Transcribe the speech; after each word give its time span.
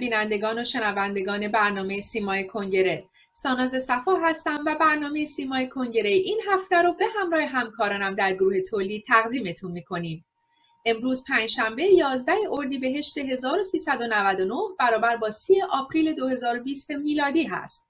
بینندگان 0.00 0.58
و 0.58 0.64
شنوندگان 0.64 1.48
برنامه 1.48 2.00
سیمای 2.00 2.46
کنگره 2.46 3.04
ساناز 3.32 3.82
صفا 3.82 4.16
هستم 4.16 4.62
و 4.66 4.76
برنامه 4.80 5.24
سیمای 5.24 5.68
کنگره 5.68 6.10
این 6.10 6.40
هفته 6.48 6.76
رو 6.76 6.94
به 6.94 7.06
همراه 7.06 7.42
همکارانم 7.42 8.14
در 8.14 8.34
گروه 8.34 8.60
تولید 8.60 9.04
تقدیمتون 9.04 9.72
می‌کنیم 9.72 10.24
امروز 10.84 11.24
پنجشنبه 11.28 11.84
11 11.84 12.32
اردیبهشت 12.50 13.18
1399 13.18 14.54
برابر 14.78 15.16
با 15.16 15.30
30 15.30 15.62
آپریل 15.70 16.14
2020 16.14 16.90
میلادی 16.90 17.44
هست. 17.44 17.86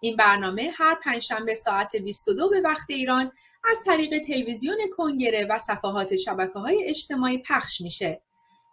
این 0.00 0.16
برنامه 0.16 0.70
هر 0.74 0.94
پنجشنبه 1.04 1.54
ساعت 1.54 1.96
22 1.96 2.48
به 2.48 2.60
وقت 2.60 2.90
ایران 2.90 3.32
از 3.70 3.84
طریق 3.84 4.22
تلویزیون 4.26 4.76
کنگره 4.96 5.46
و 5.50 5.58
صفحات 5.58 6.16
شبکه 6.16 6.58
های 6.58 6.84
اجتماعی 6.84 7.38
پخش 7.38 7.80
میشه. 7.80 8.20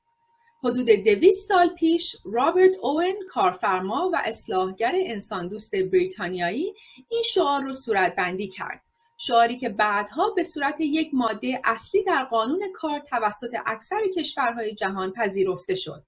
حدود 0.63 0.89
دویست 0.89 1.47
سال 1.47 1.69
پیش 1.69 2.15
رابرت 2.25 2.71
اوون 2.81 3.15
کارفرما 3.29 4.09
و 4.13 4.21
اصلاحگر 4.25 4.93
انسان 4.95 5.47
دوست 5.47 5.75
بریتانیایی 5.75 6.73
این 7.09 7.21
شعار 7.21 7.61
رو 7.63 7.73
صورت 7.73 8.15
بندی 8.15 8.47
کرد. 8.47 8.81
شعاری 9.17 9.57
که 9.57 9.69
بعدها 9.69 10.29
به 10.29 10.43
صورت 10.43 10.75
یک 10.79 11.09
ماده 11.13 11.61
اصلی 11.63 12.03
در 12.03 12.23
قانون 12.23 12.73
کار 12.73 12.99
توسط 12.99 13.49
اکثر 13.65 14.01
کشورهای 14.17 14.75
جهان 14.75 15.11
پذیرفته 15.11 15.75
شد. 15.75 16.03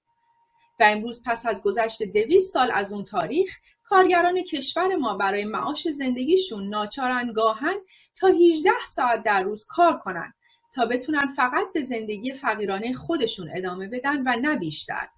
و 0.80 0.84
امروز 0.86 1.22
پس 1.26 1.46
از 1.46 1.62
گذشت 1.62 2.02
دویست 2.02 2.52
سال 2.52 2.70
از 2.74 2.92
اون 2.92 3.04
تاریخ 3.04 3.50
کارگران 3.84 4.42
کشور 4.42 4.96
ما 4.96 5.16
برای 5.16 5.44
معاش 5.44 5.88
زندگیشون 5.88 6.68
ناچارن 6.68 7.32
گاهن 7.32 7.76
تا 8.16 8.28
18 8.28 8.70
ساعت 8.88 9.22
در 9.22 9.42
روز 9.42 9.66
کار 9.66 9.98
کنند 9.98 10.34
تا 10.74 10.86
بتونن 10.86 11.26
فقط 11.36 11.66
به 11.74 11.82
زندگی 11.82 12.32
فقیرانه 12.32 12.92
خودشون 12.92 13.50
ادامه 13.56 13.88
بدن 13.88 14.22
و 14.22 14.36
نه 14.42 14.56
بیشتر. 14.56 15.08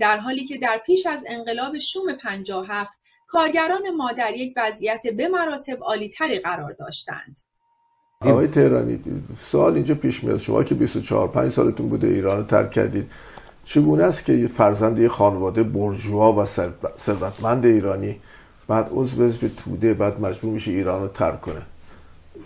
در 0.00 0.18
حالی 0.18 0.46
که 0.46 0.58
در 0.58 0.80
پیش 0.86 1.06
از 1.06 1.24
انقلاب 1.28 1.78
شوم 1.78 2.12
57 2.12 3.00
کارگران 3.26 3.90
ما 3.96 4.12
در 4.12 4.34
یک 4.34 4.54
وضعیت 4.56 5.06
به 5.16 5.28
مراتب 5.28 5.78
عالیتری 5.82 6.38
قرار 6.38 6.72
داشتند. 6.72 7.40
آقای 8.20 8.46
تهرانی 8.46 9.00
سوال 9.50 9.74
اینجا 9.74 9.94
پیش 9.94 10.24
میاد 10.24 10.38
شما 10.38 10.64
که 10.64 10.74
24 10.74 11.28
5 11.28 11.52
سالتون 11.52 11.88
بوده 11.88 12.06
ایران 12.06 12.36
رو 12.36 12.42
ترک 12.42 12.70
کردید 12.70 13.10
چگونه 13.64 14.04
است 14.04 14.24
که 14.24 14.46
فرزند 14.46 14.98
یه 14.98 15.08
خانواده 15.08 15.62
برجوا 15.62 16.32
و 16.32 16.44
ثروتمند 16.98 17.66
ایرانی 17.66 18.20
بعد 18.68 18.88
عضو 18.92 19.38
به 19.38 19.48
توده 19.48 19.94
بعد 19.94 20.20
مجبور 20.20 20.52
میشه 20.52 20.70
ایران 20.70 21.02
رو 21.02 21.08
ترک 21.08 21.40
کنه 21.40 21.62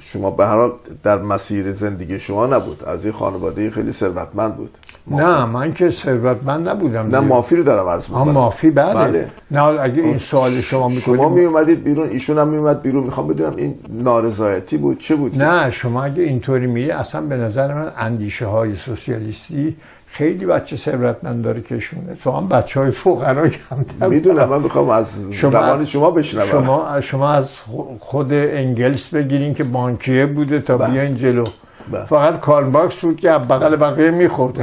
شما 0.00 0.30
به 0.30 0.46
هر 0.46 0.56
حال 0.56 0.72
در 1.02 1.18
مسیر 1.18 1.72
زندگی 1.72 2.18
شما 2.18 2.46
نبود. 2.46 2.84
از 2.84 3.04
این 3.04 3.12
خانواده 3.12 3.70
خیلی 3.70 3.92
ثروتمند 3.92 4.56
بود. 4.56 4.78
نه 5.06 5.44
من 5.44 5.72
که 5.74 5.90
ثروتمند 5.90 6.68
نبودم 6.68 7.08
نه 7.08 7.20
مافی 7.20 7.56
رو 7.56 7.62
دارم 7.62 7.88
عرض 7.88 8.08
می‌کنم. 8.08 8.32
مافی 8.32 8.70
بله. 8.70 8.94
بله. 8.94 9.28
نه 9.50 9.62
اگه 9.62 10.02
این 10.02 10.18
سوال 10.18 10.60
شما 10.60 10.88
می‌کنید 10.88 11.18
شما 11.18 11.28
می 11.28 11.44
اومدید 11.44 11.84
بیرون 11.84 12.08
ایشون 12.08 12.38
هم 12.38 12.48
می 12.48 12.56
اومد 12.56 12.82
بیرون. 12.82 13.04
می‌خوام 13.04 13.28
بدونم 13.28 13.56
این 13.56 13.74
نارضایتی 13.88 14.76
بود 14.76 14.98
چه 14.98 15.16
بود؟ 15.16 15.42
نه 15.42 15.70
شما 15.70 16.04
اگه 16.04 16.22
اینطوری 16.22 16.66
میری 16.66 16.90
اصلا 16.90 17.20
به 17.20 17.36
نظر 17.36 17.74
من 17.74 17.92
اندیشه 17.96 18.46
های 18.46 18.76
سوسیالیستی 18.76 19.76
خیلی 20.12 20.46
بچه 20.46 20.76
ثروتمند 20.76 21.44
داره 21.44 21.60
کشونه 21.60 22.14
تو 22.24 22.30
هم 22.30 22.48
بچه 22.48 22.80
های 22.80 22.90
فقرا 22.90 23.48
کم 23.48 24.08
می‌دونم 24.08 24.48
من 24.48 24.62
می‌خوام 24.62 24.88
از 24.88 25.06
شما 25.32 25.50
زبان 25.50 25.84
شما 25.84 26.10
بشنوم 26.10 26.46
شما 26.46 27.00
شما 27.00 27.30
از 27.30 27.50
خود 27.98 28.32
انگلس 28.32 29.08
بگیرین 29.08 29.54
که 29.54 29.64
بانکیه 29.64 30.26
بوده 30.26 30.60
تا. 30.60 30.76
بله. 30.76 30.90
بیاین 30.90 31.16
جلو 31.16 31.44
با. 31.44 31.50
بله. 31.92 32.06
فقط 32.06 32.40
کارن 32.40 32.70
باکس 32.70 32.96
بود 32.96 33.20
که 33.20 33.28
بغل 33.28 33.76
بقیه 33.76 34.10
می‌خورد 34.10 34.60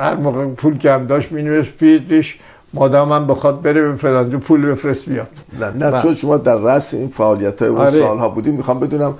هر 0.00 0.14
موقع 0.14 0.46
پول 0.46 0.78
کم 0.78 1.06
داشت 1.06 1.32
مینویس 1.32 1.66
پیش 1.66 2.38
مادام 2.74 3.12
هم 3.12 3.26
بخواد 3.26 3.62
بره 3.62 3.82
به 3.82 3.96
فلانجو 3.96 4.38
پول 4.38 4.66
بفرست 4.66 5.08
بیاد 5.08 5.28
نه 5.60 5.66
نه 5.66 5.90
بله. 5.90 6.02
چون 6.02 6.14
شما 6.14 6.36
در 6.36 6.56
رأس 6.56 6.94
این 6.94 7.08
فعالیت 7.08 7.62
های 7.62 7.70
اون 7.70 7.80
آره. 7.80 7.98
سالها 7.98 8.28
بودیم 8.28 8.54
می‌خوام 8.54 8.80
بدونم 8.80 9.14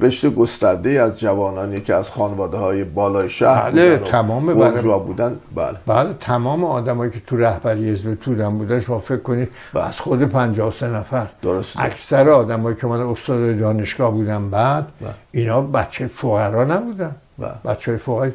رشته 0.00 0.30
گسترده 0.30 0.90
از 0.90 1.20
جوانانی 1.20 1.80
که 1.80 1.94
از 1.94 2.10
خانواده 2.10 2.56
های 2.56 2.84
بالای 2.84 3.30
شهر 3.30 3.70
بله 3.70 3.98
تمام 3.98 4.54
بله 4.54 4.98
بودن 4.98 5.38
بله 5.54 5.76
بله 5.86 6.14
تمام 6.20 6.64
آدمایی 6.64 7.10
که 7.10 7.20
تو 7.26 7.36
رهبری 7.36 7.90
حزب 7.90 8.14
تودن 8.14 8.58
بودن 8.58 8.80
شما 8.80 8.98
فکر 8.98 9.16
کنید 9.16 9.48
بله. 9.74 9.84
از 9.84 10.00
خود 10.00 10.24
53 10.24 10.90
نفر 10.90 11.26
درست 11.42 11.76
اکثر 11.78 12.30
آدمایی 12.30 12.76
که 12.76 12.86
من 12.86 13.00
استاد 13.00 13.58
دانشگاه 13.58 14.10
بودن 14.10 14.50
بعد 14.50 14.86
بله. 15.00 15.14
اینا 15.32 15.60
بچه 15.60 16.06
فقرا 16.06 16.64
نبودن 16.64 17.16
بله. 17.38 17.52
بچه 17.64 17.90
های 17.90 17.98
فقرا 17.98 18.30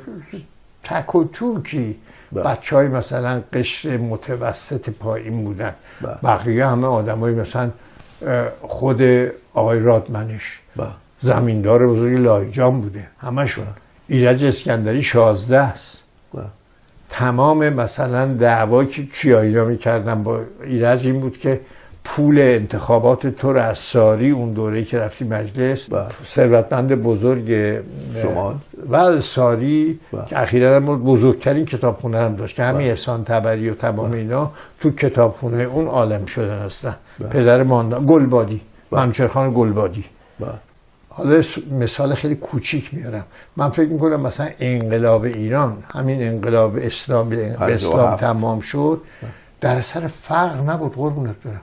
تک 0.84 1.16
و 1.16 1.24
توکی 1.24 1.96
بله. 2.32 2.44
بچه 2.44 2.76
های 2.76 2.88
مثلا 2.88 3.42
قشر 3.54 3.98
متوسط 3.98 4.90
پایین 4.90 5.44
بودن 5.44 5.74
بله. 6.02 6.18
بقیه 6.24 6.66
همه 6.66 6.88
آدمای 6.88 7.34
مثلا 7.36 7.70
خود 8.62 9.02
آقای 9.54 9.80
رادمنش 9.80 10.60
بله. 10.76 10.88
زمیندار 11.22 11.88
بزرگ 11.88 12.14
لایجان 12.14 12.82
بوده. 12.82 13.08
همشون 13.20 13.66
ایرج 14.08 14.46
اسکندری 14.46 15.04
شازده 15.04 15.60
است. 15.60 16.04
تمام 17.10 17.70
مثلا 17.70 18.34
دعوا 18.34 18.86
که 18.86 19.06
کیایینا 19.06 19.66
می‌کردن 19.66 20.24
با 20.24 20.42
ایرج 20.64 21.06
این 21.06 21.20
بود 21.20 21.38
که 21.38 21.62
پول 22.04 22.40
انتخابات 22.40 23.28
تو 23.28 23.54
رو 23.54 23.60
از 23.60 23.78
ساری 23.78 24.30
اون 24.30 24.54
دوره 24.54 24.84
که 24.84 25.00
رفتی 25.00 25.26
مجلس 25.26 25.90
بله. 25.90 26.06
ثروتمند 26.26 26.96
بزرگ 26.96 27.80
شما؟ 28.22 28.56
و 28.90 29.22
ساری 29.22 30.00
با. 30.12 30.22
که 30.22 30.42
اخیرا 30.42 30.80
بزرگترین 30.80 31.66
کتابخونه 31.66 32.18
هم 32.18 32.36
داشت 32.36 32.56
که 32.56 32.64
همین 32.64 32.88
احسان 32.88 33.24
تبری 33.24 33.70
و 33.70 33.74
تمام 33.74 34.12
اینا 34.12 34.52
تو 34.80 34.92
کتابخونه 34.92 35.64
اون 35.64 35.88
عالم 35.88 36.26
شدن 36.26 36.58
هستن. 36.58 36.96
پدر 37.30 37.64
ماندان 37.64 38.06
گلبادی 38.06 38.62
منچرخان 38.92 39.54
گلبادی. 39.56 40.06
حالا 41.18 41.44
مثال 41.80 42.14
خیلی 42.14 42.36
کوچیک 42.36 42.94
میارم. 42.94 43.24
من 43.58 43.70
فکر 43.70 43.90
می‌کنم 43.90 44.20
مثلا 44.20 44.48
انقلاب 44.60 45.24
ایران 45.24 45.78
همین 45.94 46.24
انقلاب 46.24 46.76
اسلام 46.82 47.30
به 47.30 47.56
اسلام 47.62 48.16
تمام 48.16 48.60
شد 48.60 49.02
در 49.62 49.82
سر 49.82 50.08
فقر 50.08 50.62
نبود 50.62 50.96
قربونت 50.96 51.36
برم. 51.46 51.62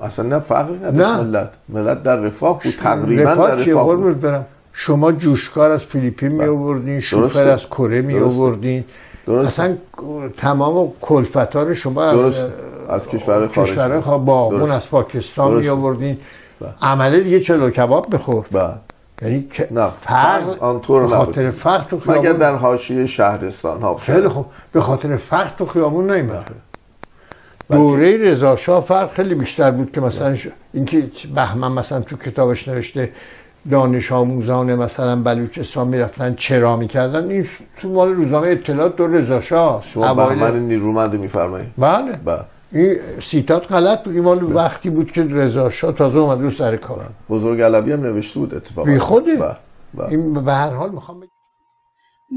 اصلا 0.00 0.24
نه 0.24 0.38
فقری 0.38 0.78
نه 0.78 1.22
ملت. 1.22 1.50
ملت 1.68 2.02
در 2.02 2.16
رفاه 2.16 2.60
بود 2.62 2.72
تقریبا 2.72 3.34
در 3.34 3.54
رفاه 3.54 3.96
بود. 3.96 4.20
برم. 4.20 4.46
شما 4.72 5.12
جوشکار 5.12 5.70
از 5.70 5.84
فیلیپین 5.84 6.32
می 6.32 6.44
آوردین 6.44 7.00
شوفر 7.00 7.48
از 7.48 7.66
کره 7.66 8.00
می 8.02 8.18
آوردین 8.18 8.84
اصلا 9.28 9.76
تمام 10.36 10.92
کلفت 11.00 11.56
رو 11.56 11.74
شما 11.74 12.12
درست. 12.12 12.44
از 12.88 13.08
کشور 13.08 13.48
خارج 13.48 13.70
کشور 13.70 14.00
با 14.00 14.40
اون 14.40 14.70
از 14.70 14.90
پاکستان 14.90 15.54
می 15.54 15.68
آوردین 15.68 16.14
بله. 16.14 16.24
عمله 16.82 17.20
دیگه 17.20 17.40
چلو 17.40 17.70
کباب 17.70 18.14
بخور 18.14 18.46
بله. 18.52 18.74
یعنی 19.22 19.48
نه. 19.70 19.88
فرق 20.00 20.62
آنطور 20.62 21.08
خاطر 21.08 21.50
فرق 21.50 21.86
تو 21.86 22.00
خیابون 22.00 22.20
مگر 22.20 22.32
در 22.32 22.54
حاشیه 22.54 23.06
شهرستان 23.06 23.82
ها 23.82 23.94
خیلی 23.94 24.28
خوب. 24.28 24.46
به 24.72 24.80
خاطر 24.80 25.16
فرق 25.16 25.54
تو 25.54 25.66
خیابون 25.66 26.10
نیومد. 26.10 26.50
دوره 27.70 28.16
رضا 28.16 28.56
شاه 28.56 28.84
فرق 28.84 29.12
خیلی 29.12 29.34
بیشتر 29.34 29.70
بود 29.70 29.92
که 29.92 30.00
مثلا. 30.00 30.36
اینکه 30.72 31.10
بهمن 31.34 31.72
مثلا 31.72 32.00
تو 32.00 32.16
کتابش 32.16 32.68
نوشته 32.68 33.12
دانش 33.70 34.12
آموزان 34.12 34.74
مثلا 34.74 35.16
بلوچستان 35.16 35.88
می‌رفتن 35.88 36.34
چرا 36.34 36.76
می‌کردن؟ 36.76 37.28
این 37.30 37.46
تو 37.80 37.88
مال 37.88 38.12
روزنامه 38.14 38.48
اطلاعات 38.48 38.96
دو 38.96 39.06
رضا 39.06 39.40
شاه. 39.40 39.82
شما 39.86 40.14
بهمن 40.14 40.58
نیرومند 40.60 41.20
میفرمایید. 41.20 41.68
بله. 41.78 42.12
بله. 42.12 42.44
این 42.72 42.98
سیتات 43.20 43.72
غلط 43.72 44.04
بود. 44.04 44.14
این 44.14 44.24
مال 44.24 44.42
وقتی 44.42 44.90
بود 44.90 45.10
که 45.10 45.22
رضا 45.22 45.70
شاه 45.70 45.92
تازه 45.92 46.18
اومد 46.18 46.40
رو 46.40 46.50
سر 46.50 46.76
کار 46.76 47.10
بزرگ 47.28 47.60
علوی 47.60 47.92
هم 47.92 48.02
نوشته 48.02 48.38
بود 48.38 48.54
اتفاقا. 48.54 48.90
بی 48.90 48.98
خوده 48.98 49.36
بله، 49.36 49.56
بله. 49.94 50.08
این 50.08 50.44
به 50.44 50.52
هر 50.52 50.70
حال 50.70 50.90
می‌خوام 50.90 51.20
بگم. 51.20 51.30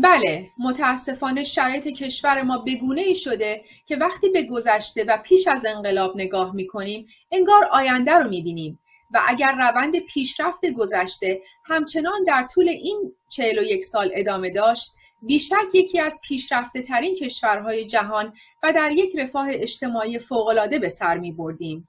بله 0.04 0.46
متاسفانه 0.60 1.44
شرایط 1.44 1.88
کشور 1.88 2.42
ما 2.42 2.58
بگونه 2.58 3.02
ای 3.02 3.16
شده 3.16 3.62
که 3.86 3.96
وقتی 3.96 4.30
به 4.30 4.44
گذشته 4.44 5.04
و 5.04 5.18
پیش 5.18 5.48
از 5.48 5.66
انقلاب 5.66 6.14
نگاه 6.16 6.56
می‌کنیم 6.56 7.08
انگار 7.32 7.70
آینده 7.72 8.12
رو 8.12 8.30
می‌بینیم. 8.30 8.80
و 9.14 9.22
اگر 9.28 9.52
روند 9.52 10.00
پیشرفت 10.00 10.66
گذشته 10.78 11.42
همچنان 11.66 12.24
در 12.28 12.48
طول 12.54 12.70
این 12.70 13.14
41 13.30 13.86
سال 13.86 14.12
ادامه 14.14 14.54
داشت 14.54 14.92
بیشک 15.22 15.66
یکی 15.74 16.00
از 16.00 16.20
پیشرفته 16.24 16.82
ترین 16.82 17.16
کشورهای 17.16 17.86
جهان 17.86 18.34
و 18.64 18.74
در 18.74 18.92
یک 18.92 19.16
رفاه 19.16 19.48
اجتماعی 19.50 20.20
فوقالعاده 20.20 20.80
به 20.80 20.90
سر 20.90 21.18
می 21.18 21.32
بردیم. 21.32 21.88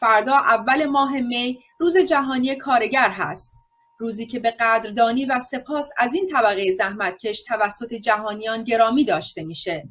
فردا 0.00 0.36
اول 0.36 0.84
ماه 0.84 1.20
می 1.20 1.60
روز 1.78 1.96
جهانی 1.96 2.56
کارگر 2.56 3.10
هست. 3.10 3.56
روزی 3.98 4.26
که 4.26 4.38
به 4.38 4.50
قدردانی 4.50 5.24
و 5.24 5.40
سپاس 5.40 5.90
از 5.98 6.14
این 6.14 6.28
طبقه 6.28 6.72
زحمتکش 6.72 7.44
توسط 7.44 7.94
جهانیان 7.94 8.64
گرامی 8.64 9.04
داشته 9.04 9.44
میشه. 9.44 9.88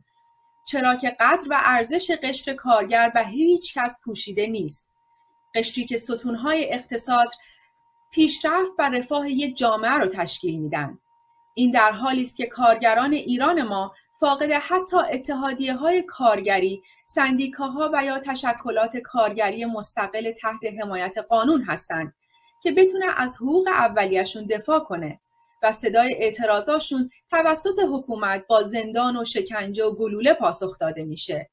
چرا 0.68 0.95
که 0.95 1.16
قدر 1.19 1.48
و 1.50 1.60
ارزش 1.63 2.12
قشر 2.24 2.54
کارگر 2.54 3.10
به 3.10 3.25
هیچ 3.25 3.78
کس 3.78 4.00
پوشیده 4.04 4.48
نیست. 4.48 4.89
قشری 5.56 5.86
که 5.86 5.98
ستونهای 5.98 6.74
اقتصاد 6.74 7.30
پیشرفت 8.12 8.71
و 8.80 8.89
رفاه 8.89 9.31
یک 9.31 9.57
جامعه 9.57 9.92
رو 9.92 10.10
تشکیل 10.10 10.60
میدن. 10.60 11.00
این 11.57 11.72
در 11.72 11.92
حالی 11.92 12.22
است 12.22 12.38
که 12.38 12.46
کارگران 12.46 13.13
ایران 13.13 13.62
ما 13.62 13.94
فاقد 14.19 14.52
حتی 14.52 14.98
اتحادیه 14.98 15.75
های 15.75 16.04
کارگری، 16.04 16.84
سندیکاها 17.06 17.90
و 17.94 18.06
یا 18.06 18.19
تشکلات 18.19 18.98
کارگری 18.98 19.66
مستقل 19.66 20.31
تحت 20.31 20.60
حمایت 20.81 21.18
قانون 21.18 21.62
هستند 21.62 22.13
که 22.63 22.72
بتونه 22.72 23.06
از 23.18 23.38
حقوق 23.38 23.68
اولیشون 23.68 24.46
دفاع 24.46 24.80
کنه 24.80 25.19
و 25.63 25.72
صدای 25.72 26.13
اعتراضاشون 26.13 27.10
توسط 27.30 27.80
حکومت 27.92 28.48
با 28.48 28.63
زندان 28.63 29.18
و 29.18 29.25
شکنجه 29.25 29.86
و 29.86 29.96
گلوله 29.96 30.34
پاسخ 30.34 30.80
داده 30.80 31.04
میشه. 31.04 31.50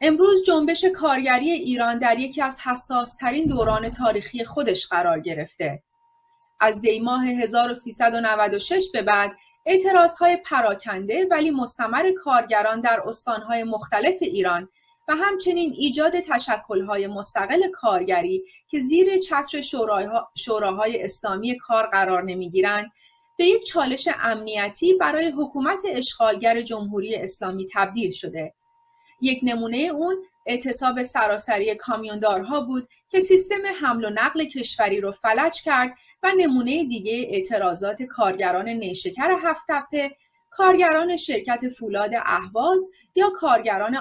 امروز 0.00 0.44
جنبش 0.46 0.84
کارگری 0.84 1.50
ایران 1.50 1.98
در 1.98 2.18
یکی 2.18 2.42
از 2.42 2.60
حساسترین 2.60 3.48
دوران 3.48 3.90
تاریخی 3.90 4.44
خودش 4.44 4.86
قرار 4.86 5.20
گرفته. 5.20 5.82
از 6.60 6.80
دیماه 6.80 7.26
1396 7.26 8.90
به 8.92 9.02
بعد 9.02 9.32
اعتراضهای 9.66 10.36
پراکنده 10.36 11.26
ولی 11.30 11.50
مستمر 11.50 12.10
کارگران 12.24 12.80
در 12.80 13.02
استانهای 13.06 13.64
مختلف 13.64 14.16
ایران 14.20 14.68
و 15.08 15.14
همچنین 15.14 15.74
ایجاد 15.78 16.20
تشکلهای 16.20 17.06
مستقل 17.06 17.70
کارگری 17.70 18.44
که 18.68 18.78
زیر 18.78 19.18
چتر 19.18 19.60
شوراهای 20.36 21.02
اسلامی 21.02 21.58
کار 21.58 21.86
قرار 21.86 22.22
نمی‌گیرند 22.22 22.92
به 23.38 23.44
یک 23.44 23.64
چالش 23.64 24.08
امنیتی 24.22 24.94
برای 24.94 25.26
حکومت 25.26 25.82
اشغالگر 25.88 26.60
جمهوری 26.60 27.16
اسلامی 27.16 27.66
تبدیل 27.72 28.10
شده. 28.10 28.54
یک 29.20 29.40
نمونه 29.42 29.76
اون 29.76 30.16
اعتصاب 30.46 31.02
سراسری 31.02 31.74
کامیوندارها 31.74 32.60
بود 32.60 32.88
که 33.08 33.20
سیستم 33.20 33.62
حمل 33.80 34.04
و 34.04 34.10
نقل 34.10 34.44
کشوری 34.44 35.00
رو 35.00 35.12
فلج 35.12 35.62
کرد 35.62 35.94
و 36.22 36.32
نمونه 36.36 36.84
دیگه 36.84 37.26
اعتراضات 37.30 38.02
کارگران 38.02 38.68
نیشکر 38.68 39.36
هفتپه 39.42 40.16
کارگران 40.50 41.16
شرکت 41.16 41.68
فولاد 41.68 42.10
اهواز 42.14 42.90
یا 43.14 43.30
کارگران 43.30 43.96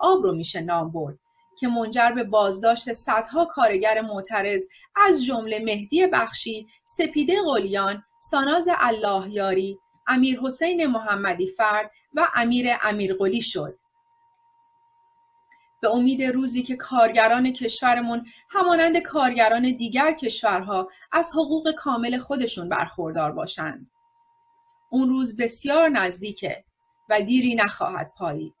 آب 0.00 0.22
رو 0.22 0.34
میشه 0.34 0.60
نام 0.60 0.92
برد 0.92 1.18
که 1.58 1.68
منجر 1.68 2.12
به 2.14 2.24
بازداشت 2.24 2.92
صدها 2.92 3.44
کارگر 3.44 4.00
معترض 4.00 4.66
از 4.96 5.24
جمله 5.24 5.64
مهدی 5.64 6.06
بخشی، 6.06 6.66
سپیده 6.86 7.42
قلیان، 7.42 8.04
ساناز 8.20 8.68
اللهیاری، 8.78 9.78
امیر 10.06 10.40
حسین 10.40 10.86
محمدی 10.86 11.46
فرد 11.46 11.90
و 12.14 12.28
امیر 12.34 12.66
امیرقلی 12.82 13.40
شد. 13.40 13.78
به 15.82 15.90
امید 15.90 16.22
روزی 16.22 16.62
که 16.62 16.76
کارگران 16.76 17.52
کشورمون 17.52 18.26
همانند 18.50 18.98
کارگران 18.98 19.62
دیگر 19.62 20.12
کشورها 20.12 20.88
از 21.12 21.30
حقوق 21.32 21.70
کامل 21.76 22.18
خودشون 22.18 22.68
برخوردار 22.68 23.32
باشند. 23.32 23.90
اون 24.90 25.08
روز 25.08 25.36
بسیار 25.36 25.88
نزدیکه 25.88 26.64
و 27.08 27.20
دیری 27.20 27.54
نخواهد 27.54 28.12
پایید. 28.16 28.54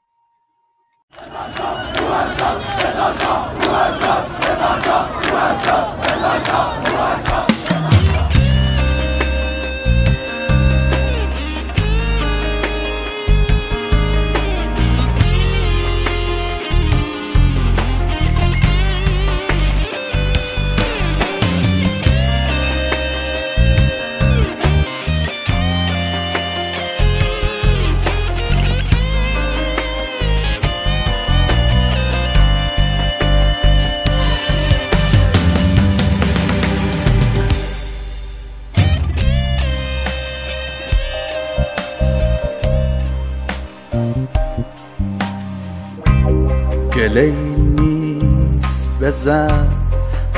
گله 47.12 47.32
نیست 47.56 48.90
بزن 49.00 49.66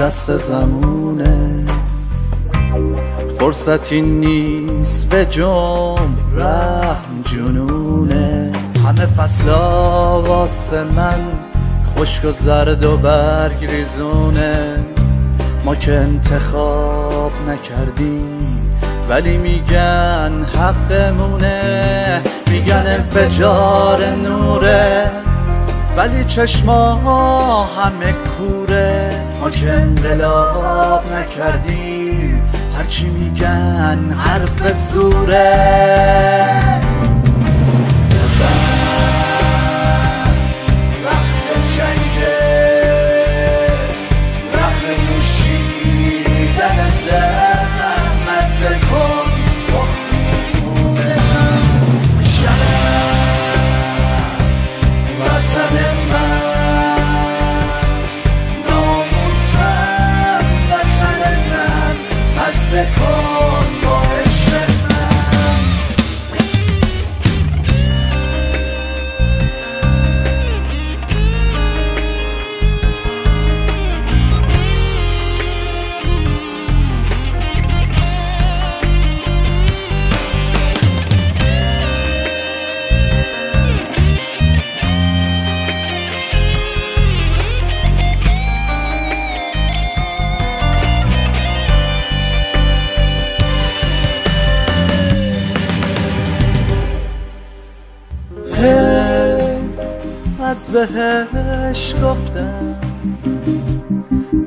دست 0.00 0.36
زمونه 0.36 1.66
فرصتی 3.38 4.02
نیست 4.02 5.08
به 5.08 5.24
جم 5.24 6.16
رحم 6.36 7.22
جنونه 7.24 8.52
همه 8.86 9.06
فصلا 9.06 10.22
واسه 10.22 10.84
من 10.84 11.20
خشک 11.96 12.24
و 12.24 12.32
زرد 12.32 12.84
و 12.84 12.96
برگ 12.96 13.64
ریزونه 13.64 14.84
ما 15.64 15.74
که 15.74 15.92
انتخاب 15.92 17.32
نکردیم 17.48 18.70
ولی 19.08 19.36
میگن 19.36 20.46
حقمونه. 20.54 22.20
میگن 22.50 22.84
انفجار 22.86 24.06
نوره. 24.06 25.10
ولی 25.96 26.24
چشما 26.24 27.64
همه 27.64 28.12
کوره. 28.12 29.20
ما 29.40 29.50
که 29.50 29.72
انقلاب 29.72 31.12
نکردیم 31.12 32.42
هرچی 32.76 33.08
میگن 33.08 34.10
حرف 34.18 34.90
زوره. 34.92 36.83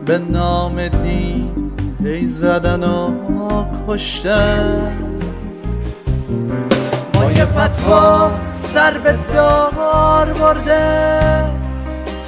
به 0.07 0.17
نام 0.17 0.87
دین 0.87 1.71
ای 1.99 2.25
زدن 2.25 2.83
و 2.83 3.65
کشتن. 3.87 4.91
ما 7.15 7.31
یه 7.31 7.45
فتوا 7.45 8.31
سر 8.53 8.97
به 8.97 9.17
دار 9.33 10.33
برده. 10.33 11.43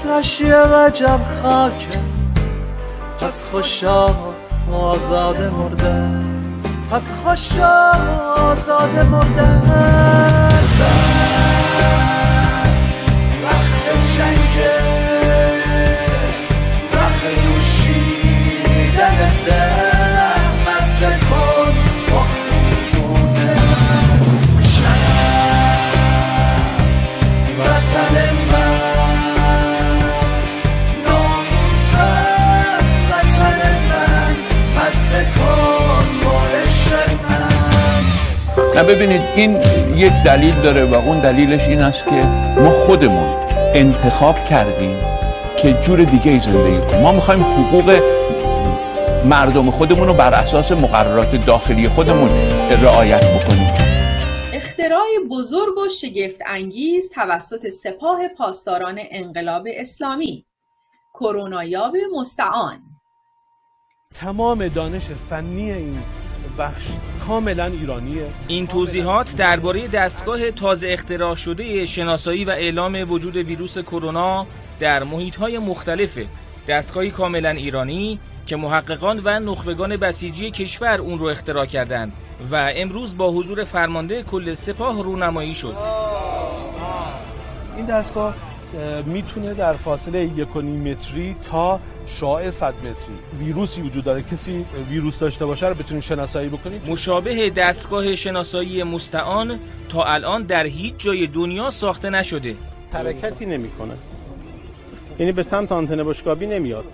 تشیه 0.04 0.56
وجب 0.74 1.20
خاکه 1.44 2.00
پس 3.22 3.50
خوشا 3.52 4.10
آزاده 4.74 5.50
مرده. 5.50 6.10
پس 6.92 7.14
خوشا 7.24 7.92
آزاده 8.38 9.04
مرده. 9.04 9.62
ببینید 38.90 39.22
این 39.36 39.58
یک 39.96 40.14
دلیل 40.26 40.56
داره 40.64 40.86
و 40.86 40.96
اون 40.96 41.20
دلیلش 41.20 41.62
این 41.62 41.82
است 41.82 42.06
که 42.06 42.24
ما 42.62 42.70
خودمون 42.70 43.36
انتخاب 43.74 44.46
کردیم 44.46 44.96
که 45.58 45.74
جور 45.74 46.04
دیگه 46.04 46.32
ای 46.32 46.40
زندگی 46.40 46.88
کنیم. 46.88 47.02
ما 47.02 47.12
می‌خوایم 47.12 47.44
حقوق 47.44 48.02
مردم 49.26 49.72
خودمون 49.72 50.08
رو 50.08 50.14
بر 50.14 50.34
اساس 50.34 50.72
مقررات 50.72 51.46
داخلی 51.46 51.90
خودمون 51.90 52.30
رعایت 52.70 53.26
بکنیم. 53.26 53.74
اختراع 54.54 55.08
بزرگ 55.32 55.78
و 55.78 55.90
شگفت 55.90 56.42
انگیز 56.46 57.10
توسط 57.10 57.70
سپاه 57.70 58.28
پاسداران 58.38 59.00
انقلاب 59.12 59.68
اسلامی. 59.76 60.46
کرونایاب 61.14 61.94
مستعان. 62.20 62.80
تمام 64.16 64.68
دانش 64.68 65.04
فنی 65.04 65.72
این 65.72 66.00
بخش 66.60 66.88
کاملا 67.28 67.66
ایرانیه. 67.66 68.26
این 68.48 68.68
توضیحات 68.68 69.36
درباره 69.36 69.88
دستگاه 69.88 70.52
تازه 70.52 70.88
اختراع 70.88 71.36
شده 71.36 71.86
شناسایی 71.86 72.46
و 72.46 72.50
اعلام 72.50 73.12
وجود 73.12 73.36
ویروس 73.36 73.78
کرونا 73.80 74.48
در 74.80 75.04
محیط‌های 75.04 75.58
مختلف 75.58 76.20
دستگاهی 76.68 77.12
کاملا 77.12 77.50
ایرانی 77.50 78.20
که 78.50 78.56
محققان 78.56 79.22
و 79.24 79.40
نخبگان 79.40 79.98
بسیجی 79.98 80.52
کشور 80.52 81.02
اون 81.02 81.20
رو 81.20 81.26
اختراع 81.26 81.66
کردند 81.66 82.14
و 82.52 82.72
امروز 82.76 83.18
با 83.18 83.32
حضور 83.32 83.64
فرمانده 83.64 84.24
کل 84.24 84.54
سپاه 84.54 85.04
رونمایی 85.04 85.56
شد. 85.56 85.76
این 87.78 87.86
دستگاه 87.86 88.34
اه، 88.78 89.02
می‌تونه 89.02 89.54
در 89.54 89.74
فاصله 89.74 90.26
یک 90.26 90.58
متری 90.58 91.36
تا 91.44 91.80
شعاع 92.08 92.50
100 92.50 92.74
متری 92.74 93.16
ویروسی 93.40 93.82
وجود 93.82 94.04
داره. 94.04 94.22
کسی 94.22 94.66
ویروس 94.90 95.20
داشته 95.20 95.46
باشه 95.46 95.68
رو 95.68 95.76
بتونیم 95.76 96.02
شناسایی 96.02 96.50
بکنیم 96.50 96.82
مشابه 96.88 97.50
دستگاه 97.50 98.16
شناسایی 98.16 98.84
مستعان 98.84 99.60
تا 99.90 100.04
الان 100.04 100.44
در 100.44 100.66
هیچ 100.66 100.94
جای 100.98 101.28
دنیا 101.28 101.70
ساخته 101.70 102.10
نشده. 102.10 102.56
حرکتی 102.94 103.46
نمی‌کنه. 103.46 103.94
یعنی 105.20 105.32
به 105.32 105.44
سمت 105.44 105.72
آنتن 105.72 106.04
بشقابی 106.04 106.48
نمیاد. 106.48 106.86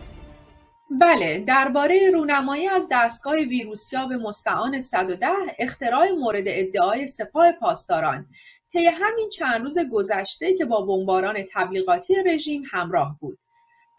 بله 0.92 1.39
درباره 1.48 2.12
رونمایی 2.13 2.68
از 2.68 2.88
دستگاه 2.92 3.36
ویروسیاب 3.36 4.13
مستعان 4.13 4.80
110 4.80 5.27
اختراع 5.60 6.12
مورد 6.12 6.44
ادعای 6.48 7.08
سپاه 7.08 7.51
پاسداران 7.51 8.25
طی 8.74 8.86
همین 8.86 9.30
چند 9.30 9.62
روز 9.62 9.77
گذشته 9.92 10.58
که 10.58 10.65
با 10.65 10.82
بمباران 10.82 11.36
تبلیغاتی 11.54 12.15
رژیم 12.25 12.63
همراه 12.72 13.18
بود 13.20 13.38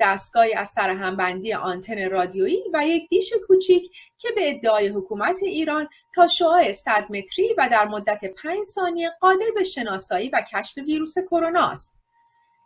دستگاهی 0.00 0.55
از 0.55 0.69
سرهمبندی 0.69 1.52
آنتن 1.52 2.11
رادیویی 2.11 2.62
و 2.73 2.87
یک 2.87 3.09
دیش 3.09 3.33
کوچیک 3.47 3.90
که 4.19 4.28
به 4.37 4.50
ادعای 4.50 4.88
حکومت 4.88 5.38
ایران 5.43 5.88
تا 6.14 6.26
شعاع 6.26 6.73
100 6.73 7.07
متری 7.11 7.55
و 7.59 7.69
در 7.73 7.88
مدت 7.88 8.25
5 8.25 8.59
ثانیه 8.64 9.11
قادر 9.21 9.47
به 9.55 9.64
شناسایی 9.64 10.28
و 10.28 10.45
کشف 10.52 10.78
ویروس 10.78 11.14
کرونا 11.19 11.71
است. 11.71 11.96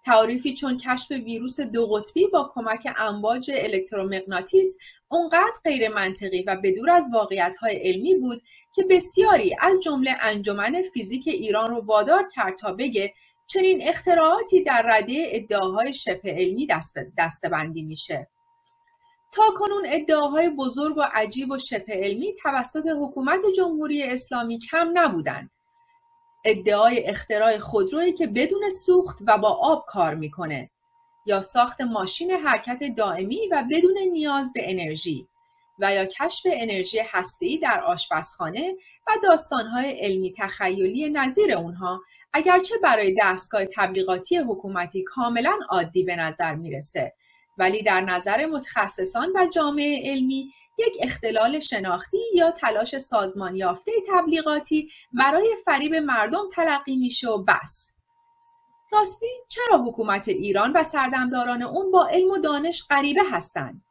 تعریفی 0.04 0.54
چون 0.54 0.78
کشف 0.78 1.10
ویروس 1.10 1.60
دو 1.60 1.86
قطبی 1.86 2.26
با 2.26 2.50
کمک 2.54 2.88
امواج 2.96 3.50
الکترومغناطیس 3.54 4.78
اونقدر 5.08 5.60
غیر 5.64 5.88
منطقی 5.88 6.42
و 6.42 6.56
بدور 6.64 6.90
از 6.90 7.10
واقعیت‌های 7.12 7.76
علمی 7.76 8.14
بود 8.14 8.42
که 8.74 8.84
بسیاری 8.90 9.56
از 9.60 9.80
جمله 9.80 10.16
انجمن 10.20 10.82
فیزیک 10.94 11.28
ایران 11.28 11.70
رو 11.70 11.80
وادار 11.80 12.28
کرد 12.34 12.58
تا 12.58 12.72
بگه 12.72 13.12
چنین 13.46 13.88
اختراعاتی 13.88 14.64
در 14.64 14.82
رده 14.88 15.24
ادعاهای 15.26 15.94
شبه 15.94 16.30
علمی 16.30 16.66
دست 16.66 16.96
دستبندی 17.18 17.82
میشه. 17.82 18.28
تا 19.32 19.42
کنون 19.58 19.82
ادعاهای 19.86 20.50
بزرگ 20.50 20.96
و 20.96 21.02
عجیب 21.14 21.50
و 21.50 21.58
شبه 21.58 21.92
علمی 21.92 22.34
توسط 22.42 22.86
حکومت 23.00 23.40
جمهوری 23.56 24.02
اسلامی 24.02 24.58
کم 24.58 24.88
نبودند. 24.94 25.50
ادعای 26.44 27.04
اختراع 27.04 27.58
خودرویی 27.58 28.12
که 28.12 28.26
بدون 28.26 28.70
سوخت 28.70 29.18
و 29.26 29.38
با 29.38 29.48
آب 29.48 29.84
کار 29.88 30.14
می‌کنه 30.14 30.70
یا 31.26 31.40
ساخت 31.40 31.80
ماشین 31.80 32.30
حرکت 32.30 32.80
دائمی 32.96 33.48
و 33.52 33.64
بدون 33.70 33.98
نیاز 34.12 34.52
به 34.52 34.70
انرژی 34.70 35.26
و 35.78 35.94
یا 35.94 36.04
کشف 36.04 36.46
انرژی 36.52 36.98
هسته‌ای 37.04 37.58
در 37.58 37.80
آشپزخانه 37.80 38.76
و 39.06 39.12
داستانهای 39.22 39.90
علمی 39.90 40.32
تخیلی 40.38 41.10
نظیر 41.10 41.52
اونها 41.52 42.00
اگرچه 42.32 42.74
برای 42.82 43.16
دستگاه 43.20 43.66
تبلیغاتی 43.66 44.36
حکومتی 44.36 45.04
کاملا 45.04 45.58
عادی 45.68 46.04
به 46.04 46.16
نظر 46.16 46.54
می‌رسه. 46.54 47.14
ولی 47.60 47.82
در 47.82 48.00
نظر 48.00 48.46
متخصصان 48.46 49.32
و 49.34 49.46
جامعه 49.46 50.12
علمی 50.12 50.52
یک 50.78 50.96
اختلال 51.02 51.60
شناختی 51.60 52.18
یا 52.34 52.50
تلاش 52.50 52.98
سازمان 52.98 53.56
یافته 53.56 53.92
تبلیغاتی 54.08 54.90
برای 55.12 55.56
فریب 55.64 55.94
مردم 55.94 56.48
تلقی 56.52 56.96
میشه 56.96 57.28
و 57.28 57.44
بس. 57.44 57.92
راستی 58.92 59.26
چرا 59.48 59.78
حکومت 59.78 60.28
ایران 60.28 60.72
و 60.72 60.84
سردمداران 60.84 61.62
اون 61.62 61.90
با 61.90 62.06
علم 62.06 62.30
و 62.30 62.38
دانش 62.38 62.86
غریبه 62.90 63.22
هستند؟ 63.30 63.82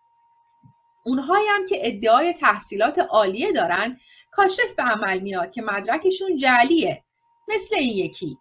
اونهایی 1.05 1.47
هم 1.47 1.65
که 1.65 1.77
ادعای 1.81 2.33
تحصیلات 2.33 2.99
عالیه 2.99 3.51
دارن 3.51 3.99
کاشف 4.31 4.73
به 4.77 4.83
عمل 4.83 5.19
میاد 5.19 5.51
که 5.51 5.61
مدرکشون 5.61 6.35
جعلیه 6.35 7.03
مثل 7.47 7.75
این 7.75 7.97
یکی 7.97 8.37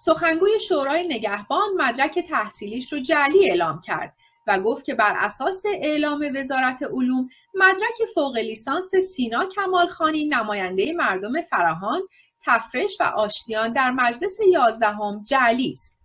سخنگوی 0.00 0.60
شورای 0.60 1.08
نگهبان 1.08 1.68
مدرک 1.76 2.18
تحصیلیش 2.18 2.92
رو 2.92 2.98
جعلی 2.98 3.50
اعلام 3.50 3.80
کرد 3.80 4.17
و 4.48 4.60
گفت 4.60 4.84
که 4.84 4.94
بر 4.94 5.16
اساس 5.18 5.62
اعلام 5.74 6.32
وزارت 6.36 6.82
علوم 6.82 7.28
مدرک 7.54 8.08
فوق 8.14 8.36
لیسانس 8.36 8.94
سینا 8.94 9.46
کمالخانی 9.46 10.28
نماینده 10.28 10.92
مردم 10.92 11.42
فراهان 11.42 12.02
تفرش 12.46 12.96
و 13.00 13.04
آشتیان 13.04 13.72
در 13.72 13.90
مجلس 13.90 14.36
یازدهم 14.52 15.24
جعلی 15.28 15.70
است 15.70 15.98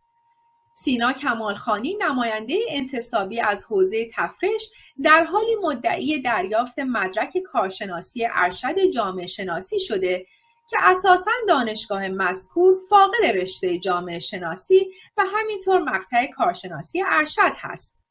سینا 0.75 1.13
کمالخانی 1.13 1.97
نماینده 2.01 2.55
انتصابی 2.69 3.41
از 3.41 3.65
حوزه 3.65 4.09
تفرش 4.13 4.69
در 5.03 5.23
حالی 5.23 5.55
مدعی 5.63 6.21
دریافت 6.21 6.79
مدرک 6.79 7.37
کارشناسی 7.37 8.27
ارشد 8.33 8.75
جامعه 8.93 9.27
شناسی 9.27 9.79
شده 9.79 10.25
که 10.69 10.77
اساسا 10.81 11.31
دانشگاه 11.47 12.07
مذکور 12.07 12.77
فاقد 12.89 13.25
رشته 13.25 13.79
جامعه 13.79 14.19
شناسی 14.19 14.91
و 15.17 15.23
همینطور 15.33 15.79
مقطع 15.81 16.25
کارشناسی 16.31 17.03
ارشد 17.07 17.53
هست. 17.55 18.02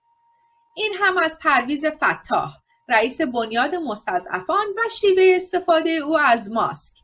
این 0.75 0.93
هم 1.01 1.19
از 1.19 1.39
پرویز 1.39 1.85
فتاح 1.87 2.57
رئیس 2.89 3.21
بنیاد 3.21 3.75
مستضعفان 3.75 4.67
و 4.77 4.81
شیوه 5.01 5.33
استفاده 5.37 5.91
او 5.91 6.19
از 6.19 6.53
ماسک 6.53 6.97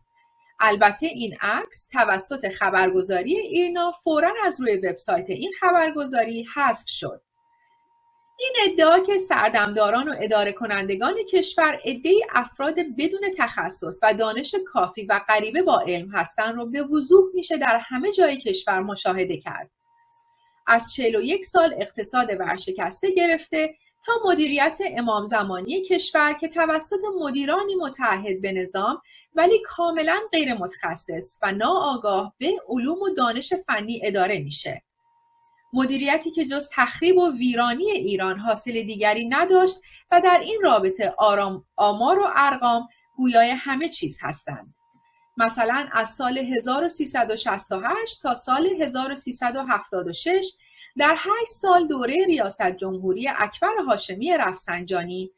البته 0.61 1.07
این 1.07 1.37
عکس 1.41 1.89
توسط 1.93 2.49
خبرگزاری 2.49 3.37
ایرنا 3.37 3.91
فورا 3.91 4.35
از 4.45 4.61
روی 4.61 4.77
وبسایت 4.77 5.31
این 5.31 5.53
خبرگزاری 5.61 6.47
حذف 6.55 6.89
شد 6.89 7.23
این 8.41 8.53
ادعا 8.65 8.99
که 8.99 9.19
سردمداران 9.19 10.09
و 10.09 10.15
اداره 10.21 10.53
کنندگان 10.53 11.15
کشور 11.33 11.81
عدهای 11.85 12.27
افراد 12.31 12.75
بدون 12.99 13.21
تخصص 13.39 14.01
و 14.03 14.15
دانش 14.15 14.55
کافی 14.67 15.07
و 15.07 15.21
غریبه 15.29 15.63
با 15.63 15.81
علم 15.81 16.11
هستند 16.11 16.55
رو 16.55 16.67
به 16.67 16.83
وضوح 16.83 17.25
میشه 17.35 17.59
در 17.59 17.81
همه 17.85 18.13
جای 18.13 18.41
کشور 18.41 18.81
مشاهده 18.81 19.37
کرد. 19.37 19.71
از 20.69 20.93
41 20.95 21.45
سال 21.45 21.75
اقتصاد 21.79 22.29
ورشکسته 22.41 23.11
گرفته 23.11 23.75
تا 24.07 24.13
مدیریت 24.25 24.79
امام 24.97 25.25
زمانی 25.25 25.83
کشور 25.83 26.33
که 26.33 26.49
توسط 26.49 26.99
مدیرانی 27.21 27.75
متعهد 27.75 28.41
به 28.41 28.53
نظام 28.53 29.03
ولی 29.35 29.63
کاملا 29.65 30.21
غیر 30.33 30.55
متخصص 30.55 31.39
و 31.43 31.53
ناآگاه 31.53 32.35
به 32.39 32.53
علوم 32.69 33.03
و 33.03 33.09
دانش 33.15 33.53
فنی 33.67 34.01
اداره 34.05 34.39
میشه. 34.39 34.83
مدیریتی 35.73 36.31
که 36.31 36.45
جز 36.45 36.69
تخریب 36.73 37.17
و 37.17 37.33
ویرانی 37.33 37.91
ایران 37.91 38.39
حاصل 38.39 38.73
دیگری 38.73 39.29
نداشت 39.29 39.81
و 40.11 40.21
در 40.21 40.41
این 40.43 40.59
رابطه 40.63 41.15
آرام 41.19 41.65
آمار 41.77 42.19
و 42.19 42.27
ارقام 42.37 42.89
گویای 43.17 43.51
همه 43.51 43.89
چیز 43.89 44.19
هستند. 44.21 44.75
مثلا 45.39 45.89
از 45.93 46.11
سال 46.11 46.39
1368 46.39 48.23
تا 48.23 48.35
سال 48.35 48.67
1376 48.83 50.53
در 50.97 51.17
8 51.19 51.29
سال 51.47 51.87
دوره 51.87 52.25
ریاست 52.27 52.71
جمهوری 52.71 53.29
اکبر 53.29 53.75
هاشمی 53.87 54.37
رفسنجانی 54.37 55.31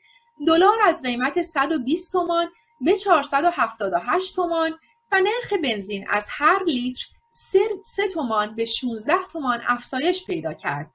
دلار 0.47 0.79
از 0.85 1.03
قیمت 1.03 1.41
120 1.41 2.13
تومان 2.13 2.49
به 2.81 2.97
478 2.97 4.37
تومان 4.37 4.79
و 5.13 5.21
نرخ 5.21 5.53
بنزین 5.63 6.07
از 6.09 6.27
هر 6.31 6.65
لیتر 6.65 7.07
3 7.33 7.59
تومان 8.15 8.55
به 8.55 8.65
16 8.65 9.15
تومان 9.33 9.61
افزایش 9.69 10.27
پیدا 10.27 10.55
کرد. 10.55 10.91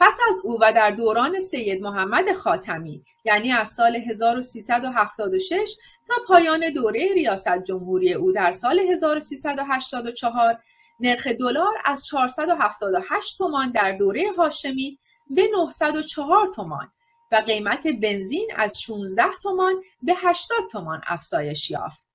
پس 0.00 0.18
از 0.28 0.40
او 0.44 0.58
و 0.60 0.72
در 0.72 0.90
دوران 0.90 1.40
سید 1.40 1.82
محمد 1.82 2.32
خاتمی 2.32 3.04
یعنی 3.24 3.52
از 3.52 3.68
سال 3.68 3.96
1376 3.96 5.76
تا 6.10 6.22
پایان 6.28 6.70
دوره 6.70 7.08
ریاست 7.14 7.62
جمهوری 7.62 8.12
او 8.12 8.32
در 8.32 8.52
سال 8.52 8.78
1384 8.78 10.58
نرخ 11.00 11.26
دلار 11.26 11.74
از 11.84 12.04
478 12.04 13.38
تومان 13.38 13.72
در 13.72 13.92
دوره 13.92 14.24
هاشمی 14.38 14.98
به 15.30 15.48
904 15.52 16.48
تومان 16.48 16.92
و 17.32 17.36
قیمت 17.36 17.86
بنزین 18.02 18.48
از 18.56 18.80
16 18.80 19.22
تومان 19.42 19.82
به 20.02 20.14
80 20.16 20.58
تومان 20.72 21.00
افزایش 21.06 21.70
یافت. 21.70 22.06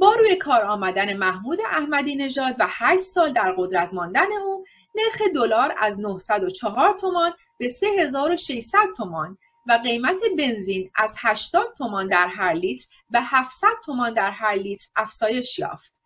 با 0.00 0.14
روی 0.14 0.36
کار 0.36 0.62
آمدن 0.62 1.16
محمود 1.16 1.58
احمدی 1.70 2.16
نژاد 2.16 2.54
و 2.58 2.66
8 2.68 3.00
سال 3.00 3.32
در 3.32 3.52
قدرت 3.58 3.94
ماندن 3.94 4.32
او 4.44 4.64
نرخ 4.94 5.22
دلار 5.34 5.74
از 5.78 6.00
904 6.00 6.98
تومان 6.98 7.32
به 7.58 7.68
3600 7.68 8.78
تومان 8.96 9.38
و 9.68 9.72
قیمت 9.72 10.20
بنزین 10.38 10.90
از 10.94 11.16
80 11.18 11.74
تومان 11.78 12.08
در 12.08 12.26
هر 12.26 12.52
لیتر 12.52 12.86
به 13.10 13.20
700 13.20 13.68
تومان 13.84 14.14
در 14.14 14.30
هر 14.30 14.54
لیتر 14.54 14.86
افزایش 14.96 15.58
یافت. 15.58 16.00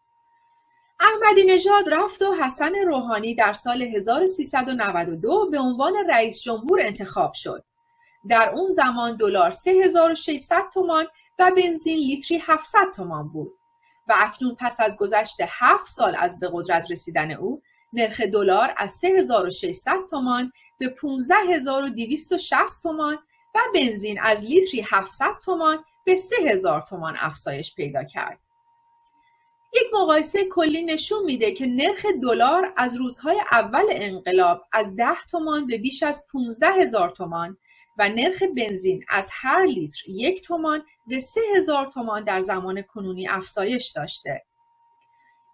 احمدی 1.00 1.44
نژاد 1.44 1.88
رفت 1.94 2.22
و 2.22 2.34
حسن 2.34 2.74
روحانی 2.74 3.34
در 3.34 3.52
سال 3.52 3.82
1392 3.82 5.48
به 5.50 5.58
عنوان 5.58 5.94
رئیس 6.08 6.42
جمهور 6.42 6.80
انتخاب 6.80 7.32
شد. 7.34 7.64
در 8.28 8.50
اون 8.50 8.70
زمان 8.70 9.16
دلار 9.16 9.50
3600 9.50 10.64
تومان 10.74 11.06
و 11.38 11.50
بنزین 11.56 11.98
لیتری 11.98 12.38
700 12.38 12.78
تومان 12.96 13.28
بود 13.28 13.52
و 14.08 14.14
اکنون 14.18 14.56
پس 14.60 14.80
از 14.80 14.96
گذشت 14.96 15.36
7 15.48 15.86
سال 15.86 16.16
از 16.18 16.40
به 16.40 16.50
قدرت 16.52 16.90
رسیدن 16.90 17.30
او 17.30 17.62
نرخ 17.92 18.20
دلار 18.20 18.74
از 18.76 18.92
3600 18.92 19.96
تومان 20.10 20.52
به 20.78 20.88
15260 20.88 22.82
تومان 22.82 23.18
و 23.54 23.58
بنزین 23.74 24.20
از 24.20 24.44
لیتری 24.44 24.84
700 24.90 25.26
تومان 25.44 25.84
به 26.04 26.16
3000 26.16 26.82
تومان 26.82 27.16
افزایش 27.18 27.74
پیدا 27.74 28.04
کرد. 28.04 28.38
یک 29.74 29.94
مقایسه 29.94 30.44
کلی 30.44 30.84
نشون 30.84 31.24
میده 31.24 31.52
که 31.52 31.66
نرخ 31.66 32.06
دلار 32.22 32.72
از 32.76 32.96
روزهای 32.96 33.40
اول 33.52 33.84
انقلاب 33.90 34.62
از 34.72 34.96
10 34.96 35.04
تومان 35.30 35.66
به 35.66 35.78
بیش 35.78 36.02
از 36.02 36.26
15 36.32 36.66
هزار 36.66 37.10
تومان 37.10 37.56
و 37.98 38.08
نرخ 38.08 38.42
بنزین 38.56 39.04
از 39.08 39.30
هر 39.32 39.64
لیتر 39.66 40.00
یک 40.08 40.42
تومان 40.42 40.84
به 41.06 41.20
سه 41.20 41.40
هزار 41.56 41.86
تومان 41.86 42.24
در 42.24 42.40
زمان 42.40 42.82
کنونی 42.82 43.28
افزایش 43.28 43.92
داشته. 43.92 44.42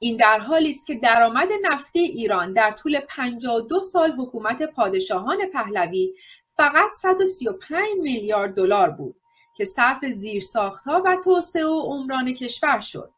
این 0.00 0.16
در 0.16 0.38
حالی 0.38 0.70
است 0.70 0.86
که 0.86 0.94
درآمد 0.94 1.48
نفتی 1.62 2.00
ایران 2.00 2.52
در 2.52 2.72
طول 2.72 3.00
52 3.00 3.80
سال 3.80 4.12
حکومت 4.12 4.62
پادشاهان 4.62 5.38
پهلوی 5.52 6.14
فقط 6.58 6.90
135 6.94 7.86
میلیارد 8.00 8.54
دلار 8.54 8.90
بود 8.90 9.16
که 9.56 9.64
صرف 9.64 10.04
زیرساختها 10.04 11.02
و 11.04 11.16
توسعه 11.24 11.64
و 11.64 11.80
عمران 11.80 12.34
کشور 12.34 12.80
شد. 12.80 13.12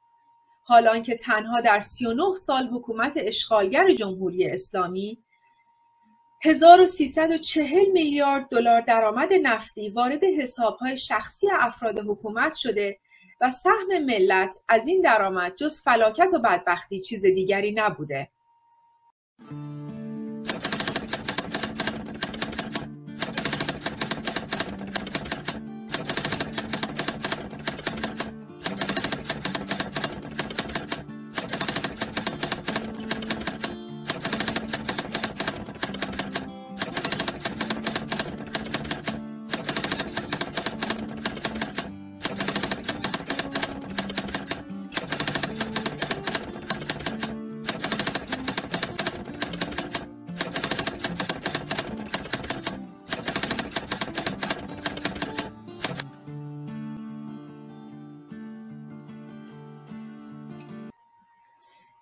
حالان 0.65 1.03
که 1.03 1.17
تنها 1.17 1.61
در 1.61 1.81
39 1.81 2.35
سال 2.35 2.67
حکومت 2.67 3.13
اشغالگر 3.17 3.93
جمهوری 3.93 4.51
اسلامی 4.51 5.19
1340 6.45 7.91
میلیارد 7.93 8.49
دلار 8.49 8.81
درآمد 8.81 9.33
نفتی 9.33 9.91
وارد 9.91 10.25
حسابهای 10.25 10.97
شخصی 10.97 11.47
افراد 11.53 11.99
حکومت 11.99 12.55
شده 12.55 12.99
و 13.41 13.51
سهم 13.51 14.05
ملت 14.05 14.57
از 14.69 14.89
این 14.89 15.01
درآمد 15.01 15.55
جز 15.55 15.83
فلاکت 15.83 16.29
و 16.35 16.39
بدبختی 16.39 17.01
چیز 17.01 17.25
دیگری 17.25 17.73
نبوده. 17.73 18.31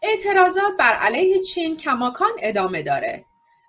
اعتراضات 0.09 0.77
بر 0.79 0.93
علیه 0.93 1.43
چین 1.43 1.77
کماکان 1.77 2.31
ادامه 2.43 2.83
داره. 2.83 3.25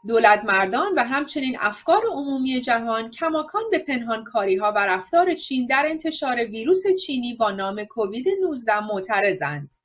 دولت 0.08 0.46
مردان 0.46 0.94
و 0.96 1.04
همچنین 1.04 1.58
افکار 1.60 2.02
عمومی 2.12 2.62
جهان 2.62 3.12
کماکان 3.12 3.64
به 3.72 3.86
ها 4.62 4.72
و 4.72 4.86
رفتار 4.86 5.34
چین 5.34 5.68
در 5.68 5.86
انتشار 5.88 6.36
ویروس 6.36 6.84
چینی 7.06 7.36
با 7.36 7.52
نام 7.52 7.84
کووید 7.84 8.26
19 8.42 8.80
معترضند. 8.80 9.76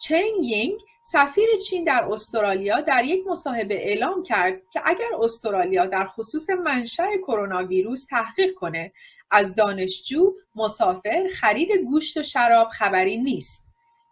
چنگ 0.00 0.42
یینگ 0.42 0.80
سفیر 1.02 1.48
چین 1.66 1.84
در 1.84 2.08
استرالیا 2.10 2.80
در 2.80 3.04
یک 3.04 3.26
مصاحبه 3.26 3.74
اعلام 3.74 4.22
کرد 4.22 4.62
که 4.72 4.80
اگر 4.84 5.08
استرالیا 5.20 5.86
در 5.86 6.04
خصوص 6.04 6.50
منشأ 6.50 7.16
کرونا 7.16 7.64
ویروس 7.64 8.06
تحقیق 8.06 8.54
کنه 8.54 8.92
از 9.30 9.54
دانشجو، 9.54 10.32
مسافر، 10.54 11.28
خرید 11.32 11.68
گوشت 11.72 12.16
و 12.16 12.22
شراب 12.22 12.68
خبری 12.68 13.16
نیست. 13.16 13.67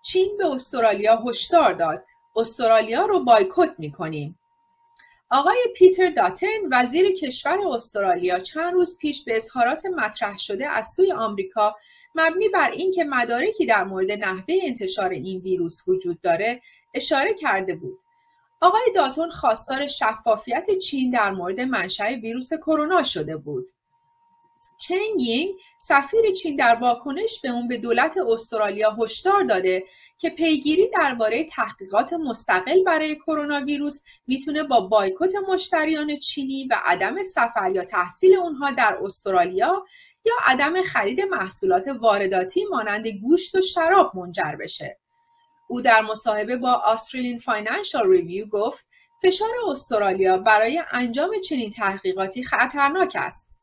چین 0.09 0.37
به 0.38 0.47
استرالیا 0.47 1.16
هشدار 1.16 1.73
داد. 1.73 2.05
استرالیا 2.37 3.07
رو 3.07 3.25
بایکوت 3.25 3.71
می‌کنیم. 3.79 4.38
آقای 5.31 5.59
پیتر 5.77 6.11
داتن 6.11 6.47
وزیر 6.73 7.14
کشور 7.14 7.59
استرالیا 7.69 8.38
چند 8.38 8.73
روز 8.75 8.99
پیش 8.99 9.25
به 9.25 9.37
اظهارات 9.37 9.87
مطرح 9.87 10.38
شده 10.38 10.69
از 10.69 10.88
سوی 10.88 11.12
آمریکا 11.12 11.77
مبنی 12.14 12.49
بر 12.49 12.71
اینکه 12.71 13.05
مدارکی 13.05 13.66
در 13.66 13.85
مورد 13.85 14.11
نحوه 14.11 14.55
انتشار 14.62 15.11
این 15.11 15.40
ویروس 15.40 15.88
وجود 15.88 16.21
داره 16.21 16.61
اشاره 16.95 17.35
کرده 17.35 17.77
بود. 17.77 17.99
آقای 18.61 18.92
داتون 18.95 19.31
خواستار 19.31 19.87
شفافیت 19.87 20.79
چین 20.79 21.11
در 21.11 21.31
مورد 21.31 21.61
منشأ 21.61 22.09
ویروس 22.09 22.53
کرونا 22.53 23.03
شده 23.03 23.37
بود. 23.37 23.71
چنگ 24.79 25.21
یینگ 25.21 25.55
سفیر 25.81 26.33
چین 26.33 26.57
در 26.57 26.75
واکنش 26.75 27.41
به 27.41 27.49
اون 27.49 27.69
به 27.69 27.79
دولت 27.79 28.17
استرالیا 28.17 28.91
هشدار 28.91 29.45
داده 29.45 29.85
که 30.19 30.31
پیگیری 30.31 30.89
درباره 30.89 31.45
تحقیقات 31.45 32.12
مستقل 32.12 32.85
برای 32.85 33.17
کرونا 33.17 33.61
ویروس 33.61 34.03
می‌تونه 34.27 34.62
با 34.62 34.81
بایکوت 34.81 35.33
مشتریان 35.49 36.17
چینی 36.17 36.69
و 36.71 36.77
عدم 36.85 37.23
سفر 37.23 37.71
یا 37.75 37.85
تحصیل 37.85 38.37
اونها 38.37 38.71
در 38.71 38.99
استرالیا 39.03 39.85
یا 40.25 40.35
عدم 40.47 40.83
خرید 40.83 41.21
محصولات 41.21 41.89
وارداتی 41.89 42.65
مانند 42.65 43.07
گوشت 43.09 43.55
و 43.55 43.61
شراب 43.61 44.17
منجر 44.17 44.57
بشه. 44.61 44.99
او 45.69 45.83
در 45.83 46.03
مصاحبه 46.03 46.57
با 46.57 46.73
Australian 46.73 47.39
Financial 47.39 48.11
Review 48.11 48.47
گفت 48.47 48.89
فشار 49.23 49.51
استرالیا 49.69 50.39
برای 50.39 50.83
انجام 50.91 51.41
چنین 51.41 51.71
تحقیقاتی 51.71 52.45
خطرناک 52.45 53.12
است. 53.15 53.56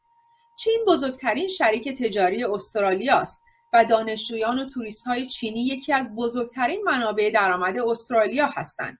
چین 0.55 0.85
بزرگترین 0.87 1.47
شریک 1.47 1.89
تجاری 1.89 2.43
استرالیا 2.43 3.17
است 3.17 3.43
و 3.73 3.85
دانشجویان 3.85 4.59
و 4.59 4.65
های 5.05 5.27
چینی 5.27 5.65
یکی 5.65 5.93
از 5.93 6.15
بزرگترین 6.15 6.83
منابع 6.83 7.31
درآمد 7.33 7.79
استرالیا 7.79 8.47
هستند. 8.47 8.97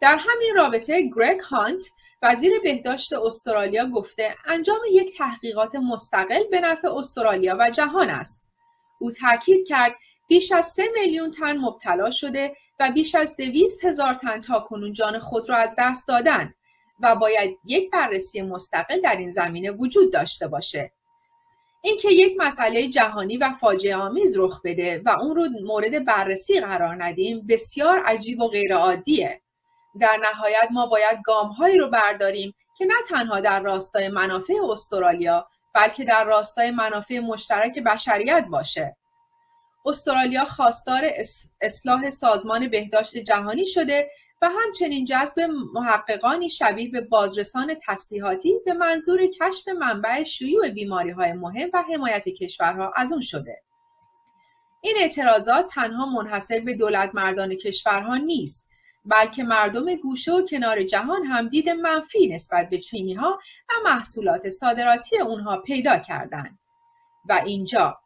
در 0.00 0.16
همین 0.16 0.54
رابطه 0.54 1.10
گرگ 1.16 1.40
هانت 1.40 1.82
وزیر 2.22 2.52
بهداشت 2.64 3.12
استرالیا 3.12 3.86
گفته 3.86 4.34
انجام 4.46 4.80
یک 4.90 5.16
تحقیقات 5.18 5.74
مستقل 5.76 6.42
به 6.50 6.60
نفع 6.60 6.88
استرالیا 6.88 7.56
و 7.60 7.70
جهان 7.70 8.10
است. 8.10 8.44
او 9.00 9.10
تاکید 9.10 9.66
کرد 9.66 9.94
بیش 10.28 10.52
از 10.52 10.66
سه 10.66 10.88
میلیون 10.94 11.30
تن 11.30 11.56
مبتلا 11.56 12.10
شده 12.10 12.54
و 12.80 12.90
بیش 12.90 13.14
از 13.14 13.36
دویست 13.36 13.84
هزار 13.84 14.14
تن 14.14 14.40
تا 14.40 14.60
کنون 14.60 14.92
جان 14.92 15.18
خود 15.18 15.50
را 15.50 15.56
از 15.56 15.74
دست 15.78 16.08
دادن 16.08 16.54
و 17.00 17.16
باید 17.16 17.58
یک 17.64 17.90
بررسی 17.90 18.42
مستقل 18.42 19.00
در 19.00 19.16
این 19.16 19.30
زمینه 19.30 19.70
وجود 19.70 20.12
داشته 20.12 20.48
باشه. 20.48 20.92
اینکه 21.82 22.08
یک 22.10 22.36
مسئله 22.38 22.88
جهانی 22.88 23.36
و 23.36 23.50
فاجعه 23.60 23.96
آمیز 23.96 24.38
رخ 24.38 24.60
بده 24.64 25.02
و 25.04 25.08
اون 25.08 25.36
رو 25.36 25.48
مورد 25.66 26.04
بررسی 26.04 26.60
قرار 26.60 27.04
ندیم 27.04 27.46
بسیار 27.48 27.98
عجیب 27.98 28.40
و 28.40 28.48
غیرعادیه. 28.48 29.40
در 30.00 30.16
نهایت 30.16 30.68
ما 30.70 30.86
باید 30.86 31.18
گامهایی 31.24 31.78
رو 31.78 31.90
برداریم 31.90 32.54
که 32.78 32.84
نه 32.84 32.94
تنها 33.08 33.40
در 33.40 33.62
راستای 33.62 34.08
منافع 34.08 34.54
استرالیا 34.70 35.48
بلکه 35.74 36.04
در 36.04 36.24
راستای 36.24 36.70
منافع 36.70 37.18
مشترک 37.18 37.78
بشریت 37.78 38.46
باشه. 38.50 38.96
استرالیا 39.84 40.44
خواستار 40.44 41.10
اصلاح 41.60 42.10
سازمان 42.10 42.68
بهداشت 42.68 43.16
جهانی 43.16 43.66
شده 43.66 44.10
و 44.42 44.48
همچنین 44.48 45.04
جذب 45.04 45.40
محققانی 45.74 46.48
شبیه 46.48 46.90
به 46.90 47.00
بازرسان 47.00 47.76
تسلیحاتی 47.86 48.54
به 48.64 48.72
منظور 48.72 49.26
کشف 49.26 49.68
منبع 49.68 50.22
شیوع 50.22 50.68
بیماری 50.68 51.10
های 51.10 51.32
مهم 51.32 51.70
و 51.74 51.82
حمایت 51.82 52.28
کشورها 52.28 52.92
از 52.96 53.12
اون 53.12 53.22
شده. 53.22 53.62
این 54.80 54.94
اعتراضات 55.00 55.66
تنها 55.66 56.06
منحصر 56.06 56.60
به 56.60 56.74
دولت 56.74 57.10
مردان 57.14 57.54
کشورها 57.54 58.16
نیست 58.16 58.68
بلکه 59.04 59.42
مردم 59.42 59.94
گوشه 59.94 60.32
و 60.32 60.46
کنار 60.46 60.82
جهان 60.82 61.24
هم 61.24 61.48
دید 61.48 61.68
منفی 61.68 62.28
نسبت 62.28 62.68
به 62.70 62.78
چینی 62.78 63.14
ها 63.14 63.38
و 63.68 63.72
محصولات 63.84 64.48
صادراتی 64.48 65.18
اونها 65.18 65.56
پیدا 65.56 65.98
کردند. 65.98 66.58
و 67.28 67.42
اینجا 67.46 68.00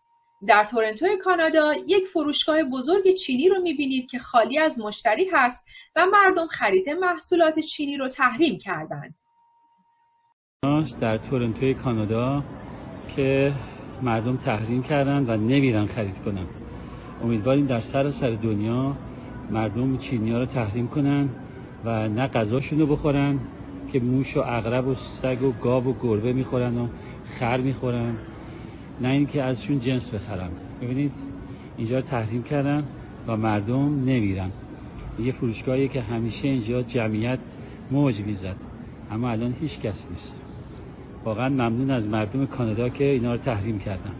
در 0.46 0.64
تورنتو 0.64 1.06
کانادا 1.24 1.74
یک 1.86 2.06
فروشگاه 2.06 2.64
بزرگ 2.64 3.14
چینی 3.14 3.48
رو 3.48 3.62
می‌بینید 3.62 4.10
که 4.10 4.18
خالی 4.18 4.58
از 4.58 4.78
مشتری 4.78 5.30
هست 5.32 5.66
و 5.96 6.06
مردم 6.06 6.46
خرید 6.46 6.90
محصولات 6.90 7.58
چینی 7.58 7.96
رو 7.96 8.08
تحریم 8.08 8.58
کردند. 8.58 9.14
در 11.00 11.18
تورنتو 11.18 11.72
کانادا 11.72 12.44
که 13.16 13.52
مردم 14.02 14.36
تحریم 14.36 14.82
کردن 14.82 15.30
و 15.30 15.36
نمیرن 15.36 15.86
خرید 15.86 16.24
کنن 16.24 16.46
امیدواریم 17.22 17.66
در 17.66 17.80
سراسر 17.80 18.20
سر 18.20 18.42
دنیا 18.42 18.96
مردم 19.50 19.98
چینی 19.98 20.32
ها 20.32 20.38
رو 20.38 20.46
تحریم 20.46 20.88
کنن 20.88 21.28
و 21.84 22.08
نه 22.08 22.26
غذاشون 22.26 22.78
رو 22.78 22.86
بخورن 22.86 23.40
که 23.92 24.00
موش 24.00 24.36
و 24.36 24.40
اغرب 24.40 24.86
و 24.86 24.94
سگ 24.94 25.42
و 25.42 25.52
گاو 25.52 25.84
و 25.84 25.94
گربه 26.02 26.32
می‌خورن 26.32 26.78
و 26.78 26.88
خر 27.38 27.56
می‌خورن 27.56 28.16
نه 29.00 29.08
اینکه 29.08 29.42
ازشون 29.42 29.80
جنس 29.80 30.10
بخرن 30.10 30.50
ببینید 30.82 31.12
اینجا 31.76 32.00
تحریم 32.00 32.42
کردن 32.42 32.88
و 33.26 33.36
مردم 33.36 34.04
نمیرن. 34.04 34.52
یه 35.18 35.32
فروشگاهی 35.32 35.88
که 35.88 36.00
همیشه 36.00 36.48
اینجا 36.48 36.82
جمعیت 36.82 37.38
موج 37.90 38.20
می‌زد. 38.20 38.56
اما 39.10 39.30
الان 39.30 39.56
هیچ 39.60 39.80
کس 39.80 40.10
نیست. 40.10 40.40
واقعا 41.24 41.48
ممنون 41.48 41.90
از 41.90 42.08
مردم 42.08 42.46
کانادا 42.46 42.88
که 42.88 43.04
اینا 43.04 43.32
رو 43.32 43.38
تحریم 43.38 43.78
کردن. 43.78 44.14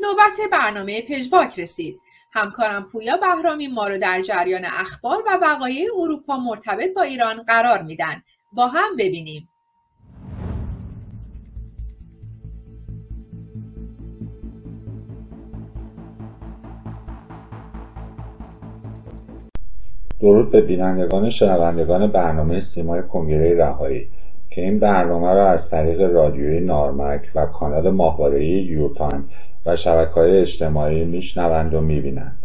نوبت 0.00 0.40
برنامه 0.52 1.02
پژواک 1.08 1.58
رسید. 1.58 2.00
همکارم 2.36 2.82
پویا 2.92 3.16
بهرامی 3.16 3.66
ما 3.66 3.88
رو 3.88 3.98
در 3.98 4.22
جریان 4.22 4.64
اخبار 4.64 5.22
و 5.26 5.38
وقایع 5.42 5.88
اروپا 5.98 6.36
مرتبط 6.36 6.94
با 6.96 7.02
ایران 7.02 7.42
قرار 7.42 7.82
میدن. 7.82 8.22
با 8.52 8.66
هم 8.66 8.96
ببینیم. 8.98 9.48
درود 20.20 20.50
به 20.50 20.60
بینندگان 20.60 21.30
شنوندگان 21.30 22.06
برنامه 22.06 22.60
سیمای 22.60 23.02
کنگره 23.02 23.58
رهایی 23.58 24.08
که 24.50 24.60
این 24.60 24.78
برنامه 24.78 25.34
را 25.34 25.48
از 25.48 25.70
طریق 25.70 26.00
رادیوی 26.00 26.60
نارمک 26.60 27.30
و 27.34 27.46
کانال 27.46 27.90
ماهوارهای 27.90 28.46
یورتایم 28.46 29.30
و 29.66 29.76
شبکه 29.76 30.10
های 30.10 30.40
اجتماعی 30.40 31.04
میشنوند 31.04 31.74
و 31.74 31.80
می‌بینند. 31.80 32.38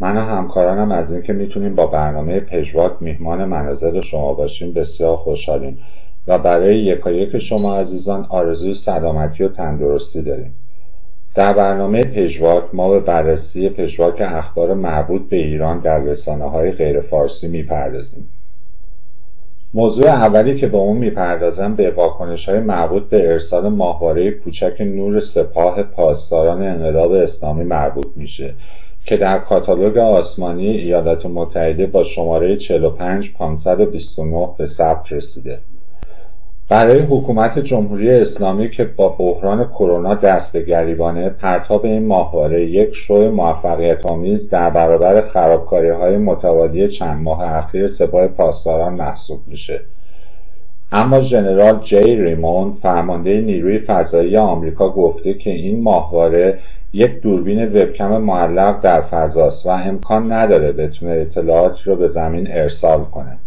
من 0.00 0.16
و 0.16 0.20
همکارانم 0.20 0.92
از 0.92 1.12
اینکه 1.12 1.32
می‌تونیم 1.32 1.74
با 1.74 1.86
برنامه 1.86 2.40
پژواک 2.40 2.92
میهمان 3.00 3.44
منازل 3.44 4.00
شما 4.00 4.34
باشیم 4.34 4.72
بسیار 4.72 5.16
خوشحالیم 5.16 5.78
و 6.26 6.38
برای 6.38 6.78
یکایک 6.78 7.38
شما 7.38 7.76
عزیزان 7.76 8.26
آرزوی 8.28 8.74
سلامتی 8.74 9.44
و 9.44 9.48
تندرستی 9.48 10.22
داریم. 10.22 10.54
در 11.34 11.52
برنامه 11.52 12.02
پژواک 12.02 12.64
ما 12.72 12.90
به 12.90 13.00
بررسی 13.00 13.68
پژواک 13.68 14.20
اخبار 14.20 14.74
مربوط 14.74 15.28
به 15.28 15.36
ایران 15.36 15.80
در 15.80 15.98
رسانه 15.98 16.44
های 16.44 16.72
غیر 16.72 17.00
فارسی 17.00 17.48
می‌پردازیم. 17.48 18.28
موضوع 19.76 20.08
اولی 20.08 20.56
که 20.56 20.66
به 20.66 20.76
اون 20.76 20.96
می‌پردازم 20.96 21.74
به 21.74 21.90
واکنش 21.90 22.48
های 22.48 22.60
مربوط 22.60 23.02
به 23.02 23.32
ارسال 23.32 23.68
ماهواره 23.68 24.30
کوچک 24.30 24.80
نور 24.80 25.20
سپاه 25.20 25.82
پاسداران 25.82 26.62
انقلاب 26.62 27.12
اسلامی 27.12 27.64
مربوط 27.64 28.06
میشه 28.16 28.54
که 29.04 29.16
در 29.16 29.38
کاتالوگ 29.38 29.98
آسمانی 29.98 30.68
ایالات 30.68 31.26
متحده 31.26 31.86
با 31.86 32.04
شماره 32.04 32.56
45 32.56 33.32
529 33.32 34.48
به 34.58 34.66
ثبت 34.66 35.12
رسیده. 35.12 35.58
برای 36.68 37.00
حکومت 37.00 37.58
جمهوری 37.58 38.10
اسلامی 38.10 38.68
که 38.68 38.84
با 38.84 39.08
بحران 39.08 39.64
کرونا 39.64 40.14
دست 40.14 40.52
به 40.52 40.62
گریبانه 40.62 41.30
پرتاب 41.30 41.84
این 41.84 42.06
ماهواره 42.06 42.64
یک 42.64 42.94
شو 42.94 43.30
موفقیت 43.30 44.06
آمیز 44.06 44.50
در 44.50 44.70
برابر 44.70 45.20
خرابکاری 45.20 45.88
های 45.88 46.16
متوالی 46.16 46.88
چند 46.88 47.22
ماه 47.22 47.42
اخیر 47.42 47.86
سپاه 47.86 48.26
پاسداران 48.26 48.94
محسوب 48.94 49.40
میشه. 49.46 49.80
اما 50.92 51.20
ژنرال 51.20 51.80
جی 51.80 52.16
ریموند 52.16 52.74
فرمانده 52.74 53.40
نیروی 53.40 53.78
فضایی 53.78 54.36
آمریکا 54.36 54.90
گفته 54.90 55.34
که 55.34 55.50
این 55.50 55.82
ماهواره 55.82 56.58
یک 56.92 57.20
دوربین 57.20 57.64
وبکم 57.66 58.16
معلق 58.16 58.80
در 58.80 59.00
فضاست 59.00 59.66
و 59.66 59.70
امکان 59.70 60.32
نداره 60.32 60.72
بتونه 60.72 61.12
اطلاعاتی 61.12 61.82
رو 61.84 61.96
به 61.96 62.06
زمین 62.06 62.46
ارسال 62.50 63.04
کنه. 63.04 63.38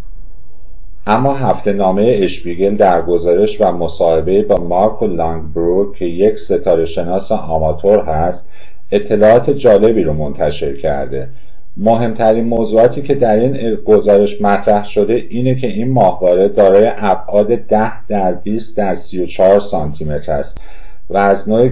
اما 1.06 1.34
هفته 1.34 1.72
نامه 1.72 2.18
اشپیگل 2.20 2.76
در 2.76 3.02
گزارش 3.02 3.60
و 3.60 3.72
مصاحبه 3.72 4.42
با 4.42 4.56
مارکو 4.56 5.06
لانگبرو 5.06 5.92
که 5.92 6.04
یک 6.04 6.38
ستاره 6.38 6.84
شناس 6.84 7.32
آماتور 7.32 7.98
هست 7.98 8.52
اطلاعات 8.92 9.50
جالبی 9.50 10.02
رو 10.02 10.12
منتشر 10.12 10.76
کرده. 10.76 11.28
مهمترین 11.76 12.44
موضوعاتی 12.44 13.02
که 13.02 13.14
در 13.14 13.36
این 13.36 13.74
گزارش 13.74 14.42
مطرح 14.42 14.84
شده 14.84 15.14
اینه 15.30 15.54
که 15.54 15.66
این 15.66 15.92
ماهواره 15.92 16.48
دارای 16.48 16.90
ابعاد 16.96 17.54
10 17.54 18.06
در 18.06 18.32
20 18.32 18.76
در 18.76 18.94
34 18.94 19.60
سانتی 19.60 20.04
متر 20.04 20.32
است 20.32 20.60
و 21.10 21.16
از 21.16 21.48
نوع 21.48 21.68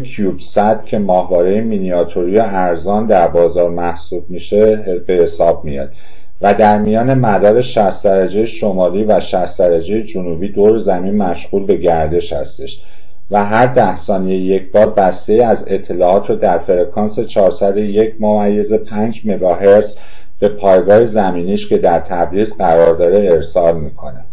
که 0.87 0.99
ماهواره 0.99 1.61
مینیاتوری 1.61 2.39
ارزان 2.39 3.07
در 3.07 3.29
بازار 3.29 3.71
محسوب 3.71 4.25
میشه 4.29 4.77
به 5.07 5.13
حساب 5.15 5.65
میاد. 5.65 5.93
و 6.41 6.55
در 6.55 6.79
میان 6.79 7.15
مدار 7.15 7.63
60 7.63 8.05
درجه 8.05 8.47
شمالی 8.47 9.05
و 9.05 9.21
60 9.21 9.59
درجه 9.59 10.03
جنوبی 10.03 10.49
دور 10.49 10.79
زمین 10.79 11.17
مشغول 11.17 11.67
به 11.67 11.77
گردش 11.77 12.33
هستش 12.33 12.83
و 13.31 13.45
هر 13.45 13.67
ده 13.67 13.97
ثانیه 13.97 14.37
یک 14.37 14.73
بار 14.73 14.91
بسته 14.91 15.45
از 15.45 15.65
اطلاعات 15.69 16.31
رو 16.31 16.37
در 16.37 16.59
فرکانس 16.59 17.21
401 17.21 18.15
ممیز 18.21 18.73
5 18.73 19.23
مگاهرتز 19.25 19.99
به 20.39 20.49
پایگاه 20.49 21.05
زمینیش 21.05 21.69
که 21.69 21.79
در 21.79 21.99
تبریز 22.01 22.57
قرار 22.57 22.95
داره 22.95 23.19
ارسال 23.19 23.81
می‌کنه. 23.81 24.25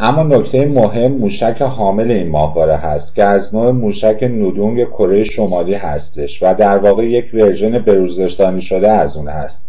اما 0.00 0.22
نکته 0.22 0.66
مهم 0.66 1.12
موشک 1.12 1.62
حامل 1.62 2.10
این 2.10 2.28
ماهواره 2.28 2.76
هست 2.76 3.14
که 3.14 3.24
از 3.24 3.54
نوع 3.54 3.70
موشک 3.70 4.22
نودونگ 4.22 4.84
کره 4.84 5.24
شمالی 5.24 5.74
هستش 5.74 6.42
و 6.42 6.54
در 6.54 6.78
واقع 6.78 7.04
یک 7.04 7.34
version 7.34 7.78
بروزرسانی 7.78 8.62
شده 8.62 8.90
از 8.90 9.16
اون 9.16 9.28
هست. 9.28 9.68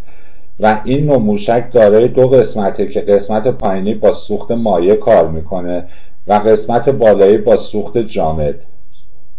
و 0.59 0.81
این 0.83 1.05
نوع 1.05 1.17
موشک 1.17 1.71
دارای 1.71 2.07
دو 2.07 2.27
قسمته 2.27 2.87
که 2.87 3.01
قسمت 3.01 3.47
پایینی 3.47 3.93
با 3.93 4.13
سوخت 4.13 4.51
مایع 4.51 4.95
کار 4.95 5.27
می‌کنه 5.27 5.85
و 6.27 6.33
قسمت 6.33 6.89
بالایی 6.89 7.37
با 7.37 7.55
سوخت 7.55 7.97
جامد. 7.97 8.55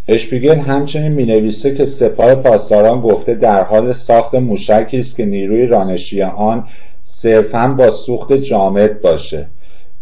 اشپیگل 0.08 0.54
همچنین 0.54 1.12
می‌نویسه 1.12 1.74
که 1.74 1.84
سپاه 1.84 2.34
پاسداران 2.34 3.00
گفته 3.00 3.34
در 3.34 3.62
حال 3.62 3.92
ساخت 3.92 4.34
موشکی 4.34 4.98
است 4.98 5.16
که 5.16 5.24
نیروی 5.24 5.66
رانشی 5.66 6.22
آن 6.22 6.66
صرفا 7.02 7.74
با 7.78 7.90
سوخت 7.90 8.32
جامد 8.32 9.00
باشه. 9.00 9.46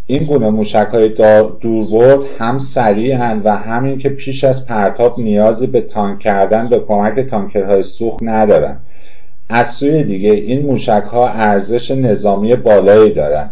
این 0.07 0.25
گونه 0.25 0.51
موشک 0.51 0.89
های 0.93 1.09
دوربرد 1.61 2.21
هم 2.39 2.59
سریع 2.59 3.33
و 3.35 3.57
همین 3.57 3.99
که 3.99 4.09
پیش 4.09 4.45
از 4.45 4.67
پرتاب 4.67 5.21
نیازی 5.21 5.67
به 5.67 5.81
تانک 5.81 6.19
کردن 6.19 6.69
به 6.69 6.81
کمک 6.81 7.21
تانکرهای 7.21 7.83
سوخت 7.83 8.23
ندارند 8.23 8.81
از 9.55 9.69
سوی 9.69 10.03
دیگه 10.03 10.31
این 10.31 10.67
موشک 10.67 11.05
ها 11.13 11.29
ارزش 11.29 11.91
نظامی 11.91 12.57
بالایی 12.57 13.13
دارند 13.13 13.51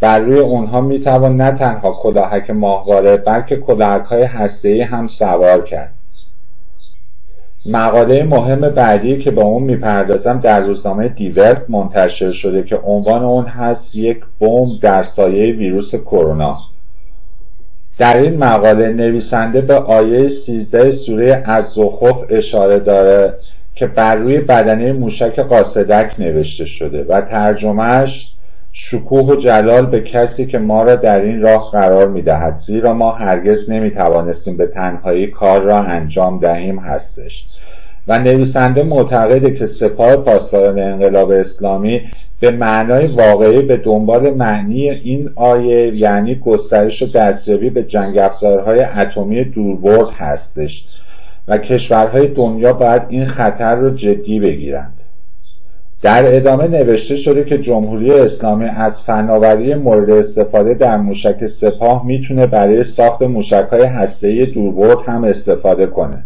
بر 0.00 0.18
روی 0.18 0.38
اونها 0.38 0.80
می‌توان 0.80 1.36
نه 1.36 1.52
تنها 1.52 1.92
کلاهک 1.92 2.50
ماهواره 2.50 3.16
بلکه 3.16 3.56
کلاهک 3.56 4.04
های 4.04 4.22
هسته‌ای 4.22 4.80
هم 4.80 5.06
سوار 5.06 5.64
کرد. 5.64 5.92
مقاله 7.66 8.22
مهم 8.24 8.60
بعدی 8.60 9.18
که 9.18 9.30
با 9.30 9.42
اون 9.42 9.62
می‌پردازم 9.62 10.40
در 10.40 10.60
روزنامه 10.60 11.08
دیورت 11.08 11.62
منتشر 11.68 12.32
شده 12.32 12.62
که 12.62 12.76
عنوان 12.76 13.24
اون 13.24 13.44
هست 13.44 13.96
یک 13.96 14.20
بمب 14.40 14.80
در 14.80 15.02
سایه 15.02 15.52
ویروس 15.52 15.94
کرونا. 15.94 16.58
در 17.98 18.16
این 18.16 18.36
مقاله 18.44 18.88
نویسنده 18.88 19.60
به 19.60 19.74
آیه 19.74 20.28
13 20.28 20.90
سوره 20.90 21.42
از 21.46 21.78
اشاره 22.30 22.78
داره 22.78 23.34
که 23.76 23.86
بر 23.86 24.16
روی 24.16 24.40
بدنه 24.40 24.92
موشک 24.92 25.40
قاصدک 25.40 26.14
نوشته 26.18 26.64
شده 26.64 27.04
و 27.04 27.20
ترجمهش 27.20 28.32
شکوه 28.72 29.26
و 29.26 29.36
جلال 29.36 29.86
به 29.86 30.00
کسی 30.00 30.46
که 30.46 30.58
ما 30.58 30.82
را 30.82 30.96
در 30.96 31.20
این 31.20 31.42
راه 31.42 31.70
قرار 31.70 32.08
می 32.08 32.22
دهد 32.22 32.54
زیرا 32.54 32.94
ما 32.94 33.10
هرگز 33.12 33.70
نمی 33.70 33.90
توانستیم 33.90 34.56
به 34.56 34.66
تنهایی 34.66 35.26
کار 35.26 35.62
را 35.62 35.78
انجام 35.78 36.40
دهیم 36.40 36.78
هستش. 36.78 37.46
و 38.08 38.18
نویسنده 38.18 38.82
معتقده 38.82 39.50
که 39.54 39.66
سپاه 39.66 40.16
پاسداران 40.16 40.78
انقلاب 40.78 41.30
اسلامی 41.30 42.00
به 42.40 42.50
معنای 42.50 43.06
واقعی 43.06 43.62
به 43.62 43.76
دنبال 43.76 44.34
معنی 44.34 44.90
این 44.90 45.30
آیه 45.34 45.96
یعنی 45.96 46.34
گسترش 46.34 47.02
و 47.02 47.06
دستیابی 47.06 47.70
به 47.70 47.82
جنگ 47.82 48.18
افزارهای 48.18 48.80
اتمی 48.80 49.44
دوربرد 49.44 50.10
هستش. 50.10 50.84
و 51.48 51.58
کشورهای 51.58 52.28
دنیا 52.28 52.72
باید 52.72 53.02
این 53.08 53.24
خطر 53.24 53.74
رو 53.74 53.90
جدی 53.90 54.40
بگیرند. 54.40 54.92
در 56.02 56.36
ادامه 56.36 56.68
نوشته 56.68 57.16
شده 57.16 57.44
که 57.44 57.58
جمهوری 57.58 58.10
اسلامی 58.10 58.64
از 58.64 59.02
فناوری 59.02 59.74
مورد 59.74 60.10
استفاده 60.10 60.74
در 60.74 60.96
موشک 60.96 61.46
سپاه 61.46 62.06
می‌تونه 62.06 62.46
برای 62.46 62.82
ساخت 62.82 63.22
موشک 63.22 63.66
های 63.70 63.82
هسته 63.82 64.44
دوربرد 64.44 64.98
هم 65.06 65.24
استفاده 65.24 65.86
کنه. 65.86 66.24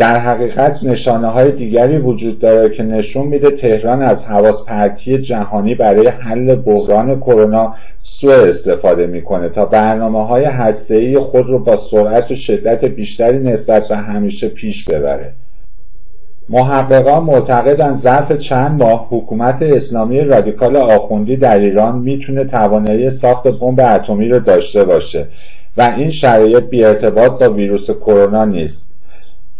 در 0.00 0.18
حقیقت 0.18 0.78
نشانه 0.82 1.26
های 1.26 1.52
دیگری 1.52 1.98
وجود 1.98 2.38
داره 2.38 2.70
که 2.70 2.82
نشون 2.82 3.26
میده 3.26 3.50
تهران 3.50 4.02
از 4.02 4.26
حواس 4.26 4.64
پرتی 4.64 5.18
جهانی 5.18 5.74
برای 5.74 6.08
حل 6.08 6.54
بحران 6.54 7.20
کرونا 7.20 7.74
سوء 8.02 8.34
استفاده 8.34 9.06
می‌کنه 9.06 9.48
تا 9.48 9.64
برنامه 9.64 10.26
های 10.26 10.44
هسته 10.44 11.20
خود 11.20 11.46
رو 11.46 11.58
با 11.58 11.76
سرعت 11.76 12.30
و 12.30 12.34
شدت 12.34 12.84
بیشتری 12.84 13.38
نسبت 13.38 13.88
به 13.88 13.96
همیشه 13.96 14.48
پیش 14.48 14.84
ببره. 14.84 15.32
محققان 16.48 17.24
معتقدند 17.24 17.94
ظرف 17.94 18.32
چند 18.32 18.82
ماه 18.82 19.08
حکومت 19.10 19.62
اسلامی 19.62 20.20
رادیکال 20.20 20.76
آخوندی 20.76 21.36
در 21.36 21.58
ایران 21.58 21.98
می‌تونه 21.98 22.44
توانایی 22.44 23.10
ساخت 23.10 23.48
بمب 23.48 23.80
اتمی 23.80 24.28
رو 24.28 24.40
داشته 24.40 24.84
باشه 24.84 25.26
و 25.76 25.94
این 25.96 26.10
شرایط 26.10 26.64
بی 26.64 26.84
ارتباط 26.84 27.42
با 27.42 27.50
ویروس 27.50 27.90
کرونا 27.90 28.44
نیست. 28.44 28.99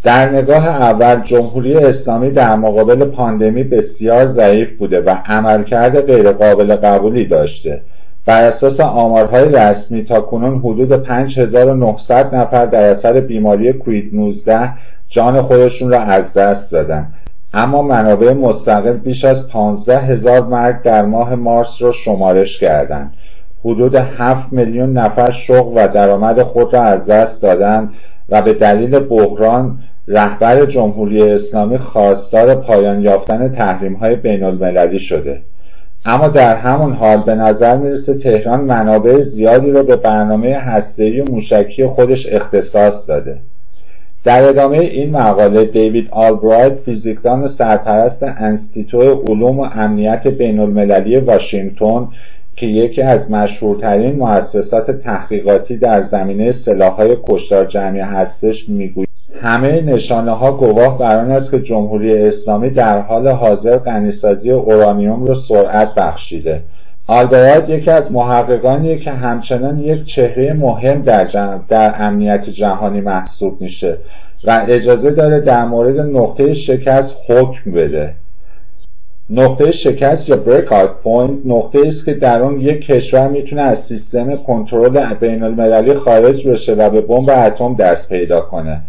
در 0.03 0.31
نگاه 0.31 0.67
اول 0.69 1.21
جمهوری 1.21 1.77
اسلامی 1.77 2.31
در 2.31 2.57
مقابل 2.57 3.05
پاندمی 3.05 3.65
بسیار 3.65 4.27
ضعیف 4.27 4.79
بوده 4.79 5.01
و 5.01 5.17
عملکرد 5.27 6.01
غیرقابل 6.01 6.77
قبولی 6.77 7.25
داشته. 7.27 7.81
بر 8.27 8.45
اساس 8.45 8.81
آمارهای 8.81 9.53
رسمی 9.53 10.03
تا 10.03 10.21
کنون 10.21 10.59
حدود 10.59 11.03
5900 11.03 12.35
نفر 12.35 12.67
در 12.67 12.85
اثر 12.85 13.21
بیماری 13.21 13.73
کوید 13.73 14.11
19 14.15 14.73
جان 15.09 15.43
خودشون 15.43 15.91
را 15.91 16.01
از 16.01 16.35
دست 16.35 16.73
دادن. 16.73 17.09
اما 17.55 17.83
منابع 17.83 18.33
مستقل 18.33 18.93
بیش 18.93 19.25
از 19.25 19.49
15 19.49 19.99
هزار 19.99 20.47
مرگ 20.47 20.83
در 20.83 21.05
ماه 21.05 21.35
مارس 21.35 21.83
را 21.83 21.93
شمارش 21.93 22.59
کردند 22.59 23.13
حدود 23.65 23.95
7 23.95 24.53
میلیون 24.53 24.93
نفر 24.93 25.31
شغل 25.31 25.73
و 25.77 25.89
درآمد 25.89 26.43
خود 26.43 26.75
را 26.75 26.83
از 26.83 27.11
دست 27.11 27.43
دادند 27.43 27.95
و 28.31 28.43
به 28.43 28.55
دلیل 28.55 28.99
بحران 28.99 29.79
رهبر 30.09 30.67
جمهوری 30.67 31.23
اسلامی 31.23 31.79
خواستار 31.79 32.55
پایان 32.55 33.03
یافتن 33.03 33.49
تحریم 33.49 33.95
های 33.95 34.17
بین 34.17 34.43
المللی 34.43 34.99
شده. 34.99 35.41
اما 36.05 36.29
در 36.29 36.57
همون 36.57 36.93
حال 36.93 37.23
به 37.23 37.35
نظر 37.35 37.77
می‌رسه 37.77 38.15
تهران 38.15 38.61
منابع 38.61 39.21
زیادی 39.21 39.71
را 39.71 39.83
به 39.83 39.97
برنامه 39.97 40.55
هسته‌ای 40.55 41.21
و 41.21 41.25
موشکی 41.31 41.87
خودش 41.87 42.27
اختصاص 42.33 43.09
داده. 43.09 43.39
در 44.25 44.45
ادامه 44.45 44.79
این 44.79 45.11
مقاله 45.11 45.65
دیوید 45.65 46.09
آلبرایت 46.11 46.75
فیزیکدان 46.75 47.47
سرپرست 47.47 48.23
انستیتو 48.23 49.03
علوم 49.03 49.61
و 49.61 49.69
امنیت 49.73 50.27
بین 50.27 50.61
المللی 50.61 51.17
واشنگتن 51.17 52.09
که 52.61 52.67
یکی 52.67 53.03
از 53.03 53.31
مشهورترین 53.31 54.17
مؤسسات 54.17 54.91
تحقیقاتی 54.91 55.77
در 55.77 56.01
زمینه 56.01 56.53
سلاحهای 56.53 57.17
کشتار 57.29 57.65
جمعی 57.65 58.01
هستش 58.01 58.69
می‌گوید. 58.69 59.09
همه 59.43 59.81
نشانه 59.81 60.31
ها 60.31 60.53
گواه 60.53 60.99
بر 60.99 61.19
آن 61.19 61.31
است 61.31 61.51
که 61.51 61.61
جمهوری 61.61 62.19
اسلامی 62.19 62.71
در 62.71 63.01
حال 63.01 63.29
حاضر 63.29 63.77
غنیسازی 63.77 64.51
اورانیوم 64.51 65.27
را 65.27 65.35
سرعت 65.35 65.95
بخشیده. 65.95 66.63
آلبرایت 67.07 67.69
یکی 67.69 67.91
از 67.91 68.13
محققانیه 68.13 68.99
که 68.99 69.11
همچنان 69.11 69.79
یک 69.79 70.05
چهره 70.05 70.53
مهم 70.53 71.03
در, 71.03 71.25
در 71.69 71.95
امنیت 71.99 72.51
جهانی 72.51 73.01
محسوب 73.01 73.61
میشه 73.61 73.97
و 74.45 74.65
اجازه 74.69 75.11
داره 75.11 75.41
در 75.41 75.65
مورد 75.65 76.01
نقطه 76.01 76.55
شکست 76.55 77.17
حکم 77.29 77.73
بده. 77.73 78.15
نقطه 79.33 79.71
شکست 79.71 80.29
یا 80.29 80.37
break 80.37 80.69
point 81.03 81.39
نقطه 81.45 81.79
است 81.87 82.05
که 82.05 82.15
در 82.15 82.43
اون 82.43 82.61
یک 82.61 82.87
کشور 82.87 83.29
می‌تونه 83.29 83.63
از 83.63 83.79
سیستم 83.79 84.37
کنترل 84.37 85.15
بین 85.15 85.43
المللی 85.43 85.95
خارج 85.95 86.49
بشه 86.49 86.75
و 86.75 86.91
به 86.91 87.01
بمب 87.01 87.31
اتم 87.31 87.75
دست 87.75 88.09
پیدا 88.09 88.41
کنه. 88.41 88.81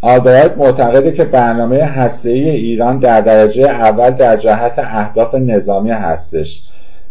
آلبرایت 0.00 0.56
معتقده 0.56 1.12
که 1.12 1.24
برنامه 1.24 1.82
هسته‌ای 1.82 2.50
ایران 2.50 2.98
در 2.98 3.20
درجه 3.20 3.68
اول 3.68 4.10
در 4.10 4.36
جهت 4.36 4.78
اهداف 4.78 5.34
نظامی 5.34 5.90
هستش. 5.90 6.62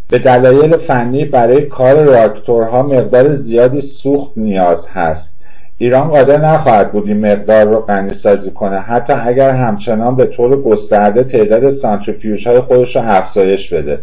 به 0.09 0.19
دلایل 0.19 0.77
فنی 0.77 1.25
برای 1.25 1.61
کار 1.61 1.95
راکتورها 1.95 2.83
مقدار 2.83 3.33
زیادی 3.33 3.81
سوخت 3.81 4.31
نیاز 4.37 4.87
هست. 4.93 5.42
ایران 5.83 6.07
قادر 6.07 6.37
نخواهد 6.37 6.91
بود 6.91 7.07
این 7.07 7.31
مقدار 7.31 7.65
رو 7.65 7.79
غنی 7.79 8.13
سازی 8.13 8.51
کنه. 8.51 8.79
حتی 8.79 9.13
اگر 9.13 9.49
همچنان 9.49 10.15
به 10.15 10.25
طور 10.25 10.61
گسترده 10.61 11.23
تعداد 11.23 11.69
سانتریفیوژ 11.69 12.47
های 12.47 12.59
خودش 12.59 12.95
رو 12.95 13.01
افزایش 13.05 13.73
بده. 13.73 13.99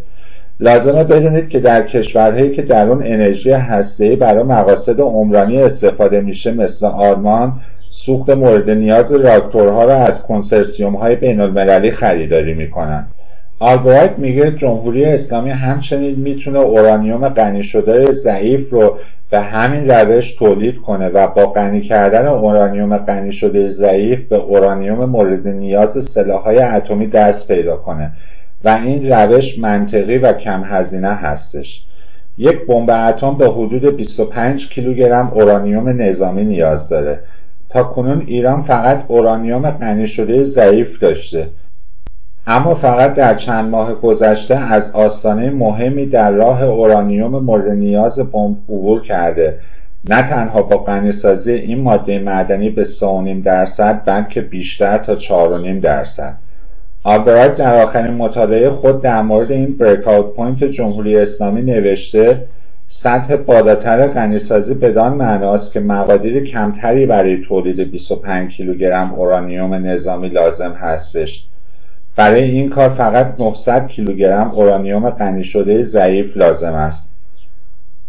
لازمه 0.60 1.04
بدونید 1.04 1.48
که 1.48 1.60
در 1.60 1.82
کشورهایی 1.82 2.50
که 2.50 2.62
در 2.62 2.88
اون 2.88 3.02
انرژی 3.04 3.50
هسته‌ای 3.50 4.16
برای 4.16 4.42
مقاصد 4.42 5.00
عمرانی 5.00 5.62
استفاده 5.62 6.20
میشه 6.20 6.52
مثل 6.52 6.86
آلمان 6.86 7.52
سوخت 7.88 8.30
مورد 8.30 8.70
نیاز 8.70 9.12
راکتورها 9.12 9.84
را 9.84 9.94
از 9.94 10.22
کنسرسیوم 10.22 10.96
های 10.96 11.16
بین 11.16 11.40
المللی 11.40 11.90
خریداری 11.90 12.54
می‌کنن. 12.54 13.06
آلبرایت 13.62 14.18
میگه 14.18 14.50
جمهوری 14.50 15.04
اسلامی 15.04 15.50
همچنین 15.50 16.14
می‌تونه 16.14 16.58
اورانیوم 16.58 17.28
غنی 17.28 17.62
شده 17.62 18.12
ضعیف 18.12 18.70
رو 18.70 18.98
به 19.30 19.40
همین 19.40 19.90
روش 19.90 20.32
تولید 20.32 20.80
کنه 20.80 21.08
و 21.08 21.28
با 21.28 21.46
غنی 21.46 21.80
کردن 21.80 22.26
اورانیوم 22.26 22.98
غنی 22.98 23.32
شده 23.32 23.68
ضعیف 23.68 24.24
به 24.24 24.36
اورانیوم 24.36 25.04
مورد 25.04 25.48
نیاز 25.48 26.04
سلاحهای 26.04 26.58
اتمی 26.58 27.06
دست 27.06 27.48
پیدا 27.48 27.76
کنه 27.76 28.12
و 28.64 28.68
این 28.84 29.12
روش 29.12 29.58
منطقی 29.58 30.18
و 30.18 30.32
کم 30.32 30.62
هزینه 30.64 31.14
هستش. 31.14 31.84
یک 32.38 32.66
بمب 32.66 32.90
اتم 32.90 33.36
به 33.36 33.48
حدود 33.48 33.96
25 33.96 34.68
کیلوگرم 34.68 35.32
اورانیوم 35.34 35.88
نظامی 35.88 36.44
نیاز 36.44 36.88
داره. 36.88 37.18
تا 37.70 37.82
کنون 37.82 38.24
ایران 38.26 38.62
فقط 38.62 39.04
اورانیوم 39.08 39.70
غنی 39.70 40.06
شده 40.06 40.42
ضعیف 40.42 40.98
داشته. 40.98 41.48
اما 42.46 42.74
فقط 42.74 43.14
در 43.14 43.34
چند 43.34 43.70
ماه 43.70 43.94
گذشته 43.94 44.56
از 44.56 44.92
آستانه 44.94 45.50
مهمی 45.50 46.06
در 46.06 46.32
راه 46.32 46.64
اورانیوم 46.64 47.44
مورد 47.44 47.70
نیاز 47.70 48.18
بمب 48.18 48.56
عبور 48.68 49.02
کرده. 49.02 49.58
نه 50.08 50.22
تنها 50.22 50.62
با 50.62 50.76
غنیسازی 50.76 51.52
این 51.52 51.80
ماده 51.80 52.18
معدنی 52.18 52.70
به 52.70 52.84
3.5 52.84 53.44
درصد 53.44 54.02
بلکه 54.04 54.40
بیشتر 54.40 54.98
تا 54.98 55.16
4.5 55.16 55.82
درصد. 55.82 56.36
آلبرایت 57.02 57.56
در 57.56 57.82
آخرین 57.82 58.14
مطالعه 58.14 58.70
خود 58.70 59.02
در 59.02 59.22
مورد 59.22 59.52
این 59.52 59.76
break 59.76 60.00
point 60.36 60.64
جمهوری 60.64 61.16
اسلامی 61.16 61.62
نوشته 61.62 62.44
سطح 62.86 63.36
بالاتر 63.36 64.06
غنیسازی 64.06 64.74
بدان 64.74 65.14
معناست 65.14 65.72
که 65.72 65.80
مقادیر 65.80 66.44
کمتری 66.44 67.06
برای 67.06 67.36
تولید 67.36 67.90
25 67.90 68.56
کیلوگرم 68.56 69.14
اورانیوم 69.14 69.74
نظامی 69.74 70.28
لازم 70.28 70.72
هستش. 70.72 71.49
برای 72.16 72.42
این 72.42 72.68
کار 72.70 72.88
فقط 72.88 73.34
900 73.38 73.86
کیلوگرم 73.86 74.50
اورانیوم 74.50 75.10
غنی 75.10 75.44
شده 75.44 75.82
ضعیف 75.82 76.36
لازم 76.36 76.72
است. 76.72 77.16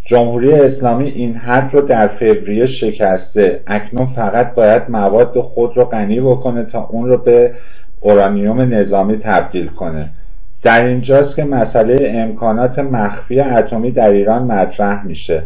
جمهوری 0.06 0.54
اسلامی 0.54 1.08
این 1.08 1.36
حد 1.36 1.70
رو 1.74 1.82
در 1.82 2.08
فوریه 2.08 2.66
شکسته. 2.66 3.64
اکنون 3.68 4.06
فقط 4.06 4.54
باید 4.54 4.84
مواد 4.90 5.40
خود 5.42 5.78
رو 5.78 5.86
غنی 5.86 6.20
بکنه 6.20 6.64
تا 6.64 6.88
اون 6.92 7.10
رو 7.10 7.18
به 7.18 7.52
اورانیوم 8.00 8.62
نظامی 8.62 9.18
تبدیل 9.18 9.68
کنه. 9.68 10.10
در 10.64 10.86
اینجاست 10.86 11.36
که 11.36 11.44
مسئله 11.44 12.12
امکانات 12.16 12.80
مخفی 12.80 13.40
اتمی 13.40 13.92
در 13.92 14.10
ایران 14.10 14.44
مطرح 14.44 15.06
میشه. 15.06 15.44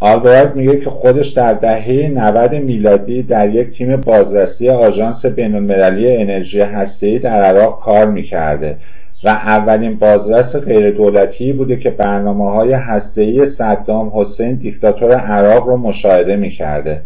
آلبرایت 0.00 0.52
میگه 0.54 0.80
که 0.80 0.90
خودش 0.90 1.28
در 1.28 1.52
دهه 1.52 2.10
90 2.14 2.54
میلادی 2.54 3.22
در 3.22 3.54
یک 3.54 3.70
تیم 3.70 3.96
بازرسی 3.96 4.70
آژانس 4.70 5.26
بینالمللی 5.26 6.16
انرژی 6.16 6.60
هسته‌ای 6.60 7.18
در 7.18 7.42
عراق 7.42 7.80
کار 7.80 8.06
می‌کرده 8.06 8.76
و 9.24 9.28
اولین 9.28 9.94
بازرس 9.98 10.56
غیر 10.56 10.90
دولتی 10.90 11.52
بوده 11.52 11.76
که 11.76 11.90
برنامه 11.90 12.50
های 12.50 12.72
هسته‌ای 12.72 13.46
صدام 13.46 14.12
حسین 14.14 14.54
دیکتاتور 14.54 15.12
عراق 15.12 15.66
رو 15.66 15.76
مشاهده 15.76 16.36
می‌کرده. 16.36 17.02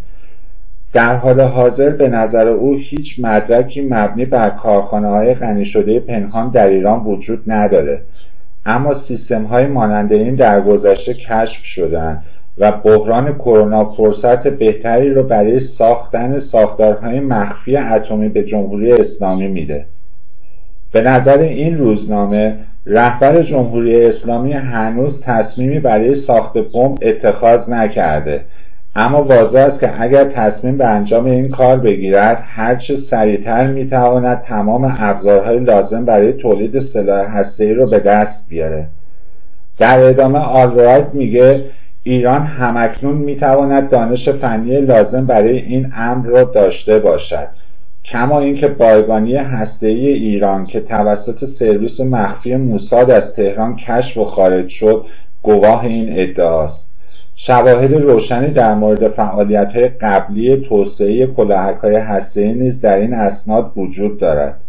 در 0.93 1.17
حال 1.17 1.41
حاضر 1.41 1.91
به 1.91 2.09
نظر 2.09 2.49
او 2.49 2.77
هیچ 2.77 3.21
مدرکی 3.21 3.81
مبنی 3.81 4.25
بر 4.25 4.51
کارخانه 4.51 5.09
های 5.09 5.35
غنی 5.35 5.65
شده 5.65 6.01
پنهان 6.01 6.49
در 6.49 6.67
ایران 6.67 7.05
وجود 7.05 7.43
نداره. 7.47 8.03
اما 8.67 8.95
سیستم 8.95 9.43
های 9.43 9.67
مانند 9.67 10.13
این 10.13 10.35
در 10.35 10.61
گذشته 10.61 11.15
کشف 11.15 11.65
شدن 11.65 12.23
و 12.61 12.73
بحران 12.73 13.35
کرونا 13.35 13.85
فرصت 13.85 14.49
بهتری 14.49 15.11
رو 15.11 15.23
برای 15.23 15.61
ساختن 15.61 16.39
ساختارهای 16.39 17.21
مخفی 17.21 17.77
اتمی 17.77 18.29
به 18.29 18.43
جمهوری 18.43 18.93
اسلامی 18.93 19.49
میده. 19.49 19.87
به 20.93 21.01
نظر 21.01 21.39
این 21.39 21.79
روزنامه 21.79 22.57
رهبر 22.87 23.43
جمهوری 23.43 24.05
اسلامی 24.05 24.53
هنوز 24.53 25.25
تصمیمی 25.25 25.79
برای 25.79 26.15
ساخت 26.15 26.59
بمب 26.59 26.99
اتخاذ 27.03 27.71
نکرده. 27.71 28.45
اما 28.97 29.23
واضح 29.23 29.61
است 29.61 29.81
که 29.81 30.03
اگر 30.03 30.25
تصمیم 30.25 30.79
به 30.79 30.87
انجام 30.87 31.25
این 31.25 31.49
کار 31.49 31.77
بگیرد 31.79 32.43
هرچه 32.43 32.97
سریعتر 32.97 33.67
می‌تواند 33.67 34.41
تمام 34.41 34.97
ابزارهای 34.99 35.59
لازم 35.59 36.05
برای 36.05 36.33
تولید 36.33 36.79
سلاح 36.79 37.39
هسته‌ای 37.39 37.75
را 37.75 37.87
به 37.87 37.99
دست 37.99 38.49
بیاره. 38.49 38.87
در 39.79 40.03
ادامه 40.03 40.39
آلرایت 40.39 41.07
میگه 41.13 41.65
ایران 42.03 42.43
همکنون 42.43 43.15
می‌تواند 43.15 43.91
دانش 43.91 44.29
فنی 44.29 44.81
لازم 44.81 45.27
برای 45.27 45.59
این 45.59 45.93
امر 45.97 46.27
را 46.27 46.45
داشته 46.45 46.99
باشد 46.99 47.49
کما 48.05 48.41
اینکه 48.41 48.69
بایگانی 48.69 49.37
هسته‌ای 49.37 50.09
ایران 50.09 50.67
که 50.67 50.81
توسط 50.81 51.45
سرویس 51.45 52.01
مخفی 52.01 52.57
موساد 52.57 53.11
از 53.11 53.35
تهران 53.35 53.77
کشف 53.77 54.17
و 54.17 54.25
خارج 54.25 54.69
شد 54.69 55.07
گواه 55.43 55.85
این 55.85 56.09
ادعاست. 56.11 56.91
شواهد 57.35 57.93
روشنی 57.93 58.49
در 58.49 58.75
مورد 58.75 59.09
فعالیت 59.09 59.73
قبلی 60.01 60.57
توسعه 60.57 61.27
کلاهک 61.27 61.77
های 61.77 61.97
هسته 61.97 62.53
نیز 62.53 62.81
در 62.81 62.97
این 62.97 63.15
اسناد 63.15 63.71
وجود 63.77 64.19
دارد. 64.19 64.61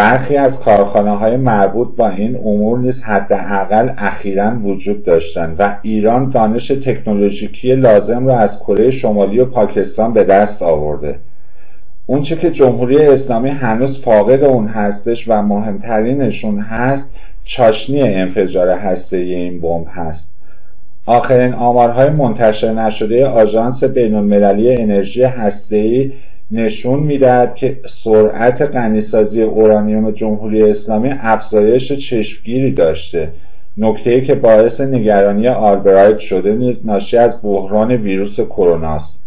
برخی 0.00 0.36
از 0.36 0.60
کارخانه 0.60 1.10
های 1.10 1.36
مربوط 1.36 1.96
با 1.96 2.08
این 2.08 2.36
امور 2.36 2.78
نیز 2.78 3.02
حداقل 3.02 3.90
اخیرا 3.98 4.52
وجود 4.64 5.04
داشتند 5.04 5.56
و 5.58 5.76
ایران 5.82 6.30
دانش 6.30 6.68
تکنولوژیکی 6.68 7.74
لازم 7.74 8.26
را 8.26 8.38
از 8.38 8.58
کره 8.58 8.90
شمالی 8.90 9.38
و 9.38 9.44
پاکستان 9.44 10.12
به 10.12 10.24
دست 10.24 10.62
آورده. 10.62 11.18
اونچه 12.06 12.36
که 12.36 12.50
جمهوری 12.50 13.06
اسلامی 13.06 13.48
هنوز 13.48 14.00
فاقد 14.00 14.44
اون 14.44 14.66
هستش 14.66 15.28
و 15.28 15.42
مهمترینشون 15.42 16.60
هست 16.60 17.16
چاشنی 17.44 18.02
انفجار 18.02 18.68
هسته 18.68 19.16
این 19.16 19.60
بمب 19.60 19.86
هست. 19.90 20.36
آخرین 21.06 21.52
آمارهای 21.52 22.10
منتشر 22.10 22.72
نشده 22.72 23.26
آژانس 23.26 23.84
بین 23.84 24.14
المللی 24.14 24.76
انرژی 24.76 25.22
هسته‌ای 25.22 26.12
نشون 26.52 27.00
می‌دهد 27.00 27.54
که 27.54 27.80
سرعت 27.86 28.62
غنیسازی 28.62 29.42
اورانیوم 29.42 30.10
جمهوری 30.10 30.62
اسلامی 30.62 31.10
افزایش 31.20 31.92
چشمگیری 31.92 32.72
داشته. 32.72 33.32
نکته 33.76 34.20
که 34.20 34.34
باعث 34.34 34.80
نگرانی 34.80 35.48
آلبرایت 35.48 36.18
شده 36.18 36.54
نیز 36.54 36.86
ناشی 36.86 37.16
از 37.16 37.42
بحران 37.42 37.90
ویروس 37.92 38.40
کرونا 38.40 38.88
است 38.88 39.22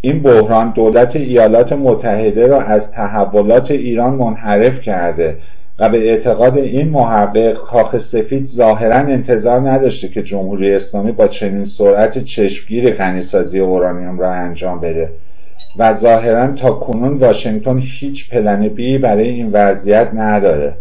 این 0.00 0.22
بحران 0.22 0.70
دولت 0.70 1.16
ایالات 1.16 1.72
متحده 1.72 2.46
را 2.46 2.60
از 2.60 2.92
تحولات 2.92 3.70
ایران 3.70 4.14
منحرف 4.14 4.80
کرده 4.80 5.36
و 5.78 5.88
به 5.88 5.98
اعتقاد 5.98 6.58
این 6.58 6.88
محقق 6.88 7.52
کاخ 7.52 7.98
سفید 7.98 8.44
ظاهرا 8.44 8.96
انتظار 8.96 9.60
نداشته 9.60 10.08
که 10.08 10.22
جمهوری 10.22 10.74
اسلامی 10.74 11.12
با 11.12 11.26
چنین 11.26 11.64
سرعت 11.64 12.24
چشمگیر 12.24 12.94
غنیسازی 12.94 13.58
اورانیوم 13.58 14.18
را 14.18 14.30
انجام 14.30 14.80
بده. 14.80 15.10
و 15.78 15.92
ظاهرا 15.94 16.46
تا 16.46 16.72
کنون 16.72 17.18
واشنگتن 17.18 17.78
هیچ 17.78 18.30
پلن 18.30 18.68
بی 18.68 18.98
برای 18.98 19.28
این 19.28 19.50
وضعیت 19.52 20.10
نداره. 20.14 20.74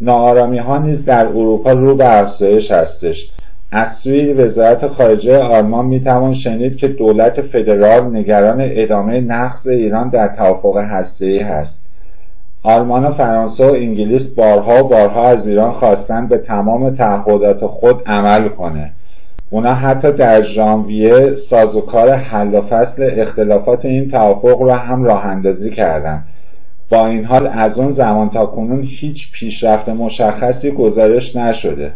ناآرامی 0.00 0.58
ها 0.58 0.78
نیز 0.78 1.04
در 1.04 1.26
اروپا 1.26 1.72
رو 1.72 1.94
به 1.94 2.20
افزایش 2.20 2.70
هستش. 2.70 3.30
از 3.70 3.94
سوی 3.94 4.32
وزارت 4.32 4.86
خارجه 4.86 5.38
آلمان 5.38 5.86
می‌توان 5.86 6.34
شنید 6.34 6.76
که 6.76 6.88
دولت 6.88 7.40
فدرال 7.40 8.16
نگران 8.16 8.56
ادامه 8.60 9.20
نقض 9.20 9.68
ایران 9.68 10.08
در 10.08 10.28
توافق 10.28 10.76
هسته‌ای 10.76 11.38
هست. 11.38 11.86
آلمان 12.62 13.04
و 13.04 13.10
فرانسه 13.10 13.66
و 13.66 13.70
انگلیس 13.70 14.34
بارها 14.34 14.84
و 14.84 14.88
بارها 14.88 15.28
از 15.28 15.48
ایران 15.48 15.72
خواستند 15.72 16.28
به 16.28 16.38
تمام 16.38 16.94
تعهدات 16.94 17.66
خود 17.66 18.02
عمل 18.06 18.48
کنه. 18.48 18.92
اونا 19.52 19.74
حتی 19.74 20.12
در 20.12 20.42
ژانویه 20.42 21.34
سازوکار 21.34 22.10
حل 22.10 22.54
و 22.54 22.60
فصل 22.60 23.10
اختلافات 23.16 23.84
این 23.84 24.10
توافق 24.10 24.62
را 24.62 24.76
هم 24.76 25.04
راه 25.04 25.26
اندازی 25.26 25.70
کردند 25.70 26.24
با 26.90 27.06
این 27.06 27.24
حال 27.24 27.46
از 27.46 27.78
اون 27.78 27.90
زمان 27.90 28.30
تا 28.30 28.46
کنون 28.46 28.82
هیچ 28.82 29.32
پیشرفت 29.32 29.88
مشخصی 29.88 30.70
گزارش 30.70 31.36
نشده. 31.36 31.92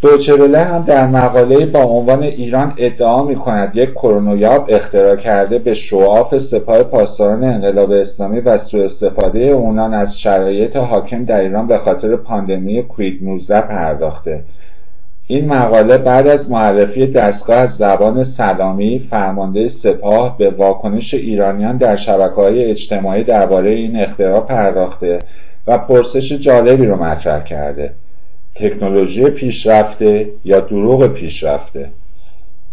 دوچه 0.00 0.58
هم 0.58 0.82
در 0.82 1.06
مقاله 1.06 1.66
با 1.66 1.82
عنوان 1.82 2.22
ایران 2.22 2.72
ادعا 2.76 3.24
می 3.24 3.36
کند 3.36 3.76
یک 3.76 3.90
کرونویاب 3.90 4.66
اختراع 4.68 5.16
کرده 5.16 5.58
به 5.58 5.74
شعاف 5.74 6.38
سپاه 6.38 6.82
پاسداران 6.82 7.44
انقلاب 7.44 7.90
اسلامی 7.90 8.40
و 8.40 8.56
سوء 8.56 8.84
استفاده 8.84 9.40
اونان 9.40 9.94
از 9.94 10.20
شرایط 10.20 10.76
حاکم 10.76 11.24
در 11.24 11.40
ایران 11.40 11.66
به 11.66 11.78
خاطر 11.78 12.16
پاندمی 12.16 12.82
کوید 12.82 13.24
19 13.24 13.60
پرداخته. 13.60 14.44
این 15.26 15.48
مقاله 15.48 15.98
بعد 15.98 16.26
از 16.26 16.50
معرفی 16.50 17.06
دستگاه 17.06 17.56
از 17.56 17.76
زبان 17.76 18.24
سلامی 18.24 18.98
فرمانده 18.98 19.68
سپاه 19.68 20.38
به 20.38 20.50
واکنش 20.50 21.14
ایرانیان 21.14 21.76
در 21.76 21.96
شبکه 21.96 22.34
های 22.34 22.64
اجتماعی 22.64 23.24
درباره 23.24 23.70
این 23.70 24.00
اختراع 24.00 24.40
پرداخته 24.40 25.18
و 25.66 25.78
پرسش 25.78 26.32
جالبی 26.32 26.86
رو 26.86 27.04
مطرح 27.04 27.44
کرده. 27.44 27.92
تکنولوژی 28.54 29.24
پیشرفته 29.24 30.28
یا 30.44 30.60
دروغ 30.60 31.06
پیشرفته؟ 31.06 31.88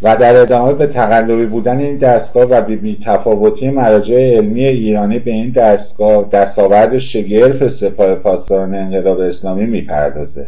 و 0.02 0.18
در 0.18 0.36
ادامه 0.42 0.74
به 0.74 0.88
تقلبی 0.88 1.46
بودن 1.46 1.80
این 1.80 1.98
دستگاه 1.98 2.44
و 2.44 2.62
به 2.62 2.76
بیتفاوتی 2.76 3.70
مراجع 3.70 4.36
علمی 4.36 4.66
ایرانی 4.66 5.20
به 5.20 5.32
این 5.32 5.50
دستگاه 5.50 6.30
دستاورد 6.32 6.98
شگرف 6.98 7.68
سپاه 7.68 8.16
پاسداران 8.16 8.76
انقلاب 8.76 9.20
اسلامی 9.20 9.66
می‌پردازه. 9.66 10.48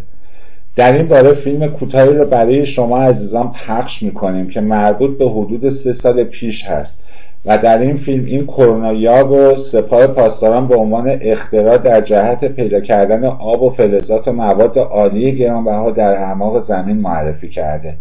در 0.76 0.94
این 0.94 1.08
باره 1.08 1.34
فیلم 1.34 1.68
کوتاهی 1.68 2.14
را 2.14 2.26
برای 2.26 2.66
شما 2.66 3.00
عزیزان 3.00 3.52
پخش 3.52 4.04
می‌کنیم 4.04 4.50
که 4.50 4.62
مربوط 4.62 5.18
به 5.18 5.30
حدود 5.30 5.70
سه 5.70 5.94
سال 5.94 6.24
پیش 6.24 6.66
هست. 6.66 7.04
و 7.46 7.58
در 7.58 7.78
این 7.78 7.98
فیلم 7.98 8.26
این 8.26 8.46
کرونایاب 8.46 9.32
و 9.32 9.56
سپاه 9.56 10.08
پاسداران 10.08 10.68
به 10.68 10.76
عنوان 10.76 11.18
اختراع 11.22 11.78
در 11.78 12.02
جهت 12.02 12.46
پیدا 12.46 12.80
کردن 12.80 13.24
آب 13.24 13.64
و 13.64 13.70
فلزات 13.70 14.28
و 14.28 14.32
مواد 14.32 14.78
عالی 14.80 15.36
گرانبها 15.36 15.92
در 15.92 16.14
اعماق 16.14 16.60
زمین 16.60 16.98
معرفی 16.98 17.50
کرده. 17.50 17.96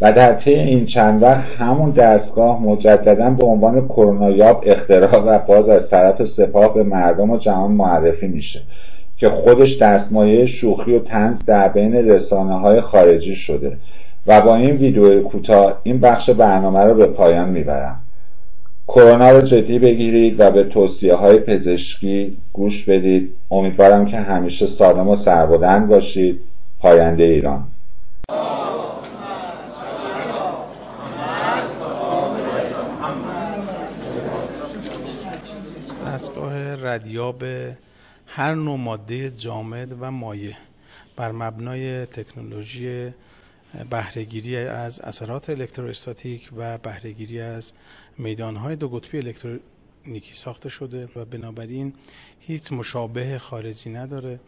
و 0.00 0.12
در 0.12 0.34
طی 0.34 0.54
این 0.54 0.86
چند 0.86 1.22
وقت 1.22 1.44
همون 1.58 1.90
دستگاه 1.90 2.62
مجددا 2.62 3.30
به 3.30 3.46
عنوان 3.46 3.88
کرونایاب 3.88 4.62
اختراع 4.66 5.16
و 5.16 5.38
باز 5.38 5.68
از 5.68 5.90
طرف 5.90 6.24
سپاه 6.24 6.74
به 6.74 6.82
مردم 6.82 7.30
و 7.30 7.36
جهان 7.36 7.72
معرفی 7.72 8.26
میشه. 8.26 8.60
که 9.16 9.28
خودش 9.28 9.78
دستمایه 9.78 10.46
شوخی 10.46 10.92
و 10.92 10.98
تنز 10.98 11.46
در 11.46 11.68
بین 11.68 11.94
رسانه 11.94 12.54
های 12.54 12.80
خارجی 12.80 13.34
شده 13.34 13.76
و 14.26 14.40
با 14.40 14.56
این 14.56 14.70
ویدیو 14.70 15.22
کوتاه 15.22 15.80
این 15.82 16.00
بخش 16.00 16.30
برنامه 16.30 16.80
رو 16.80 16.94
به 16.94 17.06
پایان 17.06 17.48
می‌برم. 17.48 18.00
کرونا 18.88 19.30
رو 19.30 19.40
جدی 19.40 19.78
بگیرید 19.78 20.40
و 20.40 20.50
به 20.50 20.64
توصیه 20.64 21.14
های 21.14 21.38
پزشکی 21.38 22.36
گوش 22.52 22.88
بدید. 22.88 23.32
امیدوارم 23.50 24.06
که 24.06 24.16
همیشه 24.16 24.66
سالم 24.66 25.08
و 25.08 25.16
سربلند 25.16 25.88
باشید. 25.88 26.40
پاینده 26.80 27.24
ایران. 27.24 27.64
دستگاه 36.06 36.74
ردیاب 36.74 37.42
هر 38.36 38.54
نوع 38.54 38.76
ماده 38.76 39.30
جامد 39.30 39.96
و 40.00 40.10
مایع 40.10 40.54
بر 41.16 41.32
مبنای 41.32 42.06
تکنولوژی 42.06 43.12
بهرهگیری 43.90 44.56
از 44.56 45.00
اثرات 45.00 45.50
الکتروستاتیک 45.50 46.50
و 46.56 46.78
بهرهگیری 46.78 47.40
از 47.40 47.72
میدانهای 48.18 48.76
دو 48.76 48.88
قطبی 48.88 49.18
الکترو 49.18 49.58
نیکی 50.06 50.34
ساخته 50.34 50.68
شده 50.68 51.08
و 51.16 51.24
بنابراین 51.24 51.94
هیچ 52.40 52.72
مشابه 52.72 53.38
خارجی 53.38 53.90
نداره 53.90 54.40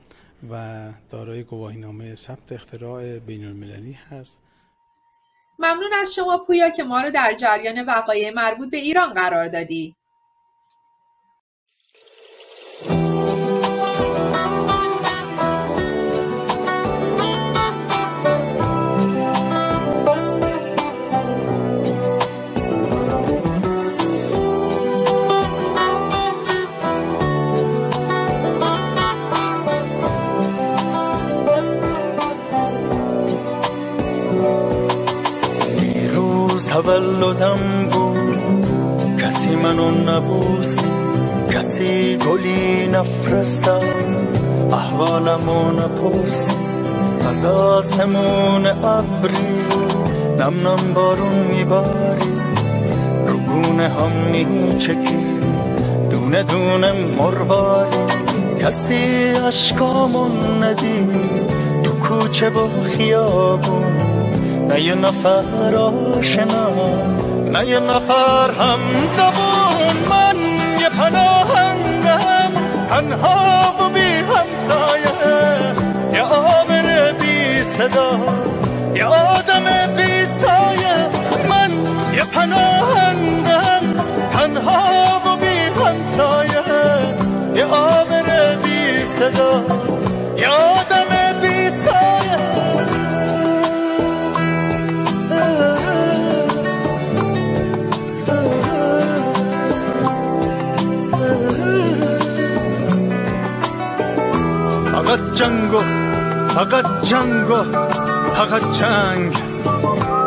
و 0.51 0.89
دارای 1.11 1.43
گواهینامه 1.43 2.15
ثبت 2.15 2.53
اختراع 2.53 3.19
بین 3.19 3.45
المللی 3.45 3.99
هست 4.11 4.41
ممنون 5.59 5.93
از 6.01 6.15
شما 6.15 6.39
پویا 6.39 6.71
که 6.71 6.85
ما 6.85 7.01
رو 7.01 7.11
در 7.11 7.35
جریان 7.35 7.85
وقایع 7.85 8.35
مربوط 8.35 8.71
به 8.71 8.77
ایران 8.77 9.15
قرار 9.15 9.49
دادی. 9.49 9.95
نم 50.47 50.69
نم 50.69 50.93
بارون 50.95 51.33
میباری 51.33 52.33
رو 53.27 53.39
گونه 53.39 53.89
هم 53.89 54.11
میچکی. 54.33 55.19
دونه 56.11 56.43
دونه 56.43 56.93
مرواری 56.93 57.97
کسی 58.63 59.33
اشکامون 59.49 60.65
ندید 60.65 61.51
تو 61.83 61.91
کوچه 61.91 62.51
و 62.51 62.69
خیابون 62.97 63.85
نه 64.69 64.81
یه 64.81 64.95
نفر 64.95 65.75
آشنا 65.75 66.71
نه 67.53 67.67
یه 67.67 67.81
نفر 67.81 68.51
هم 68.51 68.79
زبون 69.17 69.97
من 70.11 70.37
یه 70.81 70.89
پناهندم 70.89 72.53
تنها 72.91 73.75
و 73.81 73.89
بی 73.89 74.01
همسایه. 74.01 75.35
یه 76.13 76.23
آبر 76.23 77.13
بی 77.13 77.63
صدا. 77.63 78.56
یه 78.97 79.05
آدم 79.05 79.65
بی 79.97 80.27
سایه 80.27 80.97
من 81.49 81.71
یه 82.15 82.25
پناهندم 82.25 83.83
تنها 84.33 85.21
و 85.27 85.37
بی 85.37 85.83
همسایه. 85.85 86.63
یه 87.55 87.65
آبر 87.65 88.57
بی 88.65 89.05
صدا 89.05 89.65
یه 90.39 90.49
آدم 90.49 91.41
بی 91.43 91.71
سایه. 91.71 92.37
فقط 104.93 105.21
جنگ 105.35 105.75
و 105.75 105.81
فقط 106.49 107.05
جنگ 107.05 107.51
و 107.51 107.96
فقط 108.37 108.73
جنگ 108.73 109.37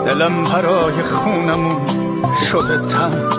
دلم 0.05 0.43
برای 0.43 1.03
خونمون 1.13 1.81
شده 2.51 2.77
تنگ. 2.77 3.33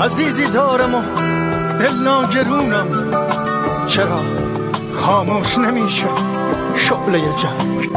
عزیزی 0.00 0.46
دارم 0.46 0.94
و 0.94 1.02
دل 1.78 1.94
ناگرونم 2.04 2.86
چرا 3.88 4.20
خاموش 4.94 5.58
نمیشه 5.58 6.06
شعله 6.76 7.20
جنگ؟ 7.20 7.90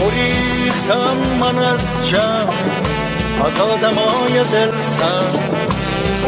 گریختم 0.00 1.16
من 1.40 1.58
از 1.58 2.08
جنگ 2.08 2.48
از 3.46 3.60
آدمای 3.60 4.44
دل 4.52 4.80
سنگ 4.80 5.40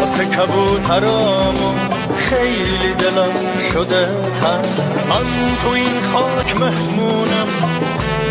واسه 0.01 0.24
کبوترامو 0.26 1.86
خیلی 2.31 2.95
دلم 2.95 3.33
شده 3.72 4.07
تن 4.41 4.62
من 5.11 5.27
تو 5.62 5.70
این 5.70 6.01
خاک 6.12 6.57
مهمونم 6.61 7.49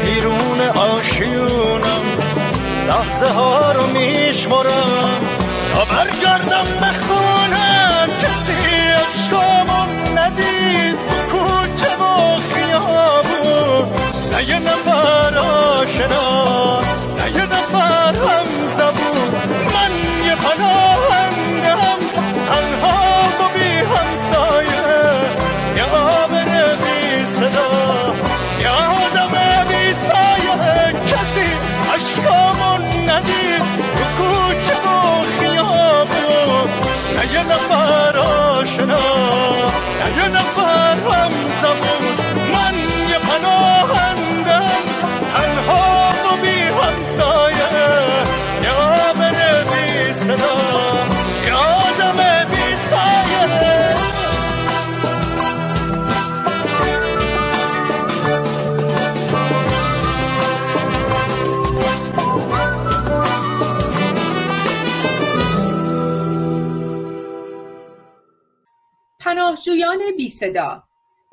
بیرون 0.01 0.61
آشیونم. 0.61 2.05
لحظه 2.87 3.33
ها 3.33 3.71
رو 3.71 3.87
میشمرم 3.87 5.21
تا 5.73 5.85
برگردم 5.85 6.65
به 6.81 6.87
خونم. 7.07 8.09
کسی 8.21 8.53
اشکامو 9.01 9.83
ندید 10.17 10.97
کوچه 11.31 11.95
و 11.95 12.03
خیابون. 12.53 13.89
نه 14.31 14.49
یه 14.49 14.59
نفر 14.59 15.37
آشنا. 15.37 16.81
پناهجویان 69.65 69.99
بی 70.17 70.29
صدا. 70.29 70.83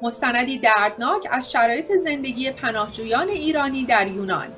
مستندی 0.03 0.59
دردناک 0.59 1.29
از 1.31 1.53
شرایط 1.53 1.93
زندگی 1.93 2.53
پناهجویان 2.53 3.29
ایرانی 3.29 3.85
در 3.85 4.09
یونان. 4.09 4.49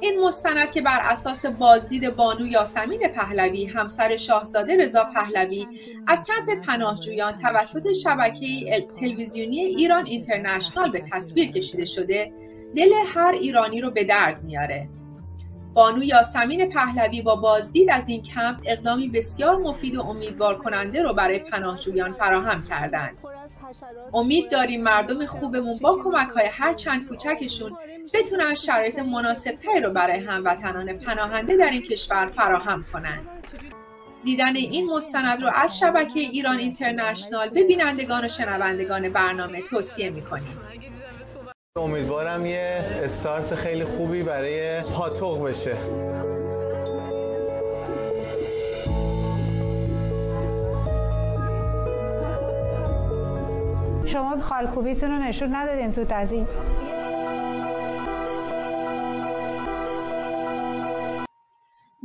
این 0.00 0.20
مستند 0.20 0.72
که 0.72 0.80
بر 0.82 1.00
اساس 1.02 1.46
بازدید 1.46 2.16
بانو 2.16 2.46
یاسمین 2.46 3.08
پهلوی 3.08 3.66
همسر 3.66 4.16
شاهزاده 4.16 4.76
رضا 4.76 5.04
پهلوی 5.04 5.66
از 6.06 6.24
کمپ 6.24 6.60
پناهجویان 6.66 7.38
توسط 7.38 7.92
شبکه 7.92 8.86
تلویزیونی 9.00 9.60
ایران 9.60 10.06
اینترنشنال 10.06 10.90
به 10.90 11.04
تصویر 11.12 11.52
کشیده 11.52 11.84
شده 11.84 12.32
دل 12.76 12.92
هر 13.06 13.34
ایرانی 13.40 13.80
رو 13.80 13.90
به 13.90 14.04
درد 14.04 14.44
میاره. 14.44 14.88
بانو 15.74 16.04
یاسمین 16.04 16.68
پهلوی 16.68 17.22
با 17.22 17.36
بازدید 17.36 17.90
از 17.90 18.08
این 18.08 18.22
کمپ 18.22 18.56
اقدامی 18.66 19.08
بسیار 19.08 19.56
مفید 19.56 19.96
و 19.96 20.00
امیدوار 20.00 20.58
کننده 20.58 21.02
رو 21.02 21.14
برای 21.14 21.38
پناهجویان 21.38 22.12
فراهم 22.12 22.64
کردند. 22.64 23.18
امید 24.14 24.50
داریم 24.50 24.82
مردم 24.82 25.26
خوبمون 25.26 25.78
با 25.78 25.98
کمک 26.04 26.28
های 26.28 26.46
هر 26.46 26.74
چند 26.74 27.08
کوچکشون 27.08 27.76
بتونن 28.14 28.54
شرایط 28.54 28.98
مناسب 28.98 29.52
تری 29.52 29.80
رو 29.80 29.92
برای 29.92 30.20
هموطنان 30.20 30.92
پناهنده 30.92 31.56
در 31.56 31.70
این 31.70 31.82
کشور 31.82 32.26
فراهم 32.26 32.84
کنند. 32.92 33.26
دیدن 34.24 34.56
این 34.56 34.90
مستند 34.90 35.42
رو 35.42 35.50
از 35.54 35.78
شبکه 35.78 36.20
ایران 36.20 36.58
اینترنشنال 36.58 37.48
به 37.48 37.64
بینندگان 37.64 38.24
و 38.24 38.28
شنوندگان 38.28 39.08
برنامه 39.08 39.62
توصیه 39.62 40.10
می‌کنیم. 40.10 40.60
امیدوارم 41.76 42.46
یه 42.46 42.84
استارت 43.04 43.54
خیلی 43.54 43.84
خوبی 43.84 44.22
برای 44.22 44.80
پاتوق 44.80 45.48
بشه. 45.48 45.76
شما 54.06 54.40
خالکوبیتون 54.40 55.10
رو 55.10 55.18
نشون 55.18 55.54
ندادین 55.54 55.92
تو 55.92 56.04
تزیین 56.04 56.46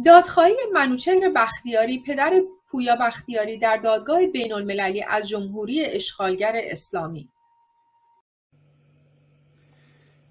دادخواهی 0.05 0.55
منوچهر 0.74 1.30
بختیاری 1.36 2.03
پدر 2.07 2.41
پویا 2.68 2.95
بختیاری 2.95 3.59
در 3.59 3.78
دادگاه 3.78 4.26
بین 4.26 4.53
المللی 4.53 5.03
از 5.03 5.30
جمهوری 5.30 5.86
اشغالگر 5.86 6.55
اسلامی. 6.55 7.30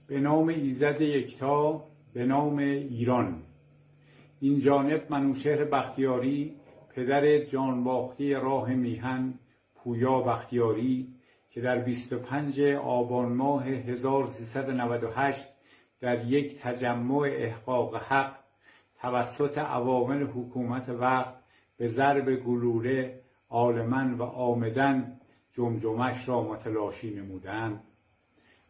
به 0.07 0.21
نام 0.21 0.49
ایزد 0.49 1.01
یکتا 1.01 1.85
به 2.13 2.27
نام 2.27 2.59
ایران. 2.59 3.43
این 4.41 4.59
جانب 4.59 5.07
منوچهر 5.11 5.65
بختیاری 5.65 6.57
پدر 6.95 7.39
جانباختی 7.39 8.35
راه 8.35 8.75
میهن 8.75 9.35
پویا 9.75 10.21
بختیاری 10.21 11.15
که 11.51 11.61
در 11.61 11.79
25 11.79 12.61
آبان 12.73 13.33
ماه 13.33 13.67
1398 13.67 15.49
در 16.01 16.27
یک 16.27 16.61
تجمع 16.61 17.29
احقاق 17.33 17.97
حق 17.97 18.37
توسط 19.01 19.59
عوامل 19.59 20.23
حکومت 20.23 20.89
وقت 20.89 21.35
به 21.77 21.87
ضرب 21.87 22.37
گلوله 22.37 23.21
عالمن 23.51 24.15
و 24.15 24.23
آمدن 24.23 25.21
جمجمش 25.53 26.29
را 26.29 26.43
متلاشی 26.43 27.15
نمودند. 27.15 27.86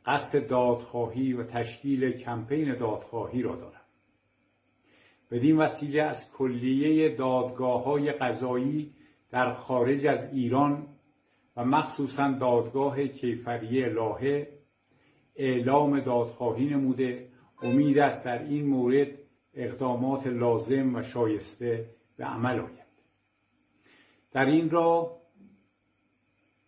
قصد 0.07 0.47
دادخواهی 0.47 1.33
و 1.33 1.45
تشکیل 1.45 2.13
کمپین 2.13 2.75
دادخواهی 2.75 3.43
را 3.43 3.57
دارند 3.57 3.81
بدین 5.31 5.57
وسیله 5.57 6.03
از 6.03 6.33
کلیه 6.33 7.17
دادگاه 7.17 7.85
های 7.85 8.13
قضایی 8.13 8.95
در 9.31 9.53
خارج 9.53 10.07
از 10.07 10.35
ایران 10.35 10.87
و 11.57 11.65
مخصوصا 11.65 12.31
دادگاه 12.31 13.07
کیفری 13.07 13.89
لاهه 13.89 14.57
اعلام 15.37 16.01
دادخواهی 16.01 16.67
نموده. 16.67 17.29
امید 17.63 17.99
است 17.99 18.25
در 18.25 18.43
این 18.43 18.67
مورد 18.67 19.09
اقدامات 19.55 20.27
لازم 20.27 20.95
و 20.95 21.03
شایسته 21.03 21.91
به 22.17 22.25
عمل 22.25 22.61
آید. 22.61 22.87
در 24.33 24.47
این 24.47 24.71
را 24.71 25.17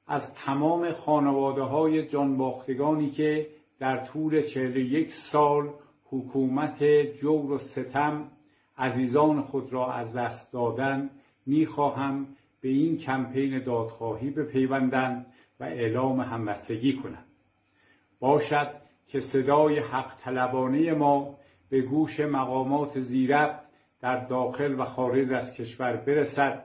از 0.08 0.34
تمام 0.34 0.92
خانواده 0.92 1.62
های 1.62 2.06
جانباختگانی 2.06 3.10
که 3.10 3.46
در 3.78 3.96
طول 3.96 4.34
یک 4.76 5.12
سال 5.12 5.70
حکومت 6.04 6.84
جور 7.20 7.52
و 7.52 7.58
ستم 7.58 8.30
عزیزان 8.78 9.42
خود 9.42 9.72
را 9.72 9.92
از 9.92 10.16
دست 10.16 10.52
دادن 10.52 11.10
می‌خواهم 11.46 12.26
به 12.60 12.68
این 12.68 12.96
کمپین 12.96 13.58
دادخواهی 13.58 14.30
بپیوندند 14.30 15.26
و 15.60 15.64
اعلام 15.64 16.20
همبستگی 16.20 16.92
کنند. 16.96 17.26
باشد 18.20 18.70
که 19.06 19.20
صدای 19.20 19.78
حق 19.78 20.20
طلبانه 20.24 20.94
ما 20.94 21.38
به 21.68 21.80
گوش 21.80 22.20
مقامات 22.20 23.00
زیربط 23.00 23.60
در 24.00 24.24
داخل 24.24 24.80
و 24.80 24.84
خارج 24.84 25.32
از 25.32 25.54
کشور 25.54 25.96
برسد 25.96 26.64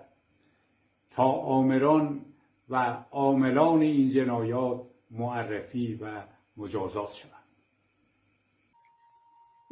تا 1.11 1.23
آمران 1.31 2.25
و 2.73 3.03
عاملان 3.11 3.81
این 3.81 4.07
جنایات 4.07 4.81
معرفی 5.11 5.95
و 5.95 6.23
مجازات 6.57 7.11
شوند. 7.11 7.43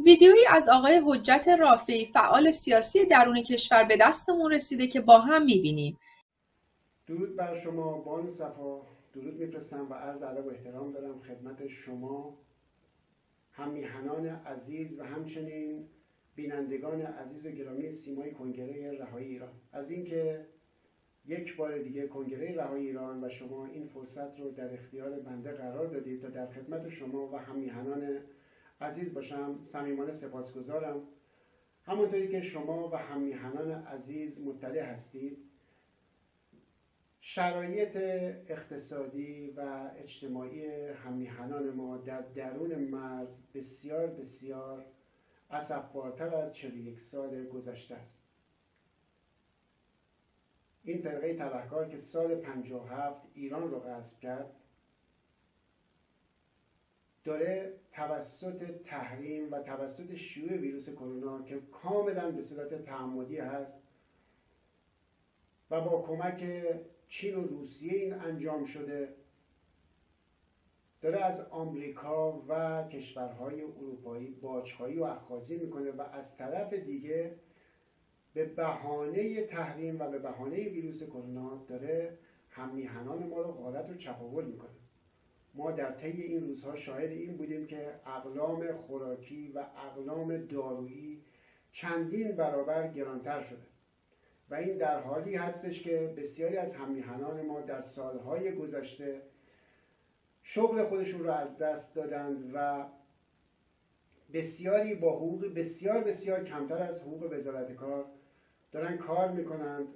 ویدیویی 0.06 0.46
از 0.50 0.70
آقای 0.70 1.02
حجت 1.06 1.48
رافعی 1.60 2.06
فعال 2.06 2.52
سیاسی 2.52 3.06
درون 3.06 3.42
کشور 3.42 3.84
به 3.84 3.98
دستمون 3.98 4.52
رسیده 4.52 4.88
که 4.88 5.02
با 5.02 5.20
هم 5.20 5.46
می‌بینیم. 5.46 6.00
درود 7.08 7.36
بر 7.36 7.60
شما 7.60 7.98
بان 7.98 8.30
صفا. 8.30 8.82
درود 9.14 9.40
میفرستم 9.40 9.88
و 9.90 9.94
عرض 9.94 10.24
ادب 10.24 10.46
و 10.46 10.50
احترام 10.50 10.92
دارم 10.92 11.20
خدمت 11.20 11.68
شما 11.68 12.38
همیهنان 13.52 14.26
عزیز 14.28 15.00
و 15.00 15.04
همچنین 15.04 15.90
بینندگان 16.36 17.02
عزیز 17.02 17.46
و 17.46 17.52
گرامی 17.52 17.92
سیمای 17.92 18.32
کنگره 18.32 18.98
رهایی 19.00 19.28
ایران. 19.28 19.52
از 19.74 19.92
اینکه 19.92 20.46
یک 21.26 21.56
بار 21.56 21.78
دیگه 21.78 22.08
کنگره 22.08 22.56
رهایی 22.56 22.88
ایران 22.88 23.24
و 23.24 23.30
شما 23.30 23.66
این 23.66 23.88
فرصت 23.88 24.40
رو 24.40 24.52
در 24.52 24.74
اختیار 24.74 25.20
بنده 25.20 25.52
قرار 25.52 25.88
دادید 25.88 26.22
تا 26.22 26.30
در 26.30 26.48
خدمت 26.48 26.90
شما 26.90 27.28
و 27.28 27.36
همیهنان 27.36 28.20
عزیز 28.82 29.14
باشم 29.14 29.60
صمیمانه 29.64 30.12
سپاسگزارم. 30.12 31.02
همونطوری 31.86 32.28
که 32.28 32.42
شما 32.42 32.90
و 32.90 32.96
همیهنان 32.96 33.72
عزیز 33.72 34.46
مطلع 34.46 34.82
هستید 34.82 35.38
شرایط 37.22 37.96
اقتصادی 38.48 39.50
و 39.58 39.90
اجتماعی 39.98 40.68
همیهنان 40.90 41.70
ما 41.70 41.98
در 41.98 42.22
درون 42.22 42.76
مرز 42.76 43.40
بسیار 43.54 44.08
بسیار 44.08 44.86
اصفبارتر 45.50 46.36
از 46.36 46.56
41 46.56 47.00
سال 47.00 47.46
گذشته 47.48 47.96
است. 47.96 48.21
این 50.84 51.02
فرقه 51.02 51.34
تبهکار 51.34 51.90
که 51.90 51.98
سال 51.98 52.36
57 52.36 53.28
ایران 53.34 53.72
رو 53.72 53.80
غصب 53.80 54.20
کرد 54.20 54.56
داره 57.24 57.74
توسط 57.92 58.64
تحریم 58.86 59.52
و 59.52 59.60
توسط 59.60 60.16
شیوع 60.16 60.58
ویروس 60.58 60.90
کرونا 60.90 61.42
که 61.42 61.62
کاملا 61.72 62.32
به 62.32 62.42
صورت 62.42 62.86
تعمدی 62.86 63.38
هست 63.38 63.82
و 65.72 65.82
با 65.82 66.02
کمک 66.02 66.64
چین 67.08 67.36
و 67.36 67.48
روسیه 67.48 67.94
این 67.94 68.14
انجام 68.14 68.64
شده 68.64 69.16
داره 71.02 71.20
از 71.20 71.42
آمریکا 71.42 72.44
و 72.48 72.84
کشورهای 72.88 73.62
اروپایی 73.62 74.28
باجخواهی 74.28 75.00
و 75.00 75.04
اخاذی 75.04 75.58
می‌کنه 75.58 75.92
و 75.92 76.02
از 76.02 76.38
طرف 76.38 76.74
دیگه 76.74 77.36
به 78.34 78.46
بهانه 78.46 79.44
تحریم 79.44 80.00
و 80.00 80.10
به 80.10 80.20
بهانه 80.20 80.70
ویروس 80.70 81.04
کرونا 81.04 81.66
داره 81.68 82.18
همیهنان 82.50 83.28
ما 83.28 83.42
رو 83.42 83.52
غارت 83.52 83.90
و 83.90 83.96
چپاول 83.96 84.46
می‌کنه. 84.46 84.70
ما 85.54 85.72
در 85.72 85.92
طی 85.92 86.22
این 86.22 86.42
روزها 86.42 86.76
شاهد 86.76 87.10
این 87.12 87.38
بودیم 87.38 87.68
که 87.68 87.94
اقلام 88.06 88.72
خوراکی 88.72 89.52
و 89.52 89.66
اقلام 89.78 90.38
دارویی 90.38 91.22
چندین 91.72 92.32
برابر 92.32 92.88
گرانتر 92.88 93.42
شده 93.42 93.66
و 94.50 94.56
این 94.56 94.78
در 94.78 95.00
حالی 95.00 95.36
هستش 95.36 95.82
که 95.82 96.14
بسیاری 96.18 96.58
از 96.58 96.76
همیهنان 96.76 97.46
ما 97.46 97.62
در 97.62 97.82
سالهای 97.82 98.56
گذشته 98.56 99.22
شغل 100.44 100.84
خودشون 100.84 101.24
رو 101.24 101.32
از 101.32 101.58
دست 101.58 101.96
دادند 101.96 102.52
و 102.54 102.86
بسیاری 104.34 104.96
با 104.96 105.16
حقوق 105.16 105.54
بسیار 105.54 106.04
بسیار 106.04 106.44
کمتر 106.44 106.84
از 106.84 107.02
حقوق 107.02 107.34
وزارت 107.34 107.72
کار 107.72 108.06
دارن 108.72 108.98
کار 108.98 109.32
می‌کنند. 109.32 109.88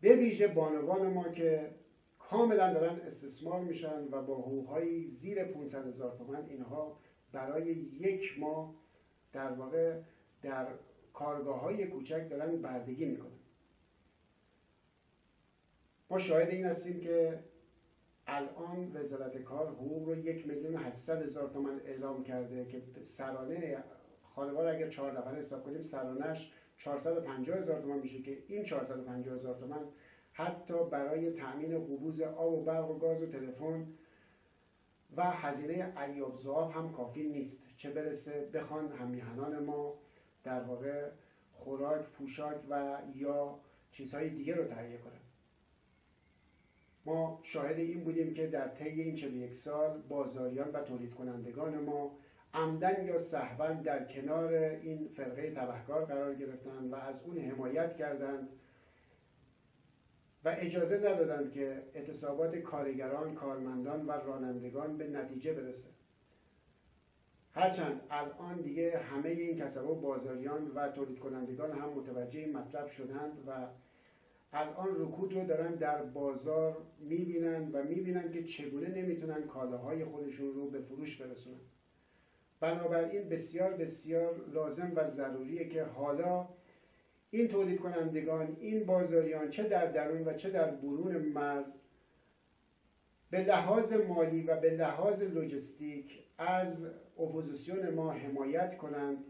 به 0.00 0.16
ویژه 0.16 0.46
بانوان 0.48 1.12
ما 1.12 1.28
که 1.28 1.74
کاملا 2.18 2.72
دارن 2.72 3.00
استثمار 3.00 3.60
میشن 3.60 4.04
و 4.10 4.22
با 4.22 4.34
حقوقهایی 4.34 5.10
زیر 5.10 5.44
500 5.44 5.86
هزار 5.86 6.16
تومن 6.16 6.46
اینها 6.48 6.98
برای 7.32 7.72
یک 7.74 8.38
ماه 8.38 8.74
در 9.32 9.52
واقع 9.52 10.00
در 10.42 10.66
کارگاه 11.12 11.60
های 11.60 11.86
کوچک 11.86 12.28
دارن 12.30 12.56
بردگی 12.56 13.04
می‌کنن. 13.04 13.30
ما 16.10 16.18
شاهد 16.18 16.48
این 16.48 16.64
هستیم 16.64 17.00
که 17.00 17.44
الان 18.26 18.90
وزارت 18.94 19.38
کار 19.38 19.68
حقوق 19.68 20.08
رو 20.08 20.16
یک 20.16 20.46
میلیون 20.46 20.76
هشتصد 20.76 21.22
هزار 21.22 21.50
تومن 21.50 21.80
اعلام 21.84 22.24
کرده 22.24 22.64
که 22.64 22.82
سرانه 23.02 23.84
خانوار 24.34 24.66
اگر 24.66 24.88
چهار 24.88 25.18
نفر 25.18 25.34
حساب 25.34 25.64
کنیم 25.64 25.80
سرانش 25.80 26.52
450 26.78 27.58
هزار 27.58 27.80
تومان 27.80 27.98
میشه 27.98 28.22
که 28.22 28.38
این 28.48 28.64
450 28.64 29.34
هزار 29.34 29.54
تومان 29.54 29.88
حتی 30.32 30.84
برای 30.90 31.30
تأمین 31.32 31.78
قبوز 31.78 32.20
آب 32.20 32.52
و 32.52 32.64
برق 32.64 32.90
و 32.90 32.98
گاز 32.98 33.22
و 33.22 33.26
تلفن 33.26 33.86
و 35.16 35.30
هزینه 35.30 35.92
ایاب 36.00 36.36
زواب 36.36 36.70
هم 36.70 36.92
کافی 36.92 37.22
نیست. 37.22 37.62
چه 37.76 37.90
برسه 37.90 38.50
بخوان 38.54 38.92
همیهنان 38.92 39.64
ما 39.64 39.94
در 40.44 40.62
واقع 40.62 41.10
خوراک 41.52 42.02
پوشاک 42.06 42.56
و 42.70 42.98
یا 43.14 43.58
چیزهای 43.90 44.30
دیگه 44.30 44.54
رو 44.54 44.64
تهیه 44.64 44.98
کنن. 44.98 45.20
ما 47.06 47.40
شاهد 47.42 47.78
این 47.78 48.04
بودیم 48.04 48.34
که 48.34 48.46
در 48.46 48.68
طی 48.68 48.88
این 48.88 49.14
41 49.14 49.54
سال 49.54 50.02
بازاریان 50.08 50.70
و 50.70 50.82
تولید 50.82 51.14
کنندگان 51.14 51.78
ما 51.78 52.16
عمدن 52.54 53.06
یا 53.06 53.18
صحبا 53.18 53.68
در 53.68 54.04
کنار 54.04 54.54
این 54.54 55.08
فرقه 55.08 55.50
تبهکار 55.50 56.04
قرار 56.04 56.34
گرفتند 56.34 56.92
و 56.92 56.94
از 56.94 57.22
اون 57.22 57.38
حمایت 57.38 57.96
کردند 57.96 58.48
و 60.44 60.54
اجازه 60.58 60.96
ندادند 60.96 61.50
که 61.52 61.82
اعتصابات 61.94 62.56
کارگران، 62.56 63.34
کارمندان 63.34 64.06
و 64.06 64.12
رانندگان 64.12 64.98
به 64.98 65.06
نتیجه 65.08 65.52
برسه. 65.52 65.88
هرچند 67.52 68.00
الان 68.10 68.60
دیگه 68.60 68.98
همه 68.98 69.28
این 69.28 69.58
کسب 69.58 69.82
بازاریان 69.82 70.70
و 70.74 70.88
تولید 70.88 71.18
کنندگان 71.18 71.72
هم 71.72 71.88
متوجه 71.88 72.46
مطلب 72.46 72.86
شدند 72.86 73.44
و 73.46 73.66
الان 74.52 74.88
رکود 75.02 75.34
رو 75.34 75.46
دارن 75.46 75.74
در 75.74 76.02
بازار 76.02 76.76
می‌بینن 76.98 77.70
و 77.72 77.82
می‌بینن 77.82 78.32
که 78.32 78.44
چگونه 78.44 78.88
نمی‌تونن 78.88 79.42
کالاهای 79.42 80.04
خودشون 80.04 80.54
رو 80.54 80.70
به 80.70 80.80
فروش 80.80 81.22
برسونن. 81.22 81.60
بنابراین 82.64 83.28
بسیار 83.28 83.70
بسیار 83.70 84.44
لازم 84.52 84.92
و 84.96 85.04
ضروریه 85.04 85.68
که 85.68 85.82
حالا 85.84 86.48
این 87.30 87.48
تولید 87.48 87.80
کنندگان 87.80 88.56
این 88.60 88.84
بازاریان 88.84 89.50
چه 89.50 89.62
در 89.62 89.86
درون 89.86 90.24
و 90.24 90.34
چه 90.34 90.50
در 90.50 90.70
برون 90.70 91.16
مرز 91.16 91.80
به 93.30 93.42
لحاظ 93.42 93.92
مالی 93.92 94.42
و 94.42 94.60
به 94.60 94.70
لحاظ 94.70 95.22
لوجستیک 95.22 96.24
از 96.38 96.86
اپوزیسیون 97.18 97.90
ما 97.90 98.12
حمایت 98.12 98.76
کنند 98.76 99.24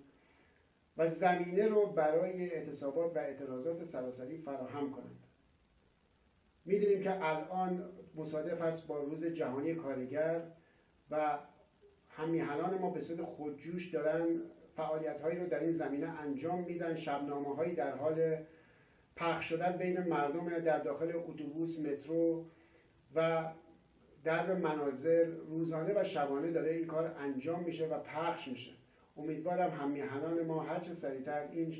و 0.96 1.06
زمینه 1.06 1.68
رو 1.68 1.86
برای 1.86 2.50
اعتصابات 2.50 3.16
و 3.16 3.18
اعتراضات 3.18 3.84
سراسری 3.84 4.38
فراهم 4.38 4.90
کنند. 4.90 5.26
می‌دونیم 6.64 7.02
که 7.02 7.24
الان 7.24 7.90
مصادف 8.14 8.62
است 8.62 8.86
با 8.86 8.98
روز 8.98 9.24
جهانی 9.24 9.74
کارگر 9.74 10.42
و 11.10 11.38
همیهنان 12.16 12.78
ما 12.78 12.90
به 12.90 13.00
صورت 13.00 13.22
خودجوش 13.22 13.90
دارن 13.90 14.26
فعالیت 14.76 15.20
هایی 15.20 15.38
رو 15.38 15.46
در 15.46 15.60
این 15.60 15.70
زمینه 15.70 16.20
انجام 16.20 16.64
میدن. 16.64 16.94
شبنامه 16.94 17.54
هایی 17.54 17.74
در 17.74 17.96
حال 17.96 18.36
پخش 19.16 19.48
شدن 19.48 19.76
بین 19.76 20.00
مردم 20.00 20.58
در 20.58 20.78
داخل 20.78 21.12
اتوبوس 21.14 21.80
مترو 21.80 22.44
و 23.14 23.44
در 24.24 24.54
منازل 24.54 25.32
روزانه 25.48 26.00
و 26.00 26.04
شبانه 26.04 26.50
داره 26.50 26.70
این 26.70 26.86
کار 26.86 27.14
انجام 27.18 27.62
میشه 27.62 27.86
و 27.86 27.98
پخش 27.98 28.48
میشه. 28.48 28.72
امیدوارم 29.16 29.70
همیهنان 29.70 30.42
ما 30.46 30.62
هرچه 30.62 30.92
سریعتر 30.92 31.48
این 31.52 31.74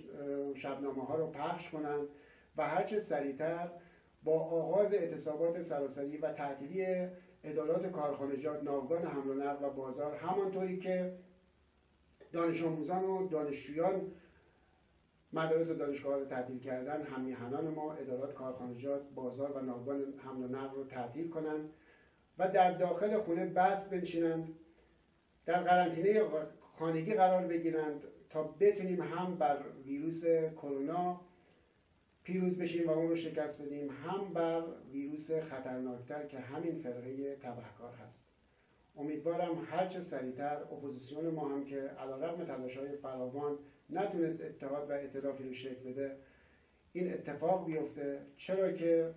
شبنامه 0.55 1.05
ها 1.05 1.17
رو 1.17 1.27
پخش 1.27 1.71
کنند 1.71 2.09
و 2.57 2.69
هرچه 2.69 2.99
سریعتر 2.99 3.71
با 4.25 4.41
آغاز 4.41 4.95
اعتصابات 4.95 5.61
سراسری 5.61 6.17
و 6.17 6.33
تعطیلی 6.33 7.09
ادارات 7.45 7.93
کارخانجات 7.93 8.63
ناوگان 8.63 9.07
حمل 9.07 9.31
و 9.31 9.35
نقل 9.35 9.65
و 9.65 9.71
بازار 9.71 10.15
همانطوری 10.15 10.81
که 10.81 11.13
دانش 12.33 12.63
آموزان 12.63 13.05
و 13.05 13.29
دانشجویان 13.29 14.13
مدارس 15.33 15.71
و 15.71 15.75
دانشگاه 15.75 16.19
رو 16.19 16.25
تعطیل 16.25 16.61
کردن 16.61 17.03
همیهنان 17.03 17.69
ما 17.69 17.93
ادارات 17.93 18.35
کارخانجات 18.35 19.03
بازار 19.15 19.53
و 19.53 19.61
ناوگان 19.61 20.15
حمل 20.25 20.43
و 20.43 20.49
نقل 20.49 20.77
رو 20.77 20.85
تعطیل 20.85 21.31
کنند 21.31 21.71
و 22.39 22.49
در 22.49 22.71
داخل 22.71 23.19
خونه 23.19 23.47
بس 23.47 23.89
بنشینند 23.89 24.49
در 25.47 25.63
قرنطینه 25.63 26.23
خانگی 26.79 27.15
قرار 27.15 27.47
بگیرند 27.47 28.03
تا 28.31 28.43
بتونیم 28.43 29.03
هم 29.03 29.35
بر 29.35 29.59
ویروس 29.85 30.25
کرونا 30.57 31.21
پیروز 32.25 32.59
بشیم 32.59 32.89
و 32.89 32.91
اون 32.91 33.09
رو 33.09 33.17
شکست 33.17 33.63
بدیم 33.63 33.91
هم 33.91 34.33
بر 34.33 34.63
ویروس 34.93 35.33
خطرناکتر 35.33 36.27
که 36.27 36.39
همین 36.39 36.75
فرقه 36.75 37.37
تبهکار 37.37 37.93
هست. 38.05 38.25
امیدوارم 38.97 39.67
هرچه 39.71 40.01
سریعتر 40.01 40.57
اپوزیسیون 40.57 41.27
ما 41.27 41.49
هم 41.49 41.65
که 41.65 41.81
علیرغم 41.81 42.45
تلاش 42.45 42.77
های 42.77 42.97
فراوان 42.97 43.59
نتونست 43.91 44.41
اتحاد 44.45 44.91
و 44.91 44.93
ائتلافی 44.93 45.45
رو 45.45 45.53
شکل 45.53 45.91
بده 45.91 46.17
این 46.93 47.13
اتفاق 47.13 47.67
بیفته. 47.67 48.21
چرا 48.37 48.73
که 48.73 49.15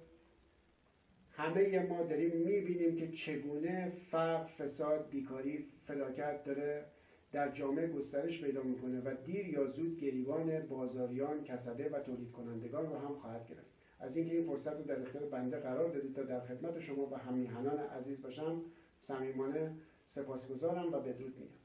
همه 1.31 1.79
ما 1.79 2.03
داریم 2.03 2.37
می‌بینیم 2.37 2.95
که 2.95 3.11
چگونه 3.11 3.89
فقر 4.11 4.45
فساد 4.45 5.09
بیکاری 5.09 5.67
فلاکت 5.87 6.43
داره 6.43 6.85
در 7.31 7.51
جامعه 7.51 7.87
گسترش 7.87 8.41
پیدا 8.41 8.63
می‌کنه 8.63 8.99
و 8.99 9.15
دیر 9.25 9.47
یا 9.47 9.67
زود 9.67 9.99
گریبان 9.99 10.59
بازاریان 10.59 11.43
کسبه 11.43 11.89
و 11.89 11.99
تولید 11.99 12.31
کنندگان 12.31 12.85
رو 12.85 12.97
هم 12.97 13.15
خواهد 13.15 13.47
گرفت. 13.47 13.67
از 13.99 14.17
اینکه 14.17 14.35
این 14.35 14.45
فرصت 14.45 14.77
رو 14.77 14.83
در 14.83 15.01
اختیار 15.01 15.25
بنده 15.25 15.59
قرار 15.59 15.89
دادید 15.89 16.15
تا 16.15 16.23
در 16.23 16.39
خدمت 16.39 16.79
شما 16.79 17.05
و 17.05 17.15
همیهنان 17.15 17.79
عزیز 17.79 18.21
باشم 18.21 18.61
صمیمانه 18.97 19.71
سپاسگزارم 20.05 20.93
و 20.93 20.99
بدرود 20.99 21.33
میگم. 21.39 21.57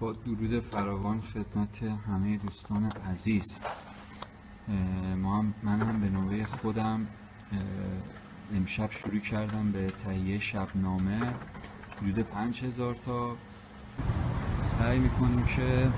با 0.00 0.12
درود 0.12 0.60
فراوان 0.60 1.20
خدمت 1.20 1.82
همه 1.82 2.36
دوستان 2.38 2.84
عزیز. 2.84 3.60
ما 5.16 5.38
هم 5.38 5.54
من 5.62 5.80
هم 5.80 6.00
به 6.00 6.08
نوبه 6.08 6.44
خودم 6.44 7.06
امشب 8.54 8.90
شروع 8.90 9.20
کردم 9.20 9.72
به 9.72 9.90
تهیه 9.90 10.38
شبنامه. 10.38 11.34
حدود 12.02 12.18
پنج 12.18 12.64
هزار 12.64 12.94
تا. 13.06 13.36
سعی 14.78 14.98
می‌کنیم 14.98 15.44
که 15.44 15.88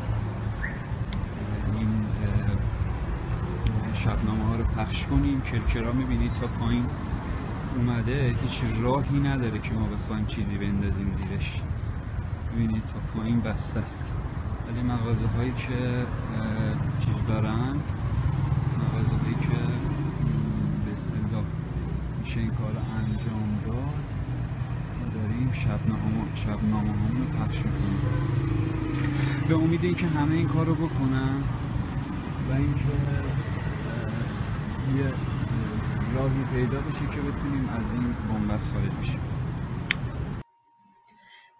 این 1.74 2.07
شبنامه 3.94 4.44
ها 4.44 4.57
رو 4.57 4.64
پخش 4.64 5.07
کنیم. 5.07 5.40
کرکرا 5.40 5.92
می‌بینید 5.92 6.32
تا 6.40 6.46
پایین 6.46 6.86
اومده. 7.76 8.36
هیچ 8.42 8.62
راهی 8.80 9.20
نداره 9.20 9.59
که 9.59 9.74
ما 9.74 9.86
بخوایم 9.86 10.26
چیزی 10.26 10.59
بندازیم 10.59 11.16
زیرش. 11.18 11.62
می‌بینید 12.53 12.82
تا 12.82 13.01
پایین 13.14 13.40
بسته 13.40 13.80
است. 13.80 14.14
ولی 14.68 14.82
مغازه 14.82 15.26
هایی 15.26 15.53
که 15.53 16.07
چیز 16.99 17.26
دارن 17.28 17.76
مغازه 18.78 19.16
هایی 19.22 19.34
که 19.34 19.59
به 20.84 20.92
اصطلاح 20.92 21.44
میشه 22.20 22.40
این 22.40 22.51
کار 22.51 22.76
انجام 22.99 23.59
داد. 23.66 24.17
داریم 25.18 25.52
شبنامه 25.52 26.22
شبنامه 26.34 26.90
رو 26.90 27.24
پخش 27.38 27.58
می‌کنیم. 27.58 28.00
به 29.48 29.54
امید 29.54 29.84
اینکه 29.84 30.06
همه 30.06 30.34
این 30.34 30.48
کار 30.48 30.66
رو 30.66 30.74
بکنن 30.74 31.42
و 32.50 32.52
اینکه 32.52 32.96
یه 34.96 35.12
راهی 36.14 36.44
پیدا 36.54 36.80
بشه 36.80 37.00
که 37.00 37.20
بتونیم 37.20 37.68
از 37.68 37.84
این 37.92 38.14
بنبست 38.28 38.70
خارج 38.72 38.90
بشیم. 39.02 39.20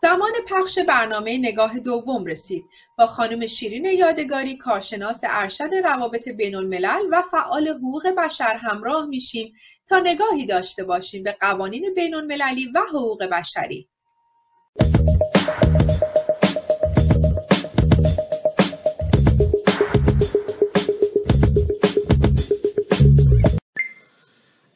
زمان 0.01 0.30
پخش 0.49 0.78
برنامه 0.78 1.38
نگاه 1.38 1.78
دوم 1.78 2.26
رسید 2.26 2.64
با 2.99 3.07
خانم 3.07 3.46
شیرین 3.46 3.84
یادگاری 3.84 4.57
کارشناس 4.57 5.20
ارشد 5.24 5.74
روابط 5.84 6.28
بین 6.28 6.55
الملل 6.55 7.03
و 7.11 7.22
فعال 7.22 7.68
حقوق 7.68 8.09
بشر 8.09 8.57
همراه 8.62 9.07
میشیم 9.07 9.53
تا 9.88 10.01
نگاهی 10.01 10.46
داشته 10.46 10.84
باشیم 10.84 11.22
به 11.22 11.36
قوانین 11.40 11.94
بین 11.94 12.14
المللی 12.14 12.72
و 12.74 12.80
حقوق 12.88 13.24
بشری. 13.24 13.88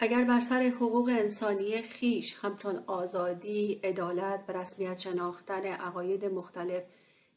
اگر 0.03 0.24
بر 0.24 0.40
سر 0.40 0.62
حقوق 0.62 1.09
انسانی 1.09 1.82
خیش 1.82 2.34
همچون 2.34 2.76
آزادی، 2.86 3.80
عدالت 3.84 4.44
و 4.48 4.53
رسمیت 4.53 4.98
شناختن 4.98 5.64
عقاید 5.64 6.24
مختلف 6.24 6.82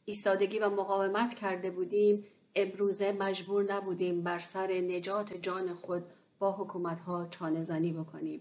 ایستادگی 0.04 0.58
و 0.58 0.70
مقاومت 0.70 1.34
کرده 1.34 1.70
بودیم 1.70 2.24
امروزه 2.54 3.12
مجبور 3.12 3.72
نبودیم 3.72 4.22
بر 4.22 4.38
سر 4.38 4.72
نجات 4.72 5.34
جان 5.34 5.74
خود 5.74 6.04
با 6.38 6.52
حکومتها 6.52 7.26
چانه 7.26 7.62
زنی 7.62 7.92
بکنیم. 7.92 8.40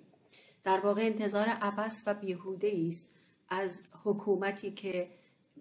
در 0.63 0.79
واقع 0.79 1.01
انتظار 1.01 1.47
عبس 1.47 2.03
و 2.07 2.13
بیهوده 2.13 2.85
است 2.87 3.15
از 3.49 3.87
حکومتی 4.03 4.71
که 4.71 5.07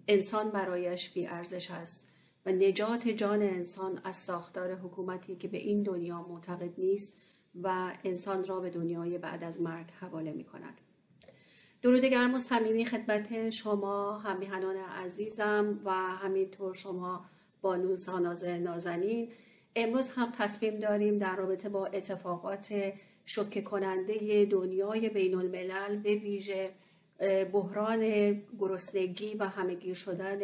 انسان 0.07 0.49
برایش 0.49 1.09
بیارزش 1.09 1.71
است 1.71 2.09
و 2.45 2.51
نجات 2.51 3.07
جان 3.07 3.41
انسان 3.41 4.01
از 4.03 4.15
ساختار 4.15 4.75
حکومتی 4.75 5.35
که 5.35 5.47
به 5.47 5.57
این 5.57 5.83
دنیا 5.83 6.25
معتقد 6.29 6.73
نیست 6.77 7.17
و 7.63 7.93
انسان 8.03 8.45
را 8.45 8.59
به 8.59 8.69
دنیای 8.69 9.17
بعد 9.17 9.43
از 9.43 9.61
مرگ 9.61 9.85
حواله 10.01 10.31
می 10.31 10.43
کند. 10.43 10.77
درود 11.81 12.05
گرم 12.05 12.33
و 12.33 12.37
صمیمی 12.37 12.85
خدمت 12.85 13.49
شما 13.49 14.19
همیهنان 14.19 14.75
عزیزم 14.75 15.79
و 15.85 15.91
همینطور 15.91 16.73
شما 16.73 17.25
بانو 17.61 17.95
ساناز 17.95 18.43
نازنین 18.43 19.31
امروز 19.75 20.09
هم 20.09 20.31
تصمیم 20.37 20.79
داریم 20.79 21.17
در 21.17 21.35
رابطه 21.35 21.69
با 21.69 21.85
اتفاقات 21.85 22.93
شکه 23.25 23.61
کننده 23.61 24.45
دنیای 24.45 25.09
بین 25.09 25.35
الملل 25.35 25.97
به 25.97 26.15
ویژه 26.15 26.69
بحران 27.51 28.31
گرسنگی 28.59 29.35
و 29.35 29.43
همگیر 29.43 29.95
شدن 29.95 30.39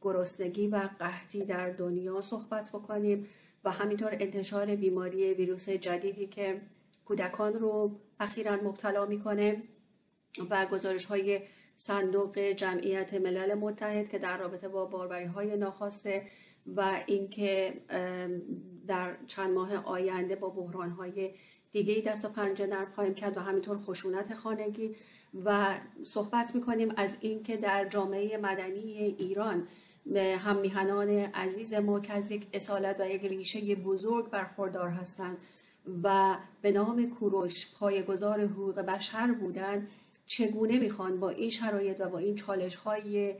گرسنگی 0.00 0.68
و 0.68 0.88
قحطی 0.98 1.44
در 1.44 1.70
دنیا 1.70 2.20
صحبت 2.20 2.70
بکنیم 2.74 3.28
و 3.64 3.70
همینطور 3.70 4.16
انتشار 4.20 4.76
بیماری 4.76 5.34
ویروس 5.34 5.68
جدیدی 5.68 6.26
که 6.26 6.60
کودکان 7.04 7.52
رو 7.52 8.00
اخیرا 8.20 8.56
مبتلا 8.56 9.06
می‌کنه 9.06 9.62
و 10.50 10.66
گزارش 10.66 11.04
های 11.04 11.40
صندوق 11.76 12.38
جمعیت 12.38 13.14
ملل 13.14 13.54
متحد 13.54 14.08
که 14.08 14.18
در 14.18 14.38
رابطه 14.38 14.68
با 14.68 14.86
باربری 14.86 15.24
های 15.24 15.56
ناخواسته 15.56 16.26
و 16.66 17.02
اینکه 17.06 17.74
در 18.86 19.16
چند 19.26 19.50
ماه 19.50 19.76
آینده 19.76 20.36
با 20.36 20.48
بحران 20.48 20.90
های 20.90 21.34
دیگه 21.72 22.02
دست 22.10 22.24
و 22.24 22.28
پنجه 22.28 22.66
نرم 22.66 22.90
خواهیم 22.90 23.14
کرد 23.14 23.36
و 23.36 23.40
همینطور 23.40 23.78
خشونت 23.78 24.34
خانگی. 24.34 24.96
و 25.44 25.78
صحبت 26.04 26.54
می‌کنیم 26.54 26.92
از 26.96 27.16
اینکه 27.20 27.56
در 27.56 27.88
جامعه 27.88 28.36
مدنی 28.36 28.92
ایران 28.92 29.68
هم 30.38 30.56
میهنان 30.56 31.08
عزیز 31.08 31.74
ما 31.74 32.00
که 32.00 32.12
از 32.12 32.30
یک 32.30 32.46
اصالت 32.52 33.00
و 33.00 33.08
یک 33.08 33.24
ریشه 33.24 33.74
بزرگ 33.74 34.30
برخوردار 34.30 34.88
هستند 34.88 35.36
و 36.02 36.36
به 36.62 36.72
نام 36.72 37.10
کوروش 37.10 37.74
پایگزار 37.78 38.40
حقوق 38.40 38.80
بشر 38.80 39.32
بودند 39.32 39.88
چگونه 40.26 40.78
می‌خوان 40.78 41.20
با 41.20 41.30
این 41.30 41.50
شرایط 41.50 42.00
و 42.00 42.08
با 42.08 42.18
این 42.18 42.34
چالش 42.34 42.76
های 42.76 43.34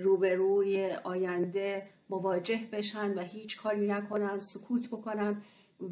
روبروی 0.00 0.90
آینده 1.04 1.86
مواجه 2.10 2.60
بشن 2.72 3.14
و 3.14 3.20
هیچ 3.20 3.56
کاری 3.56 3.86
نکنن 3.86 4.38
سکوت 4.38 4.88
بکنن 4.88 5.42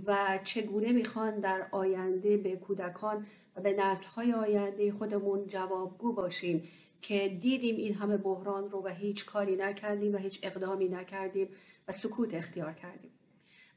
و 0.07 0.39
چگونه 0.45 0.93
می‌خوان 0.93 1.41
در 1.41 1.67
آینده 1.73 2.37
به 2.37 2.57
کودکان 2.57 3.27
و 3.57 3.61
به 3.61 3.73
نسل 3.73 4.07
های 4.07 4.33
آینده 4.33 4.93
خودمون 4.93 5.47
جوابگو 5.47 6.13
باشیم؟ 6.13 6.63
که 7.05 7.29
دیدیم 7.29 7.77
این 7.77 7.95
همه 7.95 8.17
بحران 8.17 8.71
رو 8.71 8.83
و 8.85 8.89
هیچ 8.89 9.27
کاری 9.27 9.57
نکردیم 9.57 10.15
و 10.15 10.17
هیچ 10.17 10.41
اقدامی 10.43 10.89
نکردیم 10.89 11.49
و 11.89 11.93
سکوت 11.93 12.35
اختیار 12.35 12.73
کردیم. 12.73 13.11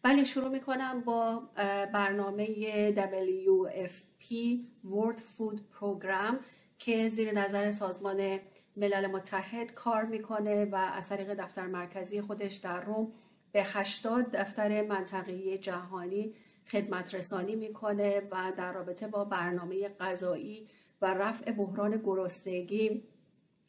بله 0.01 0.23
شروع 0.23 0.49
می‌کنم 0.49 1.01
با 1.01 1.49
برنامه 1.93 2.45
WFP 2.95 4.25
World 4.85 5.19
Food 5.19 5.57
Program 5.57 6.35
که 6.77 7.07
زیر 7.07 7.31
نظر 7.31 7.71
سازمان 7.71 8.39
ملل 8.77 9.07
متحد 9.07 9.73
کار 9.73 10.05
می‌کنه 10.05 10.65
و 10.65 10.75
از 10.75 11.09
طریق 11.09 11.33
دفتر 11.33 11.67
مرکزی 11.67 12.21
خودش 12.21 12.55
در 12.55 12.85
روم 12.85 13.11
به 13.51 13.63
80 13.63 14.31
دفتر 14.31 14.81
منطقی 14.81 15.57
جهانی 15.57 16.33
خدمت 16.67 17.15
رسانی 17.15 17.55
می‌کنه 17.55 18.21
و 18.31 18.51
در 18.57 18.73
رابطه 18.73 19.07
با 19.07 19.25
برنامه 19.25 19.89
غذایی 19.89 20.67
و 21.01 21.13
رفع 21.13 21.51
بحران 21.51 22.01
گرسنگی 22.05 23.03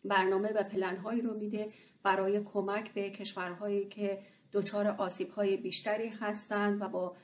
برنامه 0.08 0.52
و 0.52 0.62
پلنهایی 0.62 1.20
رو 1.20 1.34
میده 1.34 1.68
برای 2.02 2.40
کمک 2.40 2.94
به 2.94 3.10
کشورهایی 3.10 3.84
که 3.84 4.18
دچار 4.52 4.86
آسیب 4.86 5.30
های 5.30 5.56
بیشتری 5.56 6.08
هستند 6.08 6.82
و 6.82 6.88
با 6.88 7.16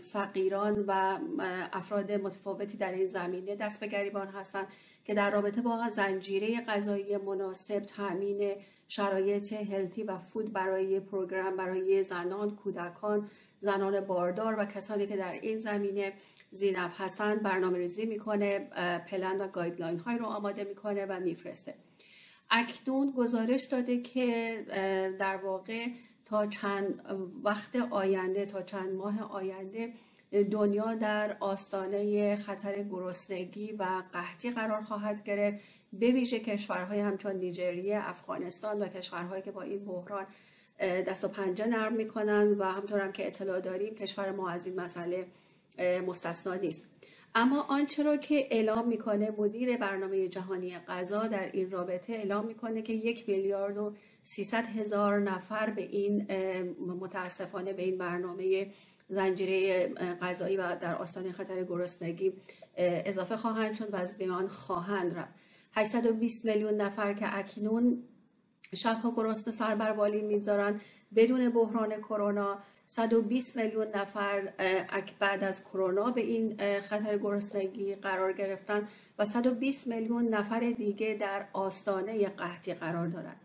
فقیران 0.00 0.84
و 0.86 1.18
افراد 1.72 2.12
متفاوتی 2.12 2.78
در 2.78 2.92
این 2.92 3.06
زمینه 3.06 3.56
دست 3.56 3.80
به 3.80 3.86
گریبان 3.86 4.28
هستند 4.28 4.66
که 5.04 5.14
در 5.14 5.30
رابطه 5.30 5.62
با 5.62 5.88
زنجیره 5.88 6.60
غذایی 6.60 7.16
مناسب 7.16 7.80
تامین 7.80 8.52
شرایط 8.88 9.52
هلتی 9.52 10.02
و 10.02 10.18
فود 10.18 10.52
برای 10.52 11.00
پروگرام 11.00 11.56
برای 11.56 12.02
زنان 12.02 12.56
کودکان 12.56 13.30
زنان 13.58 14.00
باردار 14.00 14.58
و 14.58 14.64
کسانی 14.64 15.06
که 15.06 15.16
در 15.16 15.32
این 15.32 15.58
زمینه 15.58 16.12
ذینفع 16.50 17.00
هستند 17.00 17.42
برنامه 17.42 17.78
ریزی 17.78 18.06
می‌کنه 18.06 18.58
پلن 19.06 19.40
و 19.40 19.48
guideline 19.48 19.98
های 19.98 20.18
رو 20.18 20.26
آماده 20.26 20.64
می‌کنه 20.64 21.06
و 21.06 21.20
میفرسته. 21.20 21.74
اکنون 22.50 23.10
گزارش 23.16 23.64
داده 23.64 24.02
که 24.02 24.64
در 25.18 25.36
واقع 25.36 25.86
تا 26.26 26.46
چند 26.46 27.04
وقت 27.44 27.76
آینده 27.90 28.46
تا 28.46 28.62
چند 28.62 28.92
ماه 28.92 29.32
آینده 29.32 29.92
دنیا 30.50 30.94
در 30.94 31.36
آستانه 31.40 32.36
خطر 32.36 32.82
گرسنگی 32.82 33.72
و 33.72 34.02
قحطی 34.12 34.50
قرار 34.50 34.80
خواهد 34.80 35.24
گرفت. 35.24 35.64
به 35.92 36.10
ویژه 36.10 36.38
کشورهای 36.38 37.00
همچون 37.00 37.36
نیجریه 37.36 38.08
افغانستان 38.08 38.82
و 38.82 38.88
کشورهایی 38.88 39.42
که 39.42 39.50
با 39.50 39.62
این 39.62 39.84
بحران 39.84 40.26
دست 40.80 41.24
و 41.24 41.28
پنجه 41.28 41.66
نرم 41.66 41.92
می‌کنن 41.92 42.48
و 42.58 42.64
همطور 42.64 43.00
هم 43.00 43.12
که 43.12 43.26
اطلاع 43.26 43.60
داریم 43.60 43.94
کشور 43.94 44.32
ما 44.32 44.50
از 44.50 44.66
این 44.66 44.80
مسئله 44.80 45.26
مستثنا 46.06 46.54
نیست. 46.54 46.97
اما 47.38 47.62
آنچه 47.62 48.02
را 48.02 48.16
که 48.16 48.48
اعلام 48.50 48.88
می‌کنه 48.88 49.30
مدیر 49.38 49.76
برنامه 49.76 50.28
جهانی 50.28 50.78
غذا 50.78 51.26
در 51.26 51.50
این 51.52 51.70
رابطه 51.70 52.12
اعلام 52.12 52.46
می‌کنه 52.46 52.82
که 52.82 52.92
یک 52.92 53.28
میلیارد 53.28 53.78
و 53.78 53.94
300 54.22 54.64
هزار 54.64 55.20
نفر 55.20 55.70
به 55.70 55.82
این 55.82 56.26
متاسفانه 57.00 57.72
به 57.72 57.82
این 57.82 57.98
برنامه 57.98 58.70
زنجیره 59.08 59.88
غذایی 60.20 60.56
و 60.56 60.76
در 60.76 60.96
آستانه 60.96 61.32
خطر 61.32 61.64
گرسنگی 61.64 62.32
اضافه 62.76 63.36
خواهند 63.36 63.74
شد 63.74 63.94
و 63.94 63.96
از 63.96 64.18
بیان 64.18 64.48
خواهند 64.48 65.14
رفت. 65.18 65.34
820 65.72 66.46
میلیون 66.46 66.74
نفر 66.74 67.12
که 67.12 67.38
اکنون 67.38 68.02
شبها 68.74 69.10
گرسنه 69.16 69.54
سر 69.54 69.74
بر 69.74 69.92
بالین 69.92 70.24
می‌ذارن 70.24 70.80
بدون 71.16 71.50
بحران 71.50 72.00
کرونا. 72.00 72.58
120 72.90 73.56
میلیون 73.56 73.86
نفر 73.94 74.52
بعد 75.18 75.44
از 75.44 75.64
کرونا 75.64 76.10
به 76.10 76.20
این 76.20 76.80
خطر 76.80 77.18
گرسنگی 77.18 77.94
قرار 77.94 78.32
گرفتن 78.32 78.88
و 79.18 79.24
120 79.24 79.86
میلیون 79.86 80.28
نفر 80.28 80.74
دیگه 80.78 81.16
در 81.20 81.44
آستانه 81.52 82.28
قحطی 82.28 82.74
قرار 82.74 83.06
دارند 83.06 83.40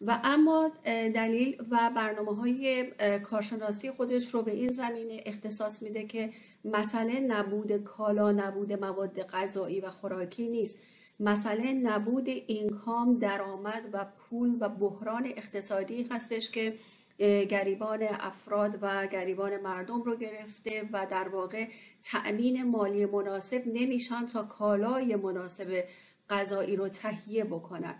و 0.00 0.18
اما 0.24 0.70
دلیل 1.14 1.62
و 1.70 1.90
برنامه 1.96 2.36
های 2.36 2.90
کارشناسی 3.22 3.90
خودش 3.90 4.34
رو 4.34 4.42
به 4.42 4.52
این 4.52 4.72
زمینه 4.72 5.22
اختصاص 5.26 5.82
میده 5.82 6.06
که 6.06 6.30
مسئله 6.64 7.20
نبود 7.20 7.84
کالا 7.84 8.32
نبود 8.32 8.72
مواد 8.72 9.22
غذایی 9.22 9.80
و 9.80 9.90
خوراکی 9.90 10.48
نیست. 10.48 10.82
مسئله 11.20 11.72
نبود 11.72 12.28
اینکام 12.28 13.18
درآمد 13.18 13.88
و 13.92 14.04
پول 14.04 14.56
و 14.60 14.68
بحران 14.68 15.26
اقتصادی 15.36 16.08
هستش 16.10 16.50
که 16.50 16.74
گریبان 17.18 18.02
افراد 18.02 18.78
و 18.82 19.06
گریبان 19.06 19.60
مردم 19.60 20.02
رو 20.02 20.16
گرفته 20.16 20.88
و 20.92 21.06
در 21.10 21.28
واقع 21.28 21.68
تأمین 22.02 22.62
مالی 22.62 23.06
مناسب 23.06 23.62
نمیشن 23.66 24.26
تا 24.26 24.42
کالای 24.42 25.16
مناسب 25.16 25.84
غذایی 26.30 26.76
رو 26.76 26.88
تهیه 26.88 27.44
بکنن. 27.44 27.94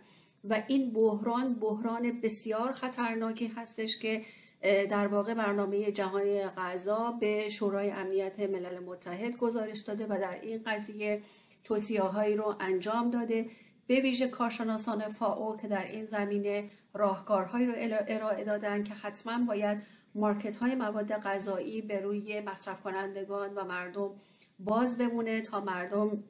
و 0.44 0.62
این 0.66 0.92
بحران 0.92 1.54
بحران 1.54 2.20
بسیار 2.20 2.72
خطرناکی 2.72 3.46
هستش 3.46 3.98
که 3.98 4.22
در 4.62 5.06
واقع 5.06 5.34
برنامه 5.34 5.92
جهانی 5.92 6.42
غذا 6.42 7.10
به 7.20 7.48
شورای 7.48 7.90
امنیت 7.90 8.40
ملل 8.40 8.78
متحد 8.78 9.36
گزارش 9.36 9.80
داده 9.80 10.06
و 10.06 10.18
در 10.20 10.40
این 10.42 10.62
قضیه 10.66 11.20
توصیه 11.64 12.02
هایی 12.02 12.36
رو 12.36 12.54
انجام 12.60 13.10
داده. 13.10 13.46
به 13.86 14.00
ویژه 14.00 14.28
کارشناسان 14.28 15.08
فاو 15.08 15.56
که 15.56 15.68
در 15.68 15.84
این 15.84 16.04
زمینه 16.04 16.70
راهکارهایی 16.94 17.66
رو 17.66 17.74
ارائه 18.08 18.44
دادن 18.44 18.84
که 18.84 18.94
حتما 18.94 19.46
باید 19.46 19.82
مارکت 20.14 20.56
های 20.56 20.74
مواد 20.74 21.12
غذایی 21.12 21.82
به 21.82 22.00
روی 22.00 22.40
مصرف 22.40 22.80
کنندگان 22.80 23.54
و 23.54 23.64
مردم 23.64 24.10
باز 24.58 24.98
بمونه 24.98 25.40
تا 25.40 25.60
مردم 25.60 26.24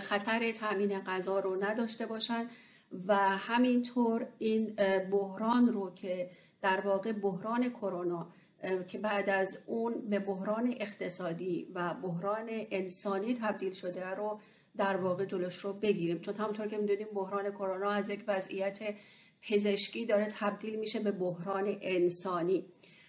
خطر 0.00 0.52
تامین 0.52 1.00
غذا 1.00 1.38
رو 1.38 1.64
نداشته 1.64 2.06
باشن 2.06 2.46
و 3.06 3.16
همینطور 3.16 4.26
این 4.38 4.74
بحران 5.10 5.68
رو 5.68 5.94
که 5.94 6.30
در 6.62 6.80
واقع 6.80 7.12
بحران 7.12 7.70
کرونا 7.70 8.26
که 8.88 8.98
بعد 8.98 9.30
از 9.30 9.62
اون 9.66 9.94
به 10.10 10.18
بحران 10.18 10.74
اقتصادی 10.80 11.68
و 11.74 11.94
بحران 11.94 12.46
انسانی 12.50 13.34
تبدیل 13.34 13.72
شده 13.72 14.10
رو 14.10 14.40
در 14.76 14.96
واقع 14.96 15.24
جلوش 15.24 15.58
رو 15.58 15.72
بگیریم. 15.72 16.18
چون 16.18 16.34
همونطور 16.34 16.68
که 16.68 16.78
می‌دونیم 16.78 17.06
بحران 17.14 17.50
کرونا 17.50 17.90
از 17.90 18.10
یک 18.10 18.24
وضعیت 18.28 18.94
پزشکی 19.42 20.06
داره 20.06 20.26
تبدیل 20.26 20.78
میشه 20.78 21.00
به 21.00 21.12
بحران 21.12 21.78
انسانی. 21.80 22.64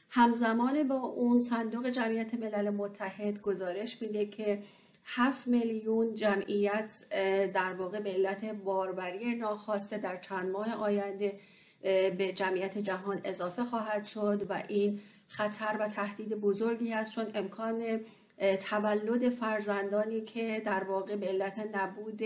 همزمان 0.10 0.88
با 0.88 0.96
اون 0.96 1.42
صندوق 1.42 1.90
جمعیت 1.90 2.34
ملل 2.34 2.70
متحد 2.70 3.42
گزارش 3.42 4.02
میده 4.02 4.26
که 4.26 4.64
7 5.06 5.48
میلیون 5.48 6.16
جمعیت 6.16 7.04
در 7.54 7.74
واقع 7.74 8.00
به 8.00 8.10
علت 8.10 8.46
باربری 8.46 9.36
ناخواسته 9.36 9.98
در 9.98 10.18
چند 10.18 10.50
ماه 10.50 10.74
آینده 10.74 11.40
به 12.18 12.34
جمعیت 12.36 12.78
جهان 12.78 13.22
اضافه 13.24 13.64
خواهد 13.64 14.06
شد 14.06 14.46
و 14.50 14.64
این 14.68 15.00
خطر 15.28 15.78
و 15.80 15.88
تهدید 15.88 16.30
بزرگی 16.30 16.94
است 16.94 17.12
چون 17.12 17.26
امکان 17.36 18.02
تولد 18.70 19.30
فرزندانی 19.30 20.22
که 20.22 20.62
در 20.66 20.84
واقع 20.84 21.16
به 21.16 21.28
علت 21.28 21.60
نبود 21.74 22.22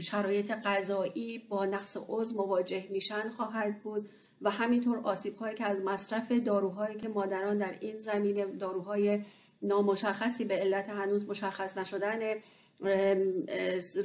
شرایط 0.00 0.52
غذایی 0.64 1.38
با 1.38 1.66
نقص 1.66 1.96
عضو 2.08 2.42
مواجه 2.42 2.84
میشن 2.90 3.28
خواهد 3.28 3.82
بود 3.82 4.08
و 4.42 4.50
همینطور 4.50 4.98
آسیب 4.98 5.36
هایی 5.36 5.54
که 5.54 5.64
از 5.64 5.82
مصرف 5.82 6.32
داروهایی 6.32 6.96
که 6.96 7.08
مادران 7.08 7.58
در 7.58 7.74
این 7.80 7.98
زمینه 7.98 8.44
داروهای 8.44 9.20
نامشخصی 9.62 10.44
به 10.44 10.54
علت 10.54 10.88
هنوز 10.88 11.28
مشخص 11.28 11.78
نشدن 11.78 12.34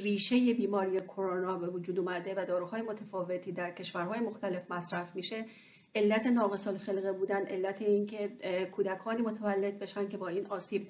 ریشه 0.00 0.54
بیماری 0.54 1.00
کرونا 1.00 1.58
به 1.58 1.66
وجود 1.66 1.98
اومده 1.98 2.34
و 2.36 2.44
داروهای 2.46 2.82
متفاوتی 2.82 3.52
در 3.52 3.70
کشورهای 3.70 4.20
مختلف 4.20 4.70
مصرف 4.70 5.16
میشه. 5.16 5.44
علت 5.94 6.26
ناقص 6.26 6.68
الخلقه 6.68 7.12
بودن 7.12 7.46
علت 7.46 7.82
اینکه 7.82 8.28
کودکانی 8.72 9.22
متولد 9.22 9.78
بشن 9.78 10.08
که 10.08 10.16
با 10.16 10.28
این 10.28 10.46
آسیب 10.46 10.86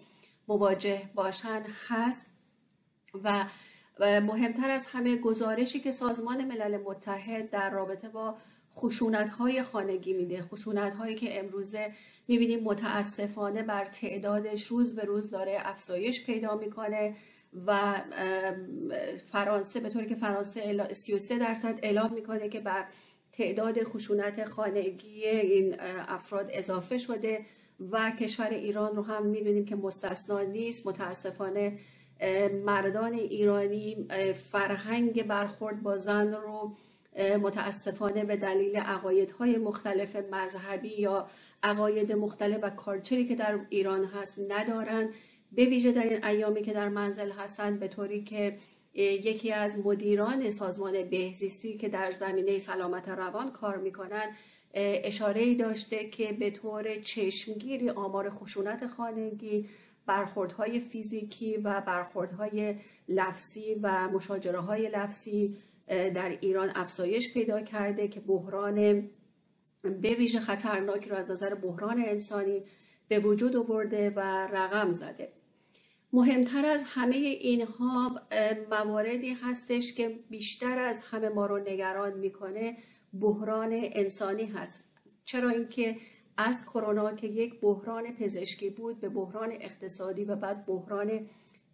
مواجه 0.49 1.03
باشن 1.15 1.63
هست. 1.89 2.27
و 3.25 3.45
مهمتر 4.01 4.71
از 4.71 4.87
همه 4.87 5.17
گزارشی 5.17 5.81
که 5.81 5.91
سازمان 5.91 6.45
ملل 6.45 6.77
متحد 6.77 7.51
در 7.51 7.71
رابطه 7.71 8.09
با 8.09 8.37
خشونت 8.75 9.31
های 9.31 9.63
خانگی 9.63 10.13
میده 10.13 10.43
خشونت 10.43 10.95
هایی 10.95 11.15
که 11.15 11.39
امروزه 11.39 11.93
می‌بینیم 12.29 12.65
متاسفانه 12.65 13.63
بر 13.63 13.85
تعدادش 13.85 14.67
روز 14.67 14.97
به 14.97 15.03
روز 15.03 15.31
داره 15.31 15.59
افزایش 15.61 16.27
پیدا 16.27 16.57
می‌کنه 16.57 17.17
و 17.67 17.95
فرانسه 19.27 19.81
به 19.81 19.89
طوری 19.89 20.07
که 20.07 20.15
فرانسه 20.15 20.93
33 20.93 21.39
درصد 21.39 21.79
اعلام 21.83 22.13
می‌کنه 22.13 22.49
که 22.49 22.61
بر 22.61 22.85
تعداد 23.33 23.83
خشونت 23.83 24.45
خانگی 24.45 25.27
این 25.27 25.77
افراد 26.09 26.51
اضافه 26.53 26.99
شده 26.99 27.41
و 27.91 28.11
کشور 28.11 28.49
ایران 28.51 28.97
رو 28.97 29.03
هم 29.03 29.27
می‌بینیم 29.27 29.65
که 29.65 29.77
مستثنا 29.77 30.43
نیست. 30.43 30.87
متاسفانه 30.87 31.79
مردان 32.65 33.13
ایرانی 33.13 34.09
فرهنگ 34.35 35.27
برخورد 35.27 35.83
با 35.83 35.97
زن 35.97 36.35
رو 36.35 36.77
متاسفانه 37.43 38.25
به 38.25 38.37
دلیل 38.37 38.77
عقایدهای 38.77 39.57
مختلف 39.57 40.17
مذهبی 40.17 41.01
یا 41.01 41.27
عقاید 41.63 42.13
مختلف 42.13 42.59
و 42.63 42.71
کارچری 42.71 43.25
که 43.25 43.35
در 43.35 43.59
ایران 43.69 44.05
هست 44.05 44.39
ندارن. 44.49 45.09
به 45.53 45.65
ویژه 45.65 45.93
در 45.93 46.03
این 46.03 46.25
ایامی 46.25 46.63
که 46.63 46.73
در 46.73 46.89
منزل 46.89 47.31
هستند 47.31 47.81
به 47.81 47.89
طوری 47.89 48.25
که 48.25 48.59
یکی 48.95 49.53
از 49.53 49.87
مدیران 49.87 50.51
سازمان 50.51 51.05
بهزیستی 51.05 51.77
که 51.77 51.89
در 51.89 52.11
زمینه 52.11 52.59
سلامت 52.59 53.09
روان 53.09 53.53
کار 53.53 53.77
می‌کنن 53.77 54.33
اشاره 54.75 55.41
ای 55.41 55.55
داشته 55.55 56.11
که 56.11 56.33
به 56.33 56.51
طور 56.51 57.01
چشمگیری 57.01 57.91
آمار 57.91 58.31
خشونت 58.31 58.87
خانگی 58.87 59.69
برخوردهای 60.07 60.81
فیزیکی 60.81 61.57
و 61.57 61.81
برخوردهای 61.81 62.77
لفظی 63.09 63.75
و 63.83 64.09
مشاجره 64.09 64.59
های 64.59 64.89
لفظی 64.89 65.57
در 65.89 66.39
ایران 66.41 66.73
افزایش 66.75 67.35
پیدا 67.35 67.61
کرده 67.61 68.09
که 68.09 68.21
بحران 68.21 69.09
به 69.83 70.15
ویژه 70.15 70.41
خطرناکی 70.41 71.11
رو 71.11 71.17
از 71.17 71.31
نظر 71.31 71.55
بحران 71.55 72.05
انسانی 72.07 72.63
به 73.09 73.19
وجود 73.19 73.57
آورده 73.57 74.11
و 74.11 74.21
رقم 74.47 74.93
زده. 74.93 75.33
مهمتر 76.15 76.67
از 76.67 76.85
همه 76.87 77.17
اینها 77.17 78.21
مواردی 78.71 79.31
هستش 79.31 79.95
که 79.95 80.19
بیشتر 80.31 80.79
از 80.79 81.05
همه 81.05 81.29
ما 81.29 81.47
رو 81.47 81.59
نگران 81.59 82.19
می‌کنه 82.19 82.77
بحران 83.21 83.71
انسانی 83.73 84.45
هست. 84.45 84.85
چرا 85.25 85.49
اینکه 85.49 85.97
از 86.37 86.67
کرونا 86.67 87.13
که 87.13 87.27
یک 87.27 87.61
بحران 87.61 88.13
پزشکی 88.13 88.71
بود 88.71 89.01
به 89.01 89.09
بحران 89.09 89.53
اقتصادی 89.53 90.25
و 90.25 90.37
بعد 90.37 90.67
بحران 90.67 91.27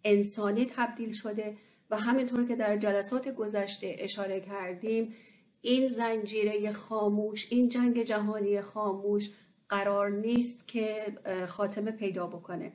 انسانی 0.03 0.65
تبدیل 0.65 1.11
شده 1.11 1.57
و 1.89 1.97
همینطور 1.97 2.45
که 2.45 2.55
در 2.55 2.77
جلسات 2.77 3.29
گذشته 3.29 3.95
اشاره 3.99 4.39
کردیم 4.39 5.13
این 5.61 5.87
زنجیره 5.87 6.71
خاموش 6.71 7.47
این 7.51 7.69
جنگ 7.69 8.03
جهانی 8.03 8.61
خاموش 8.61 9.29
قرار 9.69 10.09
نیست 10.09 10.67
که 10.67 11.05
خاتمه 11.47 11.91
پیدا 11.91 12.27
بکنه. 12.27 12.71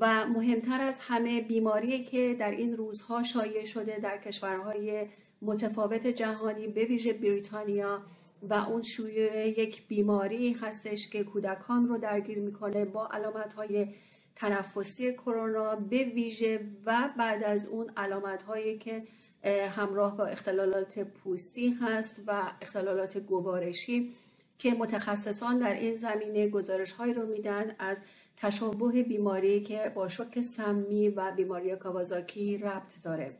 و 0.00 0.26
مهمتر 0.26 0.80
از 0.80 1.00
همه 1.00 1.40
بیماری 1.40 2.04
که 2.04 2.36
در 2.38 2.50
این 2.50 2.76
روزها 2.76 3.22
شایع 3.22 3.64
شده 3.64 3.98
در 3.98 4.18
کشورهای 4.18 5.06
متفاوت 5.42 6.06
جهانی 6.06 6.68
به 6.68 6.84
ویژه 6.84 7.12
بریتانیا 7.12 8.02
و 8.42 8.54
اون 8.54 8.82
شویه 8.82 9.58
یک 9.58 9.88
بیماری 9.88 10.52
هستش 10.52 11.10
که 11.10 11.24
کودکان 11.24 11.88
رو 11.88 11.98
درگیر 11.98 12.38
می‌کنه 12.38 12.84
با 12.84 13.08
علامت 13.08 13.52
های 13.52 13.88
تنفسی 14.36 15.12
کرونا 15.12 15.76
به 15.76 16.04
ویژه 16.04 16.60
و 16.86 17.10
بعد 17.18 17.44
از 17.44 17.68
اون 17.68 17.90
علامت 17.96 18.42
هایی 18.42 18.78
که 18.78 19.02
همراه 19.76 20.16
با 20.16 20.26
اختلالات 20.26 20.98
پوستی 20.98 21.68
هست 21.68 22.22
و 22.26 22.42
اختلالات 22.60 23.18
گوارشی 23.18 24.12
که 24.58 24.74
متخصصان 24.74 25.58
در 25.58 25.74
این 25.74 25.94
زمینه 25.94 26.48
گزارش 26.48 26.92
هایی 26.92 27.14
رو 27.14 27.26
میدن 27.26 27.76
از 27.78 28.00
تشابه 28.36 29.02
بیماری 29.02 29.60
که 29.60 29.92
با 29.94 30.08
شک 30.08 30.40
سمی 30.40 31.08
و 31.08 31.32
بیماری 31.32 31.76
کاوازاکی 31.76 32.58
ربط 32.58 33.02
داره. 33.04 33.36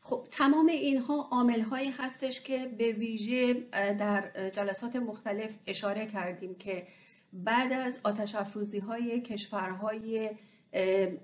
خب 0.00 0.26
تمام 0.30 0.66
اینها 0.66 1.28
عامل 1.30 1.60
هایی 1.60 1.90
هستش 1.90 2.42
که 2.42 2.66
به 2.78 2.92
ویژه 2.92 3.54
در 3.72 4.50
جلسات 4.50 4.96
مختلف 4.96 5.56
اشاره 5.66 6.06
کردیم 6.06 6.54
که 6.54 6.86
بعد 7.32 7.72
از 7.72 8.00
آتش 8.04 8.34
افروزی 8.34 8.78
های 8.78 9.20
کشورهای 9.20 10.30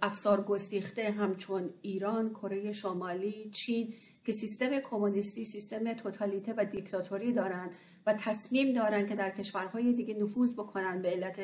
افسار 0.02 0.44
گستیخته 0.44 1.10
همچون 1.10 1.70
ایران، 1.82 2.30
کره 2.30 2.72
شمالی، 2.72 3.50
چین 3.52 3.92
که 4.24 4.32
سیستم 4.32 4.78
کمونیستی، 4.78 5.44
سیستم 5.44 5.92
توتالیته 5.92 6.54
و 6.56 6.64
دیکتاتوری 6.64 7.32
دارند 7.32 7.70
و 8.06 8.14
تصمیم 8.14 8.72
دارند 8.72 9.08
که 9.08 9.14
در 9.14 9.30
کشورهای 9.30 9.92
دیگه 9.92 10.14
نفوذ 10.14 10.52
بکنن 10.52 11.02
به 11.02 11.08
علت 11.08 11.40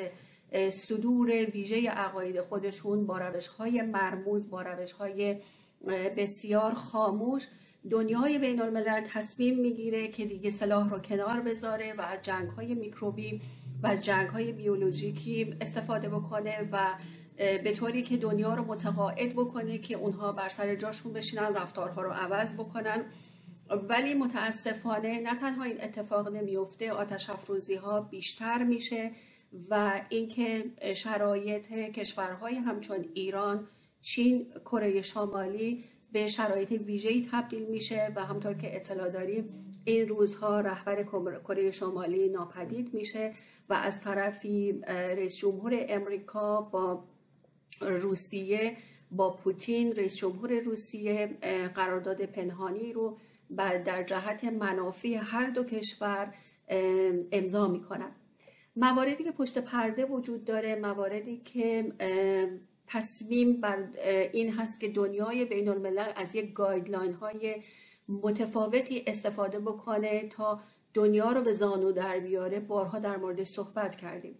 صدور 0.70 1.30
ویژه 1.30 1.90
عقاید 1.90 2.40
خودشون 2.40 3.06
با 3.06 3.18
روش 3.18 3.46
های 3.46 3.82
مرموز 3.82 4.50
با 4.50 4.62
روش 4.62 4.92
های 4.92 5.36
بسیار 6.16 6.74
خاموش 6.74 7.48
دنیای 7.90 8.38
بین 8.38 8.62
الملل 8.62 9.00
تصمیم 9.00 9.58
می‌گیره 9.58 10.08
که 10.08 10.24
دیگه 10.24 10.50
سلاح 10.50 10.90
رو 10.90 10.98
کنار 10.98 11.40
بذاره 11.40 11.94
و 11.98 12.00
از 12.00 12.22
جنگ 12.22 12.50
های 12.50 12.74
میکروبی 12.74 13.40
و 13.82 13.86
از 13.86 14.04
جنگ 14.04 14.28
های 14.28 14.52
بیولوژیکی 14.52 15.54
استفاده 15.60 16.08
بکنه 16.08 16.68
و 16.72 16.94
به 17.36 17.72
طوری 17.72 18.02
که 18.02 18.16
دنیا 18.16 18.54
رو 18.54 18.64
متقاعد 18.64 19.32
بکنه 19.32 19.78
که 19.78 19.94
اونها 19.94 20.32
بر 20.32 20.48
سر 20.48 20.74
جاشون 20.74 21.12
بشینن 21.12 21.54
رفتارها 21.54 22.02
رو 22.02 22.10
عوض 22.10 22.60
بکنن. 22.60 23.04
ولی 23.88 24.14
متاسفانه 24.14 25.20
نه 25.20 25.34
تنها 25.34 25.64
این 25.64 25.80
اتفاق 25.80 26.28
نمیفته 26.28 26.92
آتش 26.92 27.30
افروزی 27.30 27.74
ها 27.74 28.00
بیشتر 28.00 28.62
میشه. 28.62 29.10
و 29.70 30.00
اینکه 30.08 30.64
شرایط 30.94 31.72
کشورهای 31.72 32.54
همچون 32.54 33.04
ایران 33.14 33.68
چین 34.00 34.46
کره 34.64 35.02
شمالی 35.02 35.84
به 36.12 36.26
شرایط 36.26 36.72
ویژه‌ای 36.72 37.28
تبدیل 37.32 37.66
میشه 37.66 38.12
و 38.16 38.24
همطور 38.24 38.54
که 38.54 38.76
اطلاع 38.76 39.10
داریم 39.10 39.66
این 39.84 40.08
روزها 40.08 40.60
رهبر 40.60 41.02
کره 41.44 41.70
شمالی 41.70 42.28
ناپدید 42.28 42.94
میشه 42.94 43.32
و 43.68 43.74
از 43.74 44.00
طرفی 44.00 44.80
رئیس 44.88 45.36
جمهور 45.36 45.86
امریکا 45.88 46.60
با 46.60 47.04
روسیه 47.80 48.76
با 49.10 49.30
پوتین 49.30 49.96
رئیس 49.96 50.16
جمهور 50.16 50.58
روسیه 50.58 51.26
قرارداد 51.74 52.22
پنهانی 52.22 52.92
رو 52.92 53.18
در 53.84 54.02
جهت 54.02 54.44
منافع 54.44 55.18
هر 55.22 55.50
دو 55.50 55.64
کشور 55.64 56.34
امضا 57.32 57.68
می‌کنن. 57.68 58.12
مواردی 58.76 59.24
که 59.24 59.32
پشت 59.32 59.58
پرده 59.58 60.04
وجود 60.04 60.44
داره 60.44 60.76
مواردی 60.76 61.36
که 61.44 61.92
تصمیم 62.86 63.60
بر 63.60 63.88
این 64.32 64.52
هست 64.52 64.80
که 64.80 64.88
دنیای 64.88 65.44
بین 65.44 65.68
الملل 65.68 66.12
از 66.16 66.34
یک 66.34 66.52
گایدلاین 66.52 67.12
های 67.12 67.62
متفاوتی 68.08 69.04
استفاده 69.06 69.60
بکنه 69.60 70.28
تا 70.28 70.60
دنیا 70.94 71.32
رو 71.32 71.42
به 71.42 71.52
زانو 71.52 71.92
در 71.92 72.18
بیاره. 72.18 72.60
بارها 72.60 72.98
در 72.98 73.16
مورد 73.16 73.44
صحبت 73.44 73.94
کردیم. 73.94 74.34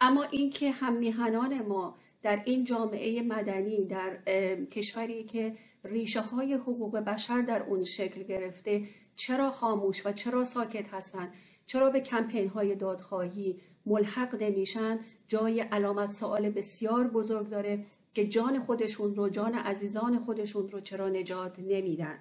اما 0.00 0.22
اینکه 0.22 0.70
هم 0.70 0.92
میهنان 0.92 1.66
ما 1.66 1.98
در 2.22 2.42
این 2.44 2.64
جامعه 2.64 3.22
مدنی 3.22 3.84
در 3.84 4.16
کشوری 4.64 5.24
که 5.24 5.54
ریشه 5.84 6.20
های 6.20 6.54
حقوق 6.54 6.98
بشر 6.98 7.40
در 7.40 7.62
اون 7.62 7.82
شکل 7.82 8.22
گرفته 8.22 8.82
چرا 9.16 9.50
خاموش 9.50 10.06
و 10.06 10.12
چرا 10.12 10.44
ساکت 10.44 10.94
هستند 10.94 11.34
چرا 11.66 11.90
به 11.90 12.00
کمپین 12.00 12.48
های 12.48 12.74
دادخواهی 12.74 13.60
ملحق 13.86 14.42
نمیشن 14.42 14.98
جای 15.28 15.60
علامت 15.60 16.10
سوال 16.10 16.50
بسیار 16.50 17.08
بزرگ 17.08 17.48
داره 17.48 17.84
که 18.14 18.26
جان 18.26 18.60
خودشون 18.60 19.14
رو 19.14 19.28
جان 19.28 19.54
عزیزان 19.54 20.18
خودشون 20.18 20.70
رو 20.70 20.80
چرا 20.80 21.08
نجات 21.08 21.58
نمیدن. 21.58 22.18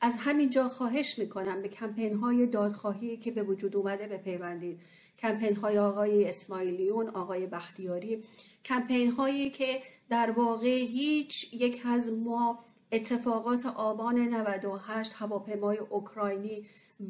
از 0.00 0.16
همین 0.18 0.50
جا 0.50 0.68
خواهش 0.68 1.18
می‌کنم 1.18 1.62
به 1.62 1.68
کمپین 1.68 2.14
های 2.14 2.46
دادخواهی 2.46 3.16
که 3.16 3.30
به 3.30 3.42
وجود 3.42 3.76
اومده 3.76 4.06
بپیوندید. 4.06 4.80
کمپین 5.18 5.56
های 5.56 5.78
آقای 5.78 6.28
اسماعیلیون 6.28 7.08
آقای 7.08 7.46
بختیاری 7.46 8.24
کمپین 8.64 9.10
هایی 9.10 9.50
که 9.50 9.82
در 10.10 10.30
واقع 10.30 10.78
هیچ 10.78 11.54
یک 11.54 11.82
از 11.86 12.12
ما 12.12 12.64
اتفاقات 12.92 13.66
آبان 13.66 14.18
98 14.18 15.12
هواپیمای 15.16 15.78
اوکراینی 15.78 16.66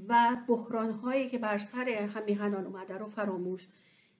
و 0.09 0.37
بحران 0.49 0.91
هایی 0.91 1.29
که 1.29 1.39
بر 1.39 1.59
سر 1.59 1.89
همیهنان 1.89 2.67
اومده 2.67 2.99
رو 2.99 3.07
فراموش 3.07 3.69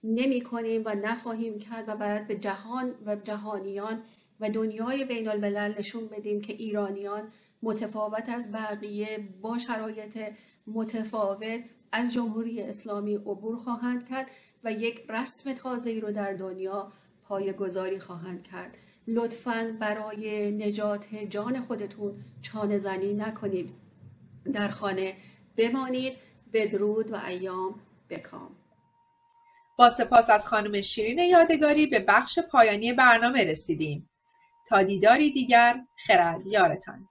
نمی 0.03 0.41
کنیم 0.41 0.81
و 0.85 0.95
نخواهیم 0.95 1.57
کرد 1.57 1.89
و 1.89 1.95
باید 1.95 2.27
به 2.27 2.35
جهان 2.35 2.95
و 3.05 3.15
جهانیان 3.15 4.01
و 4.39 4.49
دنیای 4.49 5.05
بین 5.05 5.27
الملل 5.27 5.73
نشون 5.77 6.07
بدیم 6.07 6.41
که 6.41 6.53
ایرانیان 6.53 7.31
متفاوت 7.63 8.29
از 8.29 8.51
بقیه 8.51 9.29
با 9.41 9.57
شرایط 9.57 10.19
متفاوت 10.67 11.61
از 11.91 12.13
جمهوری 12.13 12.61
اسلامی 12.61 13.15
عبور 13.15 13.57
خواهند 13.57 14.09
کرد 14.09 14.27
و 14.63 14.71
یک 14.71 15.05
رسم 15.09 15.53
تازه 15.53 15.99
رو 15.99 16.11
در 16.11 16.33
دنیا 16.33 16.89
پای 17.23 17.53
گذاری 17.53 17.99
خواهند 17.99 18.43
کرد. 18.43 18.77
لطفا 19.07 19.77
برای 19.79 20.51
نجات 20.51 21.15
جان 21.15 21.61
خودتون 21.61 22.15
چانه 22.41 22.77
زنی 22.77 23.13
نکنید. 23.13 23.69
در 24.53 24.67
خانه 24.67 25.13
بمانید 25.59 26.13
بدرود 26.53 27.11
و 27.11 27.15
ایام 27.27 27.81
بکام 28.09 28.55
با 29.77 29.89
سپاس 29.89 30.29
از 30.29 30.47
خانم 30.47 30.81
شیرین 30.81 31.19
یادگاری 31.19 31.87
به 31.87 31.99
بخش 31.99 32.39
پایانی 32.39 32.93
برنامه 32.93 33.43
رسیدیم. 33.43 34.09
تا 34.67 34.83
دیداری 34.83 35.31
دیگر 35.31 35.85
خرد 36.07 36.47
یارتان. 36.47 37.08